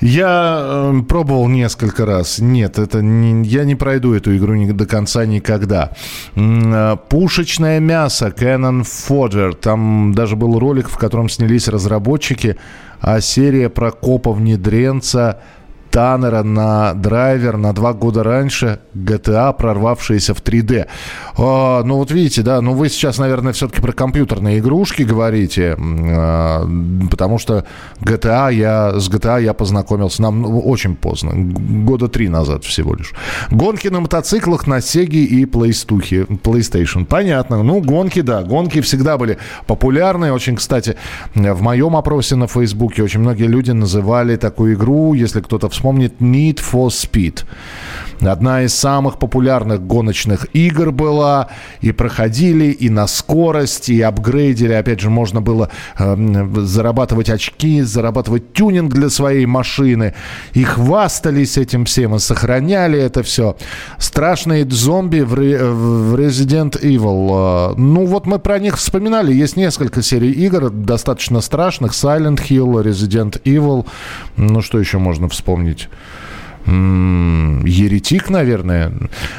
Я 0.00 0.60
э, 0.92 1.02
пробовал 1.08 1.48
несколько 1.48 2.04
раз. 2.04 2.38
Нет, 2.38 2.78
это 2.78 3.00
не, 3.00 3.46
я 3.46 3.64
не 3.64 3.74
пройду 3.74 4.12
эту 4.12 4.36
игру 4.36 4.54
ни, 4.54 4.70
до 4.70 4.86
конца 4.86 5.24
никогда. 5.24 5.92
Э, 6.34 6.96
пушечное 7.08 7.80
мясо 7.80 8.32
Canon 8.36 8.82
Fodder. 8.82 9.54
Там 9.54 10.12
даже 10.14 10.36
был 10.36 10.58
ролик, 10.58 10.88
в 10.90 10.98
котором 10.98 11.28
снялись 11.28 11.68
разработчики, 11.68 12.58
а 13.00 13.20
серия 13.20 13.68
про 13.68 13.90
копа-внедренца 13.90 15.40
Таннера 15.94 16.42
на 16.42 16.92
драйвер 16.94 17.56
на 17.56 17.72
два 17.72 17.92
года 17.92 18.24
раньше 18.24 18.80
GTA, 18.96 19.56
прорвавшаяся 19.56 20.34
в 20.34 20.42
3D. 20.42 20.88
А, 21.36 21.84
ну 21.84 21.98
вот 21.98 22.10
видите, 22.10 22.42
да, 22.42 22.60
ну 22.60 22.74
вы 22.74 22.88
сейчас, 22.88 23.18
наверное, 23.18 23.52
все-таки 23.52 23.80
про 23.80 23.92
компьютерные 23.92 24.58
игрушки 24.58 25.02
говорите, 25.02 25.76
а, 25.78 26.68
потому 27.08 27.38
что 27.38 27.64
GTA 28.00 28.52
я, 28.52 28.98
с 28.98 29.08
GTA 29.08 29.40
я 29.44 29.54
познакомился 29.54 30.20
нам 30.22 30.42
ну, 30.42 30.58
очень 30.58 30.96
поздно, 30.96 31.30
года 31.32 32.08
три 32.08 32.28
назад 32.28 32.64
всего 32.64 32.96
лишь. 32.96 33.12
Гонки 33.52 33.86
на 33.86 34.00
мотоциклах 34.00 34.66
на 34.66 34.78
Sega 34.78 35.14
и 35.14 35.44
PlayStation. 35.44 37.04
Понятно. 37.04 37.62
Ну, 37.62 37.80
гонки, 37.80 38.20
да, 38.20 38.42
гонки 38.42 38.80
всегда 38.80 39.16
были 39.16 39.38
популярны. 39.68 40.32
Очень, 40.32 40.56
кстати, 40.56 40.96
в 41.36 41.62
моем 41.62 41.94
опросе 41.94 42.34
на 42.34 42.48
Фейсбуке 42.48 43.04
очень 43.04 43.20
многие 43.20 43.46
люди 43.46 43.70
называли 43.70 44.34
такую 44.34 44.74
игру, 44.74 45.14
если 45.14 45.40
кто-то 45.40 45.68
вспомнит, 45.68 45.83
вспомнит 45.84 46.14
Need 46.18 46.60
for 46.60 46.88
Speed. 46.88 47.44
Одна 48.20 48.62
из 48.62 48.74
самых 48.74 49.18
популярных 49.18 49.86
гоночных 49.86 50.46
игр 50.54 50.92
была. 50.92 51.48
И 51.82 51.92
проходили, 51.92 52.66
и 52.66 52.88
на 52.88 53.06
скорость, 53.06 53.90
и 53.90 54.00
апгрейдили. 54.00 54.72
Опять 54.72 55.00
же, 55.00 55.10
можно 55.10 55.42
было 55.42 55.70
э, 55.98 56.46
зарабатывать 56.62 57.28
очки, 57.28 57.82
зарабатывать 57.82 58.52
тюнинг 58.54 58.94
для 58.94 59.10
своей 59.10 59.46
машины. 59.46 60.14
И 60.54 60.64
хвастались 60.64 61.58
этим 61.58 61.84
всем, 61.84 62.14
и 62.14 62.18
сохраняли 62.18 62.98
это 62.98 63.22
все. 63.22 63.56
Страшные 63.98 64.64
зомби 64.70 65.20
в, 65.20 65.34
в 65.34 66.14
Resident 66.14 66.80
Evil. 66.80 67.72
Э, 67.72 67.74
ну, 67.76 68.06
вот 68.06 68.26
мы 68.26 68.38
про 68.38 68.58
них 68.58 68.78
вспоминали. 68.78 69.34
Есть 69.34 69.56
несколько 69.56 70.02
серий 70.02 70.32
игр, 70.32 70.70
достаточно 70.70 71.40
страшных. 71.40 71.92
Silent 71.92 72.40
Hill, 72.48 72.82
Resident 72.82 73.42
Evil. 73.42 73.86
Ну, 74.36 74.62
что 74.62 74.78
еще 74.78 74.98
можно 74.98 75.28
вспомнить? 75.28 75.73
Вспомнить. 75.74 75.88
Еретик, 76.66 78.30
наверное. 78.30 78.92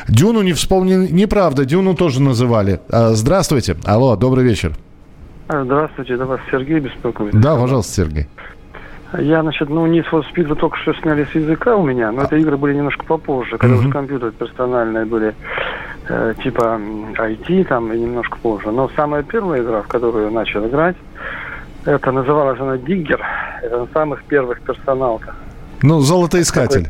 Дюну 0.08 0.42
не 0.42 0.54
вспомнил. 0.54 1.02
Неправда, 1.10 1.66
Дюну 1.66 1.96
тоже 1.96 2.22
называли. 2.22 2.80
А, 2.90 3.10
здравствуйте. 3.10 3.76
Алло, 3.86 4.16
добрый 4.16 4.44
вечер. 4.44 4.74
А, 5.48 5.64
здравствуйте, 5.64 6.14
это 6.14 6.26
вас 6.26 6.40
Сергей 6.52 6.80
беспокоит. 6.80 7.40
Да, 7.40 7.56
пожалуйста, 7.56 7.94
Сергей. 7.94 8.28
Я, 9.18 9.42
значит, 9.42 9.70
ну, 9.70 9.88
Need 9.88 10.06
for 10.12 10.24
Speed 10.24 10.48
вы 10.48 10.56
только 10.56 10.78
что 10.78 10.94
сняли 10.96 11.26
с 11.32 11.36
языка 11.36 11.76
у 11.76 11.86
меня, 11.86 12.12
но 12.12 12.22
а. 12.22 12.26
это 12.26 12.36
игры 12.36 12.58
были 12.58 12.74
немножко 12.76 13.06
попозже, 13.06 13.58
когда 13.58 13.76
уже 13.76 13.90
компьютеры 13.90 14.32
персональные 14.32 15.06
были, 15.06 15.34
э, 16.10 16.34
типа 16.44 16.80
IT 17.18 17.64
там, 17.66 17.94
и 17.94 18.00
немножко 18.00 18.38
позже. 18.42 18.72
Но 18.72 18.90
самая 18.96 19.24
первая 19.24 19.62
игра, 19.62 19.82
в 19.84 19.88
которую 19.88 20.26
я 20.26 20.32
начал 20.32 20.68
играть, 20.68 20.98
это 21.86 22.12
называлась 22.12 22.60
она 22.60 22.78
Диггер. 22.78 23.22
Это 23.62 23.80
на 23.80 23.88
самых 23.94 24.24
первых 24.24 24.62
персоналках. 24.62 25.36
Ну, 25.82 26.00
золотоискатель. 26.00 26.90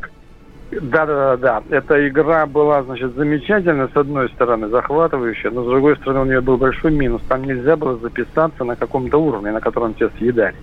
Да, 0.71 1.05
да, 1.05 1.37
да, 1.37 1.37
да. 1.37 1.77
Эта 1.77 2.07
игра 2.07 2.45
была, 2.45 2.83
значит, 2.83 3.15
замечательная, 3.15 3.87
с 3.87 3.95
одной 3.95 4.29
стороны, 4.29 4.67
захватывающая, 4.67 5.51
но 5.51 5.63
с 5.63 5.67
другой 5.67 5.95
стороны 5.97 6.21
у 6.21 6.25
нее 6.25 6.41
был 6.41 6.57
большой 6.57 6.91
минус. 6.91 7.21
Там 7.27 7.43
нельзя 7.43 7.75
было 7.77 7.97
записаться 7.97 8.63
на 8.63 8.75
каком-то 8.75 9.17
уровне, 9.17 9.51
на 9.51 9.61
котором 9.61 9.93
тебя 9.93 10.09
съедали 10.17 10.55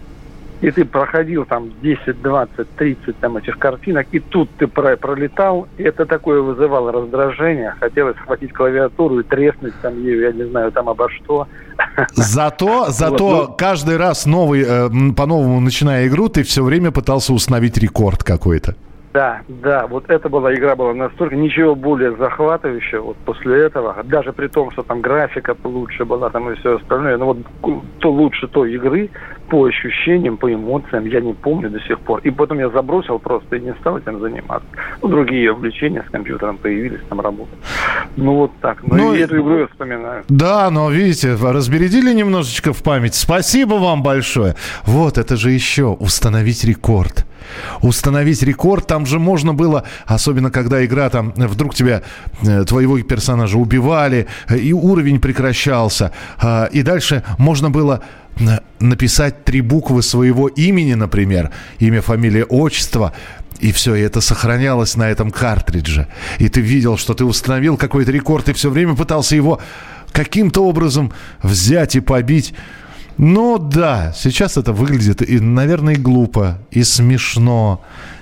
и 0.63 0.71
ты 0.71 0.85
проходил 0.85 1.45
там 1.45 1.71
10, 1.83 2.23
20, 2.23 2.71
30 2.77 3.17
там 3.19 3.37
этих 3.37 3.59
картинок, 3.59 4.07
и 4.13 4.21
тут 4.21 4.49
ты 4.59 4.69
про 4.69 4.97
пролетал, 4.97 5.67
и 5.77 5.83
это 5.83 6.07
такое 6.07 6.41
вызывало 6.41 6.93
раздражение. 6.93 7.75
Хотелось 7.81 8.17
схватить 8.17 8.53
клавиатуру 8.53 9.19
и 9.19 9.23
треснуть 9.25 9.75
там 9.83 9.99
ее, 9.99 10.23
я 10.23 10.33
не 10.33 10.45
знаю, 10.45 10.71
там 10.71 10.89
обо 10.89 11.11
что. 11.11 11.49
Зато, 12.15 12.87
зато 12.91 13.27
вот, 13.27 13.49
ну, 13.49 13.55
каждый 13.57 13.97
раз 13.97 14.25
новый, 14.25 14.63
э, 14.65 14.89
по-новому 15.17 15.61
начиная 15.61 16.07
игру, 16.07 16.29
ты 16.29 16.45
все 16.45 16.63
время 16.63 16.93
пытался 16.93 17.33
установить 17.33 17.77
рекорд 17.79 18.23
какой-то. 18.23 18.77
Да, 19.13 19.43
да, 19.49 19.87
вот 19.87 20.09
это 20.09 20.29
была 20.29 20.55
игра 20.55 20.75
была 20.75 20.95
настолько 20.95 21.37
ничего 21.37 21.75
более 21.75 22.17
захватывающего 22.17 23.03
вот 23.03 23.17
после 23.19 23.67
этого, 23.67 24.03
даже 24.05 24.33
при 24.33 24.49
том, 24.49 24.71
что 24.71 24.83
там 24.83 25.03
графика 25.03 25.55
лучше 25.65 26.05
была 26.05 26.31
там 26.31 26.51
и 26.51 26.55
все 26.57 26.77
остальное, 26.77 27.19
но 27.19 27.27
вот 27.27 27.39
то 27.99 28.11
лучше 28.11 28.49
той 28.49 28.73
игры 28.75 29.11
по 29.51 29.67
ощущениям, 29.67 30.39
по 30.39 30.53
эмоциям 30.53 31.05
я 31.05 31.21
не 31.21 31.35
помню 31.35 31.69
до 31.69 31.79
сих 31.81 32.01
пор. 32.01 32.21
И 32.21 32.31
потом 32.31 32.59
я 32.59 32.71
забросил 32.71 33.19
просто 33.19 33.57
и 33.57 33.61
не 33.61 33.75
стал 33.75 33.99
этим 33.99 34.19
заниматься. 34.19 34.67
Ну, 35.03 35.09
другие 35.09 35.53
увлечения 35.53 36.03
с 36.09 36.11
компьютером 36.11 36.57
появились, 36.57 37.01
там 37.11 37.21
работа. 37.21 37.51
Ну 38.17 38.35
вот 38.37 38.53
так. 38.63 38.83
Ну, 38.83 38.97
ну 38.97 39.15
и 39.15 39.21
эту 39.21 39.37
игру 39.43 39.59
я 39.59 39.67
вспоминаю. 39.67 40.25
Да, 40.29 40.71
но 40.71 40.91
видите, 40.91 41.35
разбередили 41.35 42.15
немножечко 42.15 42.73
в 42.73 42.83
память. 42.83 43.15
Спасибо 43.15 43.75
вам 43.75 44.03
большое. 44.03 44.55
Вот 44.85 45.19
это 45.19 45.37
же 45.37 45.51
еще 45.51 45.89
установить 45.89 46.65
рекорд 46.65 47.27
установить 47.81 48.43
рекорд. 48.43 48.87
Там 48.87 49.07
же 49.07 49.19
можно 49.19 49.55
было, 49.55 49.85
особенно 50.07 50.51
когда 50.51 50.85
игра 50.85 51.09
там 51.11 51.33
вдруг 51.37 51.75
тебя, 51.75 52.03
э, 52.43 52.65
твоего 52.65 53.01
персонажа 53.03 53.59
убивали, 53.59 54.27
э, 54.49 54.59
и 54.59 54.73
уровень 54.73 55.21
прекращался. 55.21 56.13
А, 56.39 56.67
и 56.67 56.83
дальше 56.83 57.23
можно 57.39 57.71
было 57.71 58.03
написать 58.81 59.45
три 59.45 59.61
буквы 59.61 60.03
своего 60.03 60.49
имени, 60.49 60.95
например, 60.95 61.51
имя, 61.79 62.01
фамилия, 62.01 62.45
отчество, 62.45 63.13
и 63.61 63.71
все, 63.73 63.95
и 63.95 64.01
это 64.01 64.21
сохранялось 64.21 64.97
на 64.97 65.09
этом 65.09 65.31
картридже. 65.31 66.09
И 66.39 66.49
ты 66.49 66.61
видел, 66.61 66.97
что 66.97 67.15
ты 67.15 67.25
установил 67.25 67.77
какой-то 67.77 68.11
рекорд, 68.11 68.49
и 68.49 68.53
все 68.53 68.71
время 68.71 68.97
пытался 68.97 69.37
его 69.37 69.61
каким-то 70.13 70.65
образом 70.65 71.13
взять 71.43 71.95
и 71.95 72.01
побить. 72.01 72.55
Ну 73.19 73.59
да, 73.59 74.13
сейчас 74.17 74.57
это 74.57 74.73
выглядит, 74.73 75.23
и, 75.23 75.41
наверное, 75.41 75.95
и 75.95 75.99
глупо, 75.99 76.59
и 76.71 76.83
смешно, 76.83 77.81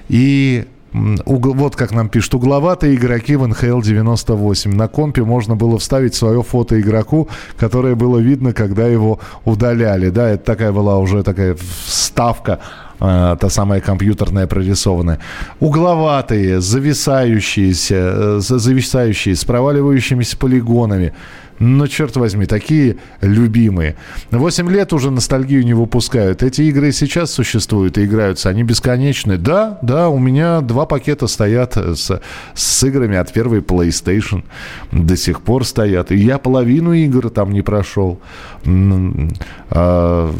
и 0.09 0.67
вот 0.93 1.77
как 1.77 1.93
нам 1.93 2.09
пишут, 2.09 2.35
угловатые 2.35 2.97
игроки 2.97 3.37
в 3.37 3.47
НХЛ 3.47 3.81
98. 3.81 4.75
На 4.75 4.89
компе 4.89 5.23
можно 5.23 5.55
было 5.55 5.79
вставить 5.79 6.15
свое 6.15 6.43
фото 6.43 6.81
игроку, 6.81 7.29
которое 7.57 7.95
было 7.95 8.19
видно, 8.19 8.53
когда 8.53 8.87
его 8.87 9.21
удаляли. 9.45 10.11
Да, 10.11 10.29
это 10.31 10.45
такая 10.45 10.73
была 10.73 10.99
уже 10.99 11.23
такая 11.23 11.57
вставка 11.85 12.59
а, 12.99 13.37
та 13.37 13.49
самая 13.49 13.81
компьютерная 13.81 14.47
прорисованная. 14.47 15.21
Угловатые, 15.61 16.61
зависающиеся, 16.61 17.95
э, 17.95 18.41
зависающие, 18.41 19.37
с 19.37 19.45
проваливающимися 19.45 20.37
полигонами. 20.37 21.13
Но, 21.61 21.87
черт 21.87 22.17
возьми, 22.17 22.47
такие 22.47 22.97
любимые. 23.21 23.97
Восемь 24.31 24.71
лет 24.71 24.95
уже 24.95 25.11
ностальгию 25.11 25.63
не 25.63 25.75
выпускают. 25.75 26.43
Эти 26.43 26.63
игры 26.63 26.91
сейчас 26.91 27.33
существуют 27.33 27.99
и 27.99 28.07
играются. 28.07 28.49
Они 28.49 28.63
бесконечны. 28.63 29.37
Да, 29.37 29.79
да, 29.83 30.09
у 30.09 30.19
меня 30.19 30.63
два 30.63 30.87
пакета 30.87 31.27
стоят 31.27 31.77
с, 31.77 32.21
с 32.55 32.85
играми 32.85 33.19
от 33.19 33.31
первой 33.33 33.61
PlayStation. 33.61 34.43
До 34.91 35.19
сих 35.19 35.43
пор 35.43 35.67
стоят. 35.67 36.11
И 36.13 36.17
я 36.17 36.39
половину 36.39 36.95
игр 36.95 37.29
там 37.29 37.53
не 37.53 37.61
прошел. 37.61 38.21
А, 38.65 40.35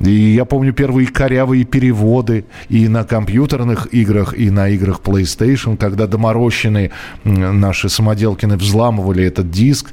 и 0.00 0.10
я 0.10 0.44
помню 0.44 0.72
первые 0.72 1.06
корявые 1.06 1.64
переводы 1.64 2.44
и 2.68 2.88
на 2.88 3.04
компьютерных 3.04 3.92
играх, 3.94 4.34
и 4.36 4.50
на 4.50 4.68
играх 4.68 5.00
PlayStation, 5.00 5.76
когда 5.76 6.06
доморощенные 6.06 6.90
наши 7.24 7.88
самоделкины 7.88 8.56
взламывали 8.56 9.24
этот 9.24 9.50
диск. 9.50 9.92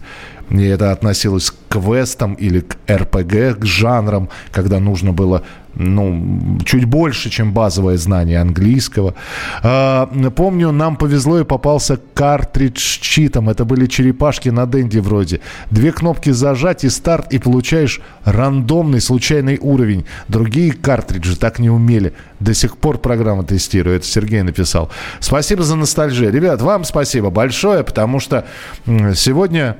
И 0.50 0.64
это 0.64 0.92
относилось 0.92 1.52
к 1.52 1.56
квестам 1.70 2.34
или 2.34 2.62
к 2.62 2.78
РПГ, 2.90 3.60
к 3.60 3.66
жанрам, 3.66 4.30
когда 4.52 4.80
нужно 4.80 5.14
было 5.14 5.44
ну, 5.76 6.58
чуть 6.66 6.86
больше, 6.86 7.30
чем 7.30 7.54
базовое 7.54 7.98
знание 7.98 8.42
английского. 8.42 9.16
А, 9.64 10.08
помню, 10.36 10.72
нам 10.72 10.98
повезло 10.98 11.40
и 11.40 11.44
попался 11.44 12.00
картридж 12.14 12.80
с 12.80 12.98
читом. 12.98 13.50
Это 13.50 13.66
были 13.66 13.86
черепашки 13.86 14.50
на 14.50 14.66
Денде 14.66 15.00
вроде. 15.00 15.42
Две 15.72 15.92
кнопки 15.92 16.32
зажать 16.32 16.84
и 16.84 16.90
старт, 16.90 17.32
и 17.32 17.40
получаешь 17.40 18.02
рандомный 18.26 19.00
случайный 19.00 19.58
уровень. 19.62 20.06
Другие 20.28 20.74
картриджи 20.74 21.38
так 21.38 21.60
не 21.60 21.70
умели. 21.70 22.14
До 22.40 22.54
сих 22.54 22.78
пор 22.78 22.98
программа 22.98 23.44
тестирую. 23.44 23.98
Это 23.98 24.06
Сергей 24.06 24.42
написал. 24.42 24.90
Спасибо 25.20 25.64
за 25.64 25.76
ностальгию. 25.76 26.32
Ребят, 26.32 26.62
вам 26.62 26.84
спасибо 26.84 27.30
большое, 27.30 27.84
потому 27.84 28.20
что 28.20 28.46
сегодня 28.86 29.78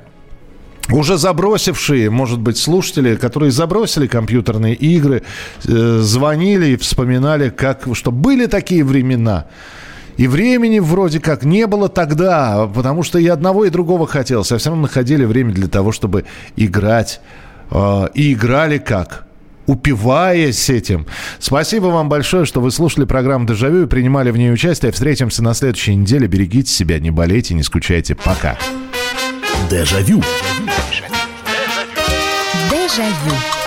уже 0.92 1.18
забросившие, 1.18 2.10
может 2.10 2.40
быть, 2.40 2.58
слушатели, 2.58 3.16
которые 3.16 3.52
забросили 3.52 4.08
компьютерные 4.08 4.76
игры, 4.76 5.24
э, 5.66 6.00
звонили 6.02 6.72
и 6.72 6.78
вспоминали, 6.78 7.50
как, 7.50 7.88
что 7.94 8.12
были 8.12 8.48
такие 8.48 8.84
времена. 8.84 9.46
И 10.18 10.28
времени 10.28 10.80
вроде 10.80 11.20
как 11.20 11.44
не 11.44 11.66
было 11.68 11.88
тогда, 11.88 12.68
потому 12.68 13.04
что 13.04 13.20
и 13.20 13.28
одного, 13.28 13.66
и 13.66 13.70
другого 13.70 14.06
хотелось. 14.06 14.52
А 14.52 14.58
все 14.58 14.70
равно 14.70 14.84
находили 14.84 15.24
время 15.24 15.54
для 15.54 15.68
того, 15.68 15.92
чтобы 15.92 16.26
играть. 16.56 17.22
Э, 17.72 18.08
и 18.14 18.34
играли 18.34 18.78
как? 18.78 19.26
упиваясь 19.66 20.68
этим. 20.72 21.06
Спасибо 21.38 21.86
вам 21.86 22.10
большое, 22.10 22.46
что 22.46 22.60
вы 22.60 22.72
слушали 22.72 23.06
программу 23.06 23.46
«Дежавю» 23.46 23.84
и 23.84 23.86
принимали 23.86 24.32
в 24.32 24.38
ней 24.38 24.52
участие. 24.52 24.92
Встретимся 24.92 25.44
на 25.44 25.54
следующей 25.54 25.94
неделе. 25.94 26.26
Берегите 26.26 26.72
себя, 26.72 26.98
не 26.98 27.12
болейте, 27.12 27.54
не 27.54 27.62
скучайте. 27.62 28.16
Пока. 28.16 28.58
Дежавю. 29.70 30.24
Дежавю. 30.24 30.69
Jaillot. 33.00 33.59